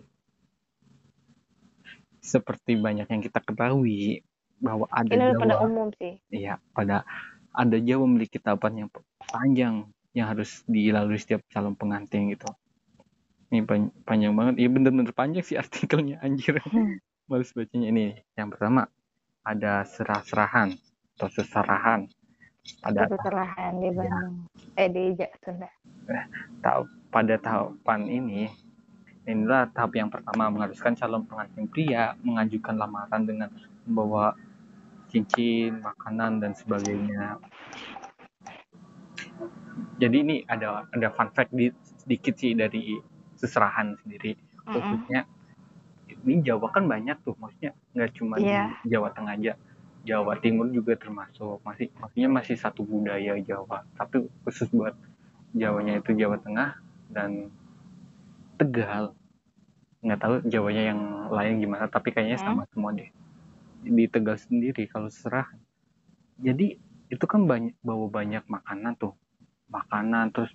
seperti 2.22 2.78
banyak 2.78 3.08
yang 3.10 3.22
kita 3.24 3.40
ketahui 3.42 4.22
bahwa 4.60 4.86
ada 4.92 5.10
ini 5.10 5.34
udah 5.34 5.40
pada 5.40 5.56
Jawa 5.56 5.66
umum 5.66 5.88
sih. 5.96 6.20
Ya 6.30 6.60
pada 6.76 7.08
ada 7.56 7.78
Jawa 7.80 8.04
memiliki 8.06 8.38
tahapan 8.38 8.86
yang 8.86 8.90
panjang 9.24 9.76
yang 10.18 10.34
harus 10.34 10.66
dilalui 10.66 11.22
setiap 11.22 11.46
calon 11.54 11.78
pengantin 11.78 12.34
gitu. 12.34 12.50
Ini 13.54 13.62
pan- 13.64 13.94
panjang 14.02 14.34
banget. 14.34 14.58
Iya 14.58 14.70
bener-bener 14.74 15.14
panjang 15.14 15.46
sih 15.46 15.54
artikelnya 15.62 16.18
anjir. 16.26 16.58
Hmm. 16.66 16.98
males 17.30 17.54
bacanya. 17.54 17.88
Ini 17.94 18.06
yang 18.34 18.50
pertama 18.50 18.90
ada 19.46 19.86
serah-serahan 19.86 20.74
atau 21.20 21.28
seserahan. 21.30 22.10
Pada 22.84 23.08
kesalahan 23.08 23.80
di 23.80 23.90
Bandung. 23.94 24.48
Eh 24.76 24.90
di 24.90 25.04
Ja- 25.16 25.32
Sunda. 25.46 25.70
Tahu 26.66 26.82
pada 27.14 27.36
tahapan 27.38 28.02
ini 28.10 28.50
inilah 29.28 29.68
tahap 29.72 29.96
yang 29.96 30.08
pertama 30.10 30.48
mengharuskan 30.50 30.96
calon 30.96 31.24
pengantin 31.28 31.68
pria 31.68 32.16
mengajukan 32.24 32.76
lamaran 32.80 33.24
dengan 33.28 33.50
membawa 33.84 34.36
cincin, 35.08 35.80
makanan 35.84 36.44
dan 36.44 36.52
sebagainya. 36.56 37.40
Jadi 39.98 40.18
ini 40.22 40.36
ada 40.46 40.86
ada 40.94 41.08
fun 41.14 41.30
fact 41.34 41.52
di, 41.54 41.74
sedikit 42.06 42.38
sih 42.38 42.54
dari 42.54 42.98
seserahan 43.38 43.98
sendiri. 44.06 44.38
Khususnya 44.68 45.26
ini 46.28 46.42
Jawa 46.46 46.70
kan 46.70 46.86
banyak 46.86 47.18
tuh, 47.26 47.34
maksudnya 47.42 47.74
nggak 47.98 48.12
cuma 48.18 48.36
Iya. 48.38 48.78
di 48.86 48.94
Jawa 48.94 49.10
Tengah 49.14 49.34
aja. 49.38 49.54
Jawa 50.08 50.40
Timur 50.40 50.72
juga 50.72 50.96
termasuk 50.96 51.60
masih 51.68 51.92
maksudnya 52.00 52.32
masih 52.32 52.56
satu 52.56 52.88
budaya 52.88 53.36
Jawa 53.44 53.84
tapi 54.00 54.24
khusus 54.48 54.72
buat 54.72 54.96
Jawanya 55.52 56.00
itu 56.00 56.16
Jawa 56.16 56.40
Tengah 56.40 56.80
dan 57.12 57.52
Tegal 58.56 59.12
nggak 60.00 60.20
tahu 60.24 60.36
Jawanya 60.48 60.96
yang 60.96 61.02
lain 61.28 61.60
gimana 61.60 61.92
tapi 61.92 62.16
kayaknya 62.16 62.40
sama 62.40 62.64
semua 62.72 62.96
deh 62.96 63.12
di 63.84 64.08
Tegal 64.08 64.40
sendiri 64.40 64.88
kalau 64.88 65.12
serah 65.12 65.52
jadi 66.40 66.80
itu 67.12 67.26
kan 67.28 67.44
banyak 67.44 67.76
bawa 67.84 68.08
banyak 68.08 68.48
makanan 68.48 68.96
tuh 68.96 69.12
makanan 69.68 70.32
terus 70.32 70.52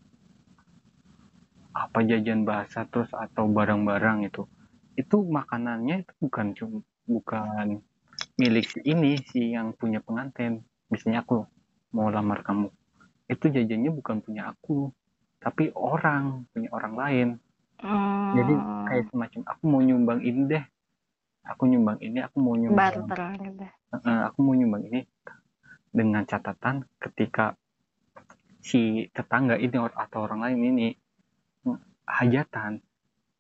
apa 1.73 2.05
jajan 2.05 2.45
bahasa 2.45 2.85
terus 2.89 3.09
atau 3.13 3.49
barang-barang 3.49 4.29
itu. 4.29 4.45
Itu 4.93 5.25
makanannya 5.25 6.05
itu 6.05 6.13
bukan 6.21 6.47
cuma 6.53 6.79
bukan 7.09 7.81
milik 8.37 8.69
si 8.69 8.79
ini 8.85 9.17
si 9.25 9.57
yang 9.57 9.73
punya 9.73 10.05
pengantin. 10.05 10.61
Misalnya 10.93 11.25
aku 11.25 11.49
mau 11.97 12.13
lamar 12.13 12.45
kamu. 12.45 12.69
Itu 13.29 13.49
jajannya 13.49 13.91
bukan 13.93 14.21
punya 14.21 14.53
aku 14.53 14.93
tapi 15.43 15.75
orang 15.75 16.47
punya 16.55 16.71
orang 16.71 16.95
lain. 16.97 17.29
Hmm. 17.83 18.39
jadi 18.39 18.55
kayak 18.87 19.05
semacam 19.11 19.41
aku 19.43 19.63
mau 19.67 19.83
nyumbang 19.83 20.23
ini 20.23 20.41
deh. 20.47 20.65
Aku 21.51 21.67
nyumbang 21.67 21.99
ini 21.99 22.23
aku 22.23 22.39
mau 22.39 22.55
nyumbang 22.55 22.79
barter 22.79 23.21
gitu. 23.43 23.67
Aku 24.31 24.39
mau 24.39 24.55
nyumbang 24.55 24.87
ini. 24.87 25.03
Dengan 25.91 26.23
catatan 26.23 26.87
ketika 27.03 27.59
si 28.63 29.11
tetangga 29.11 29.59
ini 29.59 29.77
atau 29.77 30.19
orang 30.25 30.41
lain 30.47 30.61
ini 30.73 30.89
mm, 31.67 31.79
hajatan 32.07 32.79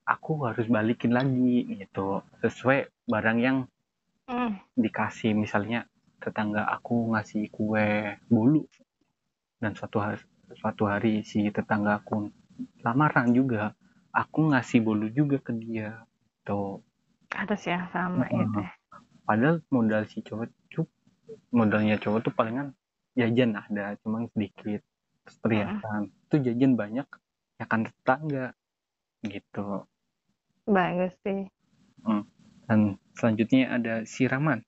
aku 0.05 0.33
harus 0.51 0.66
balikin 0.66 1.14
lagi 1.14 1.62
gitu 1.79 2.20
sesuai 2.43 3.09
barang 3.09 3.39
yang 3.41 3.59
Hmm. 4.23 4.55
dikasih 4.79 5.35
misalnya 5.35 5.85
tetangga 6.23 6.62
aku 6.70 7.11
ngasih 7.12 7.51
kue 7.51 8.16
bolu 8.31 8.62
dan 9.59 9.75
suatu 9.75 9.99
hari 9.99 10.23
suatu 10.55 10.87
hari 10.87 11.27
si 11.27 11.51
tetangga 11.51 11.99
aku 12.01 12.31
lamaran 12.87 13.35
juga 13.35 13.75
aku 14.14 14.55
ngasih 14.55 14.79
bolu 14.87 15.11
juga 15.11 15.43
ke 15.43 15.53
dia 15.59 16.07
tuh 16.47 16.81
Harus 17.35 17.62
yang 17.66 17.85
sama 17.91 18.25
Heeh. 18.31 18.47
gitu. 18.47 18.62
padahal 19.27 19.57
modal 19.75 20.07
si 20.07 20.23
cowok 20.23 20.49
tuh 20.70 20.87
modalnya 21.51 21.99
cowok 21.99 22.20
tuh 22.23 22.33
palingan 22.33 22.73
jajan 23.18 23.59
ada 23.59 23.99
cuma 24.07 24.23
sedikit 24.33 24.81
Perhiasan 25.23 26.11
itu 26.11 26.37
jajan 26.51 26.75
banyak 26.75 27.07
ya 27.62 27.64
kan 27.70 27.87
tetangga 27.87 28.59
gitu. 29.23 29.87
Bagus 30.66 31.14
sih. 31.23 31.47
dan 32.66 32.99
selanjutnya 33.14 33.70
ada 33.70 33.95
siraman. 34.03 34.66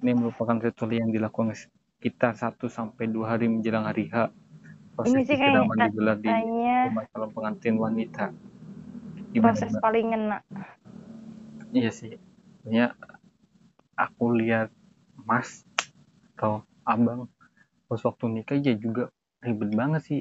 Ini 0.00 0.16
merupakan 0.16 0.56
ritual 0.56 0.96
yang 0.96 1.12
dilakukan 1.12 1.52
kita 2.00 2.32
1 2.32 2.72
sampai 2.72 3.04
dua 3.12 3.36
hari 3.36 3.52
menjelang 3.52 3.84
hari 3.84 4.08
H. 4.08 4.32
Proses 4.96 5.12
Ini 5.12 5.20
sih 5.28 5.36
kayak 5.36 5.52
siraman 5.52 5.76
digelar 5.92 6.16
di 6.16 6.32
rumah 6.88 7.04
calon 7.12 7.30
pengantin 7.36 7.76
wanita. 7.76 8.32
Gimana 9.36 9.52
proses 9.52 9.68
Mbak? 9.76 9.82
paling 9.84 10.06
ngena. 10.08 10.38
iya 11.76 11.90
sih. 11.92 12.16
Sebenarnya 12.64 12.96
aku 14.00 14.32
lihat 14.32 14.72
mas 15.28 15.68
atau 16.36 16.64
abang 16.88 17.28
pas 17.84 18.00
waktu 18.00 18.24
nikah 18.32 18.56
ya 18.56 18.72
juga 18.72 19.12
ribet 19.40 19.70
banget 19.72 20.02
sih 20.04 20.20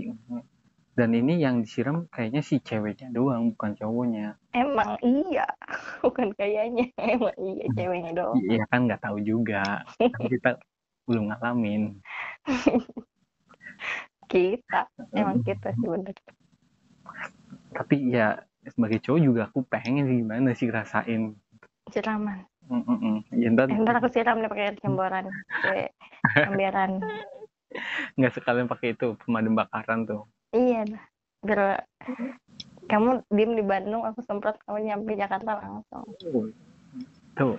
dan 0.95 1.15
ini 1.15 1.39
yang 1.39 1.63
disiram 1.63 2.07
kayaknya 2.11 2.43
si 2.43 2.59
ceweknya 2.59 3.07
doang 3.11 3.55
bukan 3.55 3.71
cowoknya 3.75 4.35
Emang 4.51 4.97
iya, 5.05 5.45
bukan 6.03 6.33
kayaknya. 6.33 6.89
Emang 6.97 7.35
iya 7.37 7.65
ceweknya 7.71 8.11
doang. 8.17 8.35
iya 8.43 8.63
kan 8.67 8.89
nggak 8.89 9.01
tahu 9.05 9.17
juga 9.21 9.85
kan 9.95 10.23
kita 10.27 10.49
belum 11.07 11.31
ngalamin 11.31 11.99
Kita, 14.29 14.85
emang 15.17 15.41
kita 15.41 15.73
sih 15.73 15.87
bener. 15.89 16.13
tapi 17.73 18.13
ya 18.13 18.37
sebagai 18.69 19.01
cowok 19.01 19.21
juga 19.23 19.41
aku 19.49 19.65
pengen 19.65 20.05
sih 20.05 20.17
gimana 20.21 20.53
sih 20.53 20.69
rasain 20.69 21.33
Siraman. 21.89 22.45
Mm, 22.69 22.85
mm, 22.85 22.97
mm. 23.01 23.17
ya 23.41 23.47
ntar 23.49 23.65
Eh, 23.73 23.79
ntar 23.81 23.97
aku 23.97 24.13
siram 24.13 24.37
nih 24.37 24.45
pakai 24.45 24.65
air 24.69 24.77
cemboran. 24.77 25.25
Kayak 25.65 25.89
ambiaran. 26.45 27.01
Nggak 28.17 28.33
sekalian 28.33 28.67
pakai 28.67 28.97
itu 28.97 29.15
pemadam 29.21 29.57
bakaran 29.57 30.05
tuh. 30.05 30.25
Iya 30.53 30.85
dah. 30.89 31.03
Biar 31.39 31.87
kamu 32.89 33.23
diem 33.31 33.51
di 33.55 33.63
Bandung, 33.63 34.03
aku 34.03 34.19
semprot 34.25 34.57
kamu 34.65 34.91
nyampe 34.91 35.13
Jakarta 35.15 35.61
langsung. 35.61 36.05
tuh. 37.37 37.55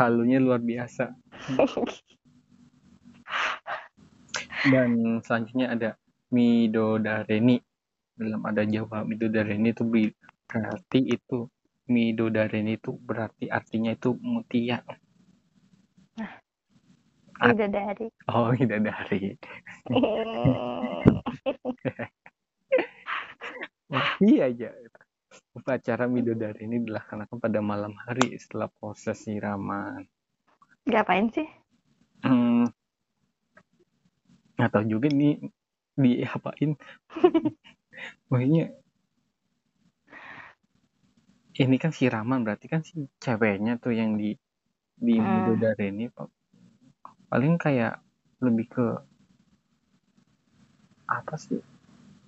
Halunya 0.00 0.40
luar 0.42 0.58
biasa. 0.58 1.12
Dan 4.66 5.20
selanjutnya 5.22 5.76
ada 5.76 5.90
Midodareni. 6.32 7.60
Dalam 8.16 8.40
ada 8.42 8.64
Jawa 8.64 9.04
Midodareni 9.04 9.70
itu 9.70 9.84
berarti 9.84 11.00
itu 11.06 11.46
Midodareni 11.92 12.80
itu 12.80 12.96
berarti 12.98 13.52
artinya 13.52 13.92
itu 13.92 14.16
mutia 14.18 14.80
At- 17.42 17.58
Udah 17.58 17.68
dari. 17.68 18.06
oh 18.30 18.54
bidadari. 18.54 19.34
Iya 24.22 24.48
aja. 24.48 24.68
Upacara 25.52 26.08
Midodari 26.08 26.64
ini 26.64 26.80
dilaksanakan 26.80 27.36
pada 27.36 27.60
malam 27.60 27.92
hari 28.08 28.40
setelah 28.40 28.72
proses 28.72 29.20
siraman. 29.20 30.08
Ngapain 30.88 31.28
sih? 31.28 31.44
hmm, 32.22 32.70
tahu 34.56 34.84
juga 34.86 35.10
nih 35.10 35.42
diapain 35.98 36.78
maksudnya 38.30 38.72
ini 41.52 41.76
kan 41.76 41.92
siraman 41.92 42.46
berarti 42.46 42.66
kan 42.70 42.80
si 42.86 43.04
ceweknya 43.20 43.76
tuh 43.82 43.92
yang 43.92 44.16
di 44.16 44.38
di 44.96 45.18
Hmm. 45.18 45.58
Ini 45.58 46.06
paling 47.32 47.56
kayak 47.56 47.96
lebih 48.44 48.68
ke 48.68 48.86
apa 51.08 51.34
sih 51.34 51.64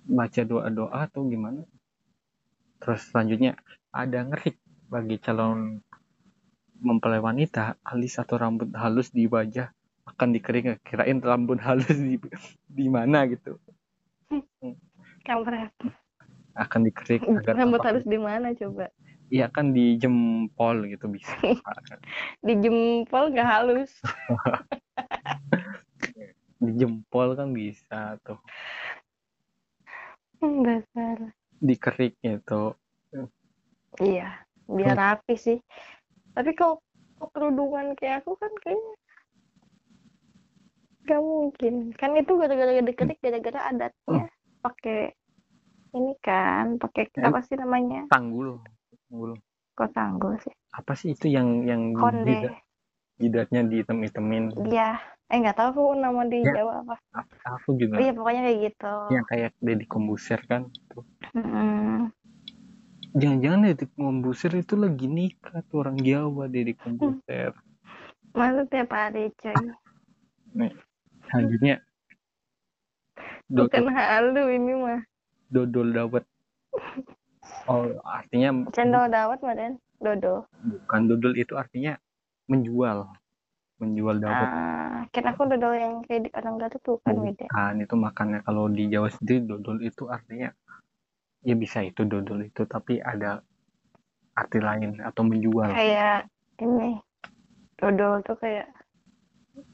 baca 0.05 0.41
doa-doa 0.41 1.05
atau 1.05 1.29
gimana 1.29 1.61
terus 2.81 3.05
selanjutnya 3.09 3.53
ada 3.93 4.25
ngerik 4.25 4.57
bagi 4.89 5.21
calon 5.21 5.77
mempelai 6.81 7.21
wanita 7.21 7.77
alis 7.81 8.17
atau 8.17 8.41
rambut 8.41 8.73
halus 8.73 9.09
di 9.09 9.29
wajah 9.29 9.69
akan 10.05 10.33
dikering 10.33 10.73
kirain 10.81 11.21
rambut 11.21 11.61
halus 11.61 11.93
di 11.93 12.17
di 12.65 12.85
mana 12.89 13.29
gitu 13.29 13.61
Kampret. 15.21 15.69
akan 16.53 16.81
dikerik 16.81 17.21
agar 17.25 17.53
Rambut 17.53 17.77
tampak- 17.77 17.87
harus 17.93 18.05
di 18.05 18.17
mana 18.17 18.53
coba? 18.53 18.89
iya 19.27 19.49
kan 19.49 19.69
di 19.69 19.97
jempol 19.97 20.85
gitu 20.85 21.09
bisa 21.09 21.33
Di 22.45 22.53
jempol 22.57 23.33
nggak 23.33 23.49
halus. 23.49 23.91
di 26.65 26.73
jempol 26.75 27.33
kan 27.33 27.49
bisa 27.51 28.17
tuh 28.21 28.39
Hmm, 30.37 30.61
Dasar. 30.61 31.31
dikerik 31.57 32.19
gitu 32.19 32.75
Iya, 33.95 34.43
biar 34.67 34.91
rapi 34.93 35.39
sih. 35.39 35.55
Tapi 36.35 36.51
kalau 36.51 36.83
kerudungan 37.31 37.95
kayak 37.95 38.21
aku 38.21 38.35
kan 38.35 38.51
kayaknya 38.59 38.93
gak 41.07 41.21
mungkin. 41.23 41.73
Kan 41.95 42.11
itu 42.19 42.35
gara-gara 42.35 42.75
dikerik 42.75 43.23
gara-gara 43.23 43.71
adatnya 43.71 44.27
pakai 44.59 45.15
ini 45.95 46.11
kan, 46.19 46.75
pakai 46.75 47.07
Ya. 47.15 47.31
apa 47.31 47.39
sih 47.39 47.55
namanya? 47.55 48.03
tanggul 48.11 48.59
tanggul 49.07 49.39
Kok 49.79 49.89
tanggul 49.95 50.35
sih? 50.43 50.51
apa 50.75 50.91
sih 50.91 51.15
itu 51.15 51.31
yang 51.31 51.63
yang 51.63 51.95
Konde. 51.95 52.27
jidat- 52.27 52.59
jidatnya 53.15 53.61
dihitam-hitamin 53.63 54.59
Iya. 54.59 54.99
Eh 55.25 55.37
nggak 55.41 55.57
tahu 55.57 55.67
aku 55.73 55.83
nama 55.97 56.21
di 56.23 56.39
Ya. 56.39 56.53
Jawa 56.53 56.85
apa. 56.85 56.95
Aku 57.57 57.73
juga 57.75 57.97
Oh 57.97 58.01
iya 58.01 58.13
pokoknya 58.13 58.41
kayak 58.45 58.59
gitu. 58.69 58.93
yang 59.09 59.25
kayak 59.25 59.51
Deddy 59.57 59.85
Kombuser 59.85 60.39
kan 60.45 60.69
tuh 60.89 61.01
Mm-mm. 61.33 62.09
jangan-jangan 63.13 63.59
Deddy 63.65 63.85
Kombuser 63.91 64.51
itu 64.53 64.73
lagi 64.75 65.05
nikah 65.05 65.65
tuh 65.65 65.81
orang 65.81 65.97
Jawa 65.97 66.45
Deddy 66.45 66.73
Kombuser 66.75 67.53
Masa 68.37 68.67
tiap 68.67 68.91
hari 68.91 69.31
coy. 69.39 69.55
selanjutnya 71.25 71.81
Bukan 73.45 73.85
dodol, 73.85 73.93
halu 73.93 74.43
ini 74.51 74.73
mah. 74.75 75.01
dodol 75.47 75.87
dawet 75.89 76.25
oh 77.65 77.85
artinya 78.03 78.49
cendol 78.73 79.05
dawet 79.07 79.39
maden 79.39 79.77
dodol 79.97 80.45
bukan 80.61 81.01
dodol 81.07 81.33
itu 81.33 81.53
artinya 81.53 81.95
menjual 82.45 83.05
menjual 83.81 84.17
dawet 84.23 84.47
ah 84.49 85.03
kan 85.11 85.25
aku 85.31 85.47
dodol 85.51 85.75
yang 85.75 85.93
kayak 86.07 86.27
di 86.27 86.29
orang 86.31 86.55
Garut 86.57 86.81
tuh 86.81 86.97
kan 87.03 87.15
beda 87.19 87.45
bukan 87.51 87.75
itu 87.83 87.95
makannya 87.95 88.39
kalau 88.47 88.71
di 88.71 88.87
Jawa 88.87 89.11
sendiri 89.11 89.43
dodol 89.43 89.83
itu 89.83 90.07
artinya 90.07 90.49
ya 91.45 91.53
bisa 91.53 91.85
itu 91.85 92.01
dodol 92.07 92.41
itu 92.41 92.65
tapi 92.65 92.97
ada 92.97 93.45
arti 94.35 94.59
lain 94.59 94.99
atau 94.99 95.23
menjual. 95.23 95.71
Kayak 95.71 96.27
ini 96.59 96.99
dodol 97.79 98.19
tuh 98.25 98.35
kayak 98.41 98.67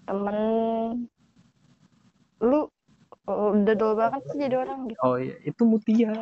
temen 0.05 0.37
lu 2.41 2.69
oh, 3.25 3.53
dodol 3.65 3.97
banget 3.97 4.21
sih 4.29 4.37
jadi 4.45 4.55
orang 4.61 4.91
gitu. 4.91 4.99
Oh 5.01 5.17
iya 5.17 5.35
itu 5.47 5.61
mutia. 5.65 6.13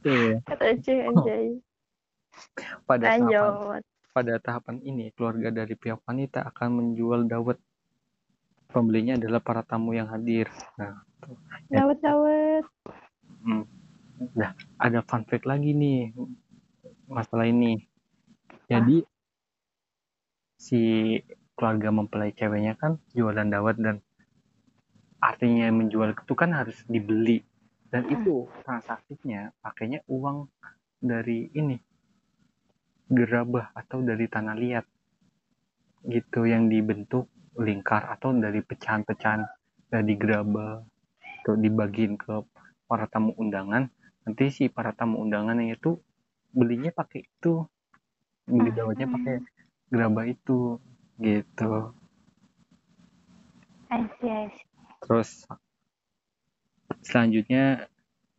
Tuh 0.00 0.14
ya. 0.32 0.36
kata 0.48 0.64
cuy 0.80 0.98
anjay. 1.04 1.46
Pada 2.88 3.16
lanjut 3.16 3.84
pada 4.16 4.40
tahapan 4.40 4.80
ini 4.80 5.12
keluarga 5.12 5.52
dari 5.52 5.76
pihak 5.76 6.00
wanita 6.08 6.48
akan 6.48 6.68
menjual 6.80 7.28
dawet. 7.28 7.60
Pembelinya 8.72 9.20
adalah 9.20 9.44
para 9.44 9.60
tamu 9.60 9.92
yang 9.92 10.08
hadir. 10.08 10.48
Nah. 10.80 11.04
Ya, 11.68 11.84
dawet 11.84 12.00
dawet. 12.00 12.64
Hmm. 13.44 13.68
nah 14.32 14.56
ada 14.80 15.04
fun 15.04 15.28
fact 15.28 15.44
lagi 15.44 15.76
nih 15.76 16.16
masalah 17.12 17.44
ini. 17.44 17.84
Jadi 18.64 19.04
si 20.56 20.80
keluarga 21.52 21.92
mempelai 21.92 22.32
ceweknya 22.32 22.80
kan 22.80 22.96
jualan 23.12 23.44
dawet 23.52 23.76
dan 23.76 24.00
artinya 25.20 25.68
menjual 25.68 26.16
itu 26.16 26.32
kan 26.32 26.56
harus 26.56 26.80
dibeli. 26.88 27.44
Dan 27.92 28.08
Hmm. 28.08 28.16
itu 28.16 28.48
transaksinya 28.64 29.52
pakainya 29.60 30.00
uang 30.08 30.48
dari 31.04 31.52
ini 31.52 31.76
gerabah 33.06 33.70
atau 33.74 34.02
dari 34.02 34.26
tanah 34.26 34.56
liat 34.58 34.86
gitu 36.06 36.46
yang 36.46 36.70
dibentuk 36.70 37.30
lingkar 37.58 38.06
atau 38.10 38.34
dari 38.36 38.60
pecahan-pecahan 38.62 39.42
dari 39.90 40.14
gerabah 40.18 40.82
tuh 41.46 41.56
dibagiin 41.56 42.18
ke 42.18 42.42
para 42.86 43.06
tamu 43.06 43.34
undangan. 43.38 43.86
Nanti 44.26 44.50
si 44.50 44.64
para 44.66 44.90
tamu 44.94 45.22
undangannya 45.22 45.74
itu 45.74 45.98
belinya 46.50 46.90
pakai 46.90 47.26
itu 47.26 47.62
beli 48.46 48.70
dawetnya 48.70 49.10
pakai 49.10 49.42
gerabah 49.90 50.26
itu 50.26 50.78
gitu. 51.18 51.94
Terus 55.02 55.46
selanjutnya 57.02 57.86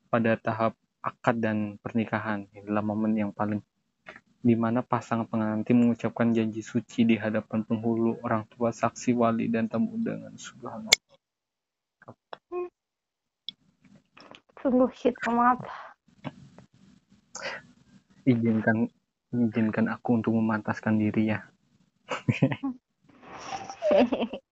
pada 0.08 0.40
tahap 0.40 0.76
akad 1.04 1.40
dan 1.40 1.80
pernikahan 1.80 2.48
inilah 2.52 2.84
momen 2.84 3.16
yang 3.16 3.32
paling 3.32 3.64
di 4.48 4.56
mana 4.56 4.80
pasangan 4.80 5.28
pengantin 5.28 5.84
mengucapkan 5.84 6.32
janji 6.32 6.64
suci 6.64 7.04
di 7.04 7.20
hadapan 7.20 7.68
penghulu 7.68 8.24
orang 8.24 8.48
tua 8.48 8.72
saksi 8.72 9.12
wali 9.12 9.52
dan 9.52 9.68
tamu 9.68 10.00
undangan 10.00 10.32
subhanallah. 10.40 10.96
Sungguh 14.64 14.88
shit 14.96 15.20
amat. 15.28 15.60
Izinkan 18.24 18.88
izinkan 19.36 19.92
aku 19.92 20.24
untuk 20.24 20.40
memantaskan 20.40 20.96
diri 20.96 21.36
ya. 21.36 21.44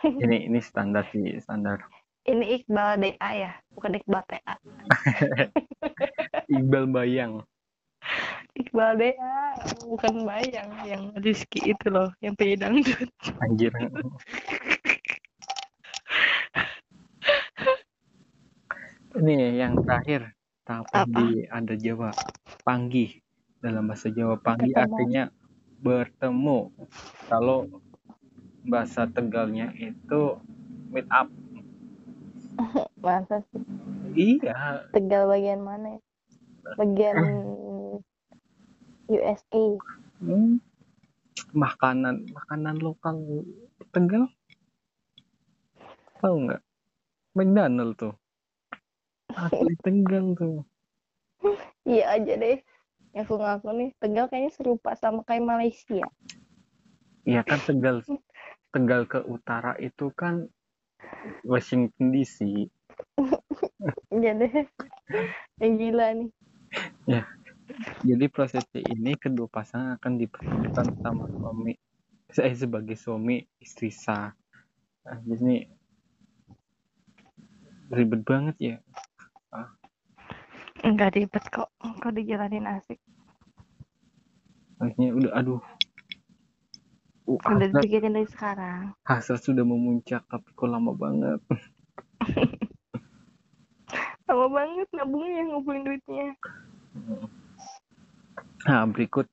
Ini 0.00 0.48
ini 0.48 0.56
standar 0.64 1.04
sih 1.12 1.36
standar. 1.44 1.84
Ini 2.24 2.60
Iqbal 2.60 3.00
DA 3.00 3.30
ya 3.36 3.52
bukan 3.72 3.96
Iqbal 3.96 4.22
TA 4.28 4.54
Iqbal 6.56 6.84
Bayang 6.92 7.40
Iqbal 8.58 8.98
DA 8.98 9.54
bukan 9.86 10.14
bayang 10.26 10.70
yang 10.86 11.02
Rizky 11.18 11.70
itu 11.70 11.86
loh 11.90 12.10
yang 12.18 12.34
penyanyi 12.34 12.58
dangdut. 12.58 13.10
Anjir. 13.42 13.72
Ini 19.10 19.58
yang 19.58 19.74
terakhir 19.82 20.34
tahap 20.62 20.86
Apa? 20.94 21.06
di 21.10 21.42
ada 21.50 21.74
Jawa 21.74 22.10
panggih 22.62 23.18
dalam 23.58 23.90
bahasa 23.90 24.06
Jawa 24.10 24.38
panggih 24.38 24.70
Ketemu. 24.70 24.86
artinya 24.86 25.24
bertemu. 25.82 26.58
Kalau 27.26 27.66
bahasa 28.62 29.10
Tegalnya 29.10 29.74
itu 29.74 30.38
meet 30.94 31.10
up. 31.10 31.26
Masa 33.04 33.42
sih? 33.50 33.62
Iya. 34.14 34.86
Tegal 34.94 35.26
bagian 35.26 35.64
mana 35.64 35.96
ya? 35.96 36.00
Bagian 36.76 37.16
USA 39.10 39.74
hmm, 40.22 40.62
makanan 41.50 42.30
makanan 42.30 42.78
lokal 42.78 43.42
Tegal? 43.90 44.30
Tahu 46.22 46.46
nggak? 46.46 46.62
McDonald 47.34 47.98
tuh. 47.98 48.14
Asli 49.34 49.74
Tegal 49.82 50.38
tuh. 50.38 50.62
Iya 51.82 52.14
aja 52.14 52.38
deh. 52.38 52.62
Ngaku-ngaku 53.18 53.68
nih 53.74 53.90
Tegal 53.98 54.30
kayaknya 54.30 54.54
serupa 54.54 54.94
sama 54.94 55.26
kayak 55.26 55.42
Malaysia. 55.42 56.06
Iya 57.26 57.42
kan 57.42 57.58
Tegal 57.66 58.06
Tegal 58.70 59.10
ke 59.10 59.26
utara 59.26 59.74
itu 59.82 60.14
kan 60.14 60.46
Washington 61.42 62.14
DC 62.14 62.70
iya 64.22 64.38
deh. 64.38 64.70
Yang 65.58 65.72
gila 65.82 66.06
nih 66.14 66.30
Jadi 68.04 68.26
prosesi 68.32 68.80
ini 68.90 69.14
kedua 69.16 69.46
pasangan 69.46 70.00
akan 70.00 70.12
dipertemukan 70.18 70.86
sama 71.00 71.24
suami 71.28 71.74
saya 72.30 72.54
sebagai 72.54 72.94
suami 72.94 73.42
istri 73.58 73.90
sah. 73.90 74.30
Nah, 75.02 75.18
jadi 75.26 75.66
ribet 77.90 78.22
banget 78.22 78.56
ya. 78.58 78.76
enggak 80.80 81.12
ribet 81.12 81.44
kok 81.52 81.68
kok 81.76 82.12
dijalanin 82.16 82.64
asik 82.64 82.96
Akhirnya 84.80 85.12
udah 85.12 85.32
aduh. 85.36 85.60
Uh, 87.28 87.36
udah 87.36 87.68
hasrat, 87.68 87.84
dipikirin 87.84 88.16
dari 88.16 88.28
sekarang 88.32 88.96
hasrat 89.04 89.44
sudah 89.44 89.60
memuncak 89.60 90.24
tapi 90.24 90.48
kok 90.56 90.70
lama 90.72 90.96
banget. 90.96 91.36
lama 94.30 94.46
banget 94.48 94.88
nabungnya 94.96 95.52
ngumpulin 95.52 95.84
duitnya 95.84 96.32
Nah, 98.68 98.84
berikut 98.92 99.24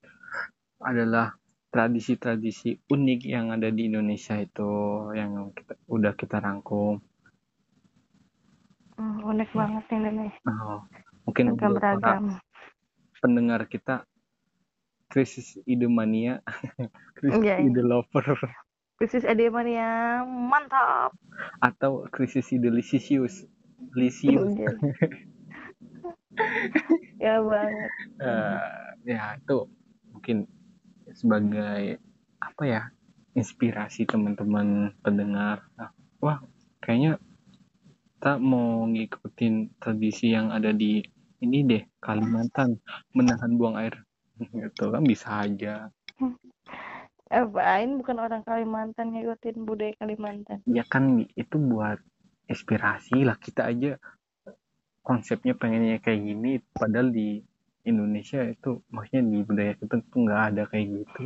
adalah 0.80 1.36
tradisi-tradisi 1.67 2.80
unik 2.88 3.21
yang 3.28 3.51
ada 3.51 3.67
di 3.67 3.91
Indonesia 3.91 4.39
itu 4.39 4.69
yang 5.11 5.51
kita, 5.51 5.75
udah 5.91 6.13
kita 6.15 6.39
rangkum. 6.39 7.03
hmm, 8.95 9.19
unik 9.28 9.49
banget 9.51 9.84
Indonesia 9.91 10.41
Oh, 10.47 10.80
mungkin 11.28 11.51
agak 11.59 11.75
beragam 11.75 12.39
pendengar 13.19 13.67
kita 13.67 14.07
krisis 15.11 15.59
idemania, 15.67 16.39
krisis 17.19 17.43
Iya, 17.43 17.55
iya. 17.59 17.67
ide 17.67 17.84
lover 17.84 18.25
krisis 18.97 19.28
edemania 19.28 20.23
mantap 20.25 21.13
atau 21.61 22.07
krisis 22.09 22.47
ide 22.55 22.71
lisius. 22.71 23.45
Lisius. 23.93 24.51
Anjir. 24.55 24.73
ya 27.23 27.41
banget 27.41 27.91
Eh, 28.17 28.86
ya 29.08 29.39
itu 29.39 29.72
mungkin 30.12 30.43
sebagai 31.16 32.03
apa 32.43 32.64
ya 32.68 32.82
inspirasi 33.32 34.03
teman-teman 34.03 34.91
pendengar. 34.99 35.64
Nah, 35.80 35.95
wah 36.20 36.43
kayaknya 36.84 37.16
kita 38.18 38.41
mau 38.41 38.84
ngikutin 38.89 39.80
tradisi 39.80 40.36
yang 40.36 40.51
ada 40.51 40.76
di 40.76 40.99
ini 41.39 41.64
deh 41.64 41.84
Kalimantan. 42.03 42.82
Menahan 43.16 43.55
buang 43.55 43.80
air. 43.80 43.95
Gitu 44.58 44.91
kan 44.91 45.03
bisa 45.05 45.47
aja. 45.47 45.93
Apain 47.30 48.01
bukan 48.01 48.18
orang 48.20 48.43
Kalimantan 48.43 49.14
ngikutin 49.14 49.64
budaya 49.64 49.93
Kalimantan. 50.01 50.66
Ya 50.68 50.84
kan 50.84 51.24
itu 51.38 51.55
buat 51.55 52.01
inspirasi 52.49 53.24
lah. 53.24 53.38
Kita 53.38 53.70
aja 53.70 53.95
konsepnya 55.05 55.55
pengennya 55.55 56.03
kayak 56.03 56.20
gini 56.20 56.60
padahal 56.76 57.16
di 57.16 57.39
Indonesia 57.88 58.43
itu 58.43 58.83
maksudnya 58.91 59.23
di 59.23 59.39
budaya 59.47 59.73
kita 59.79 60.03
tuh 60.11 60.19
nggak 60.27 60.41
ada 60.53 60.63
kayak 60.67 60.88
gitu. 60.91 61.23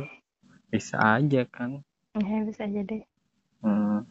Bisa 0.70 0.96
aja 1.18 1.42
kan. 1.50 1.82
Ya 2.16 2.46
bisa 2.46 2.64
aja 2.64 2.80
deh. 2.86 3.02
Hmm. 3.66 4.06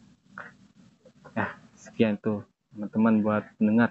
Ya, 1.32 1.56
sekian 1.74 2.20
tuh 2.20 2.44
teman-teman 2.72 3.24
buat 3.24 3.44
pendengar. 3.56 3.90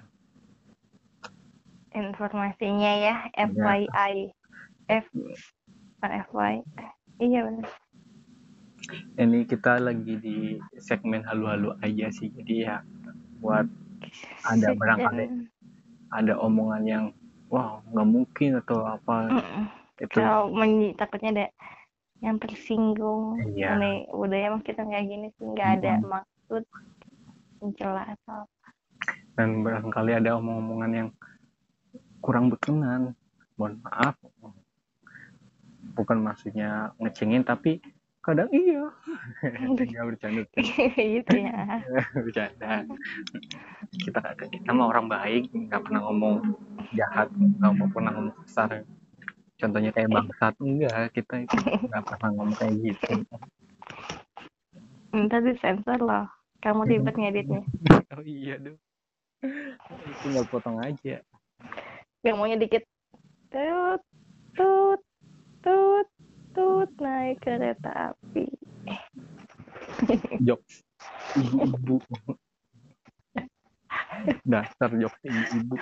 informasinya 1.92 2.92
ya 2.98 3.14
FYI 3.36 4.32
F 4.88 5.06
bukan 5.12 6.12
FY 6.28 6.54
iya 7.20 7.40
benar 7.46 7.68
Ini 9.14 9.46
kita 9.46 9.78
lagi 9.78 10.18
di 10.18 10.58
segmen 10.82 11.22
halu-halu 11.22 11.70
aja 11.86 12.10
sih. 12.10 12.34
Jadi 12.34 12.66
ya 12.66 12.82
buat 13.38 13.64
ada 14.42 14.74
barangkali 14.74 15.46
ada 16.10 16.34
omongan 16.42 16.82
yang 16.82 17.04
wow 17.52 17.84
nggak 17.92 18.08
mungkin 18.08 18.50
atau 18.64 18.78
apa 18.82 19.28
Mm-mm. 19.28 19.64
itu 20.00 20.16
kalau 20.16 20.48
menyi- 20.48 20.96
takutnya 20.96 21.30
ada 21.36 21.46
yang 22.24 22.40
tersinggung 22.40 23.36
Iya. 23.52 23.76
Ini 23.76 24.08
budaya 24.08 24.48
emang 24.48 24.64
kita 24.64 24.82
nggak 24.82 25.04
gini 25.04 25.28
sih 25.36 25.44
nggak 25.44 25.70
ada 25.78 25.92
Mm-mm. 26.00 26.08
maksud 26.08 26.62
mencela 27.60 28.02
atau 28.08 28.48
dan 29.36 29.60
barangkali 29.60 30.12
ada 30.16 30.36
omong-omongan 30.36 30.92
yang 30.92 31.08
kurang 32.18 32.48
berkenan 32.48 33.12
mohon 33.54 33.76
maaf 33.84 34.16
bukan 35.92 36.18
maksudnya 36.20 36.96
ngecengin 36.96 37.44
tapi 37.44 37.82
kadang 38.22 38.48
iya. 38.54 38.86
Nggak 39.74 40.06
bercanda 40.14 40.42
gitu 41.18 41.34
ya. 41.34 41.82
Bercanda. 42.24 42.86
Kita 43.92 44.20
kita 44.38 44.70
mah 44.70 44.86
orang 44.88 45.06
baik 45.10 45.50
nggak 45.50 45.82
pernah 45.82 46.00
ngomong 46.06 46.36
jahat 46.94 47.28
nggak 47.34 47.72
mau 47.76 47.88
pernah 47.90 48.12
ngomong 48.14 48.36
kasar. 48.46 48.86
Contohnya 49.58 49.90
kayak 49.94 50.10
bangsat 50.10 50.54
enggak 50.62 51.10
kita 51.14 51.34
itu 51.46 51.56
nggak 51.90 52.02
pernah 52.06 52.30
ngomong 52.38 52.56
kayak 52.56 52.74
gitu. 52.80 53.12
Minta 55.12 55.42
disensor 55.42 55.98
loh. 55.98 56.26
Kamu 56.62 56.86
ribet 56.86 57.18
ngeditnya. 57.18 57.62
Oh 58.14 58.22
iya 58.22 58.56
dong 58.62 58.78
tinggal 60.22 60.44
potong 60.46 60.78
aja. 60.78 61.18
Yang 62.22 62.36
maunya 62.38 62.58
dikit 62.58 62.86
tut 63.50 64.02
tut 66.82 66.98
naik 66.98 67.38
kereta 67.38 68.10
api. 68.10 68.50
Jokes 70.42 70.82
ibu-ibu. 71.38 72.02
Dasar 74.42 74.90
jokes 74.98 75.22
ibu-ibu. 75.22 75.78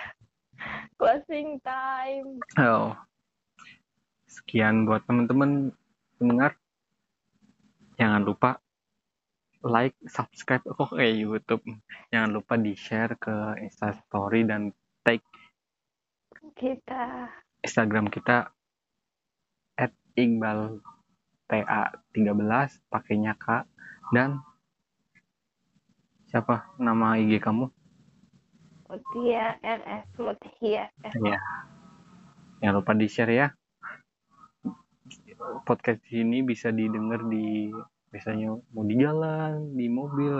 Closing 1.00 1.56
time. 1.64 2.36
Oh 2.60 2.92
sekian 4.28 4.84
buat 4.84 5.08
teman-teman 5.08 5.72
pendengar. 6.20 6.52
Jangan 7.96 8.20
lupa 8.20 8.60
like 9.64 9.96
subscribe 10.04 10.60
kok 10.68 10.92
kayak 10.92 11.16
YouTube. 11.16 11.64
Jangan 12.12 12.28
lupa 12.28 12.60
di 12.60 12.76
share 12.76 13.16
ke 13.16 13.56
Instastory 13.56 14.44
dan 14.44 14.76
tag 15.00 15.24
kita 16.60 17.32
Instagram 17.64 18.12
kita 18.12 18.52
Iqbal 20.16 20.80
TA 21.50 21.90
13 22.14 22.90
pakainya 22.90 23.34
K 23.34 23.66
dan 24.14 24.38
siapa 26.30 26.70
nama 26.78 27.18
IG 27.18 27.42
kamu? 27.42 27.66
Mutia 28.90 29.58
RS 29.62 30.06
Mutia 30.18 30.90
ya 31.22 31.38
jangan 32.60 32.76
lupa 32.76 32.92
di 32.92 33.08
share 33.08 33.34
ya. 33.34 33.48
Podcast 35.64 36.04
ini 36.12 36.44
bisa 36.44 36.68
didengar 36.68 37.24
di 37.24 37.72
biasanya 38.12 38.52
mau 38.74 38.84
di 38.84 38.94
jalan 39.00 39.72
di 39.78 39.86
mobil 39.88 40.34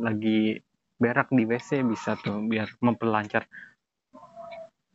lagi 0.00 0.56
berak 0.96 1.34
di 1.34 1.44
WC 1.44 1.82
bisa 1.82 2.14
tuh 2.14 2.40
biar 2.46 2.70
memperlancar 2.78 3.44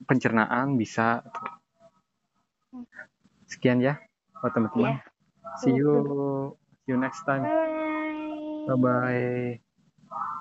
pencernaan 0.07 0.79
bisa 0.79 1.19
Sekian 3.47 3.79
ya 3.79 3.97
buat 4.43 4.51
teman-teman. 4.53 4.99
Yeah. 4.99 5.01
See 5.63 5.73
you 5.73 5.91
see 6.83 6.93
you 6.93 6.99
next 6.99 7.23
time. 7.23 7.47
Bye 8.67 8.75
bye. 8.75 9.59
bye, 10.07 10.35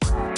-bye. 0.00 0.30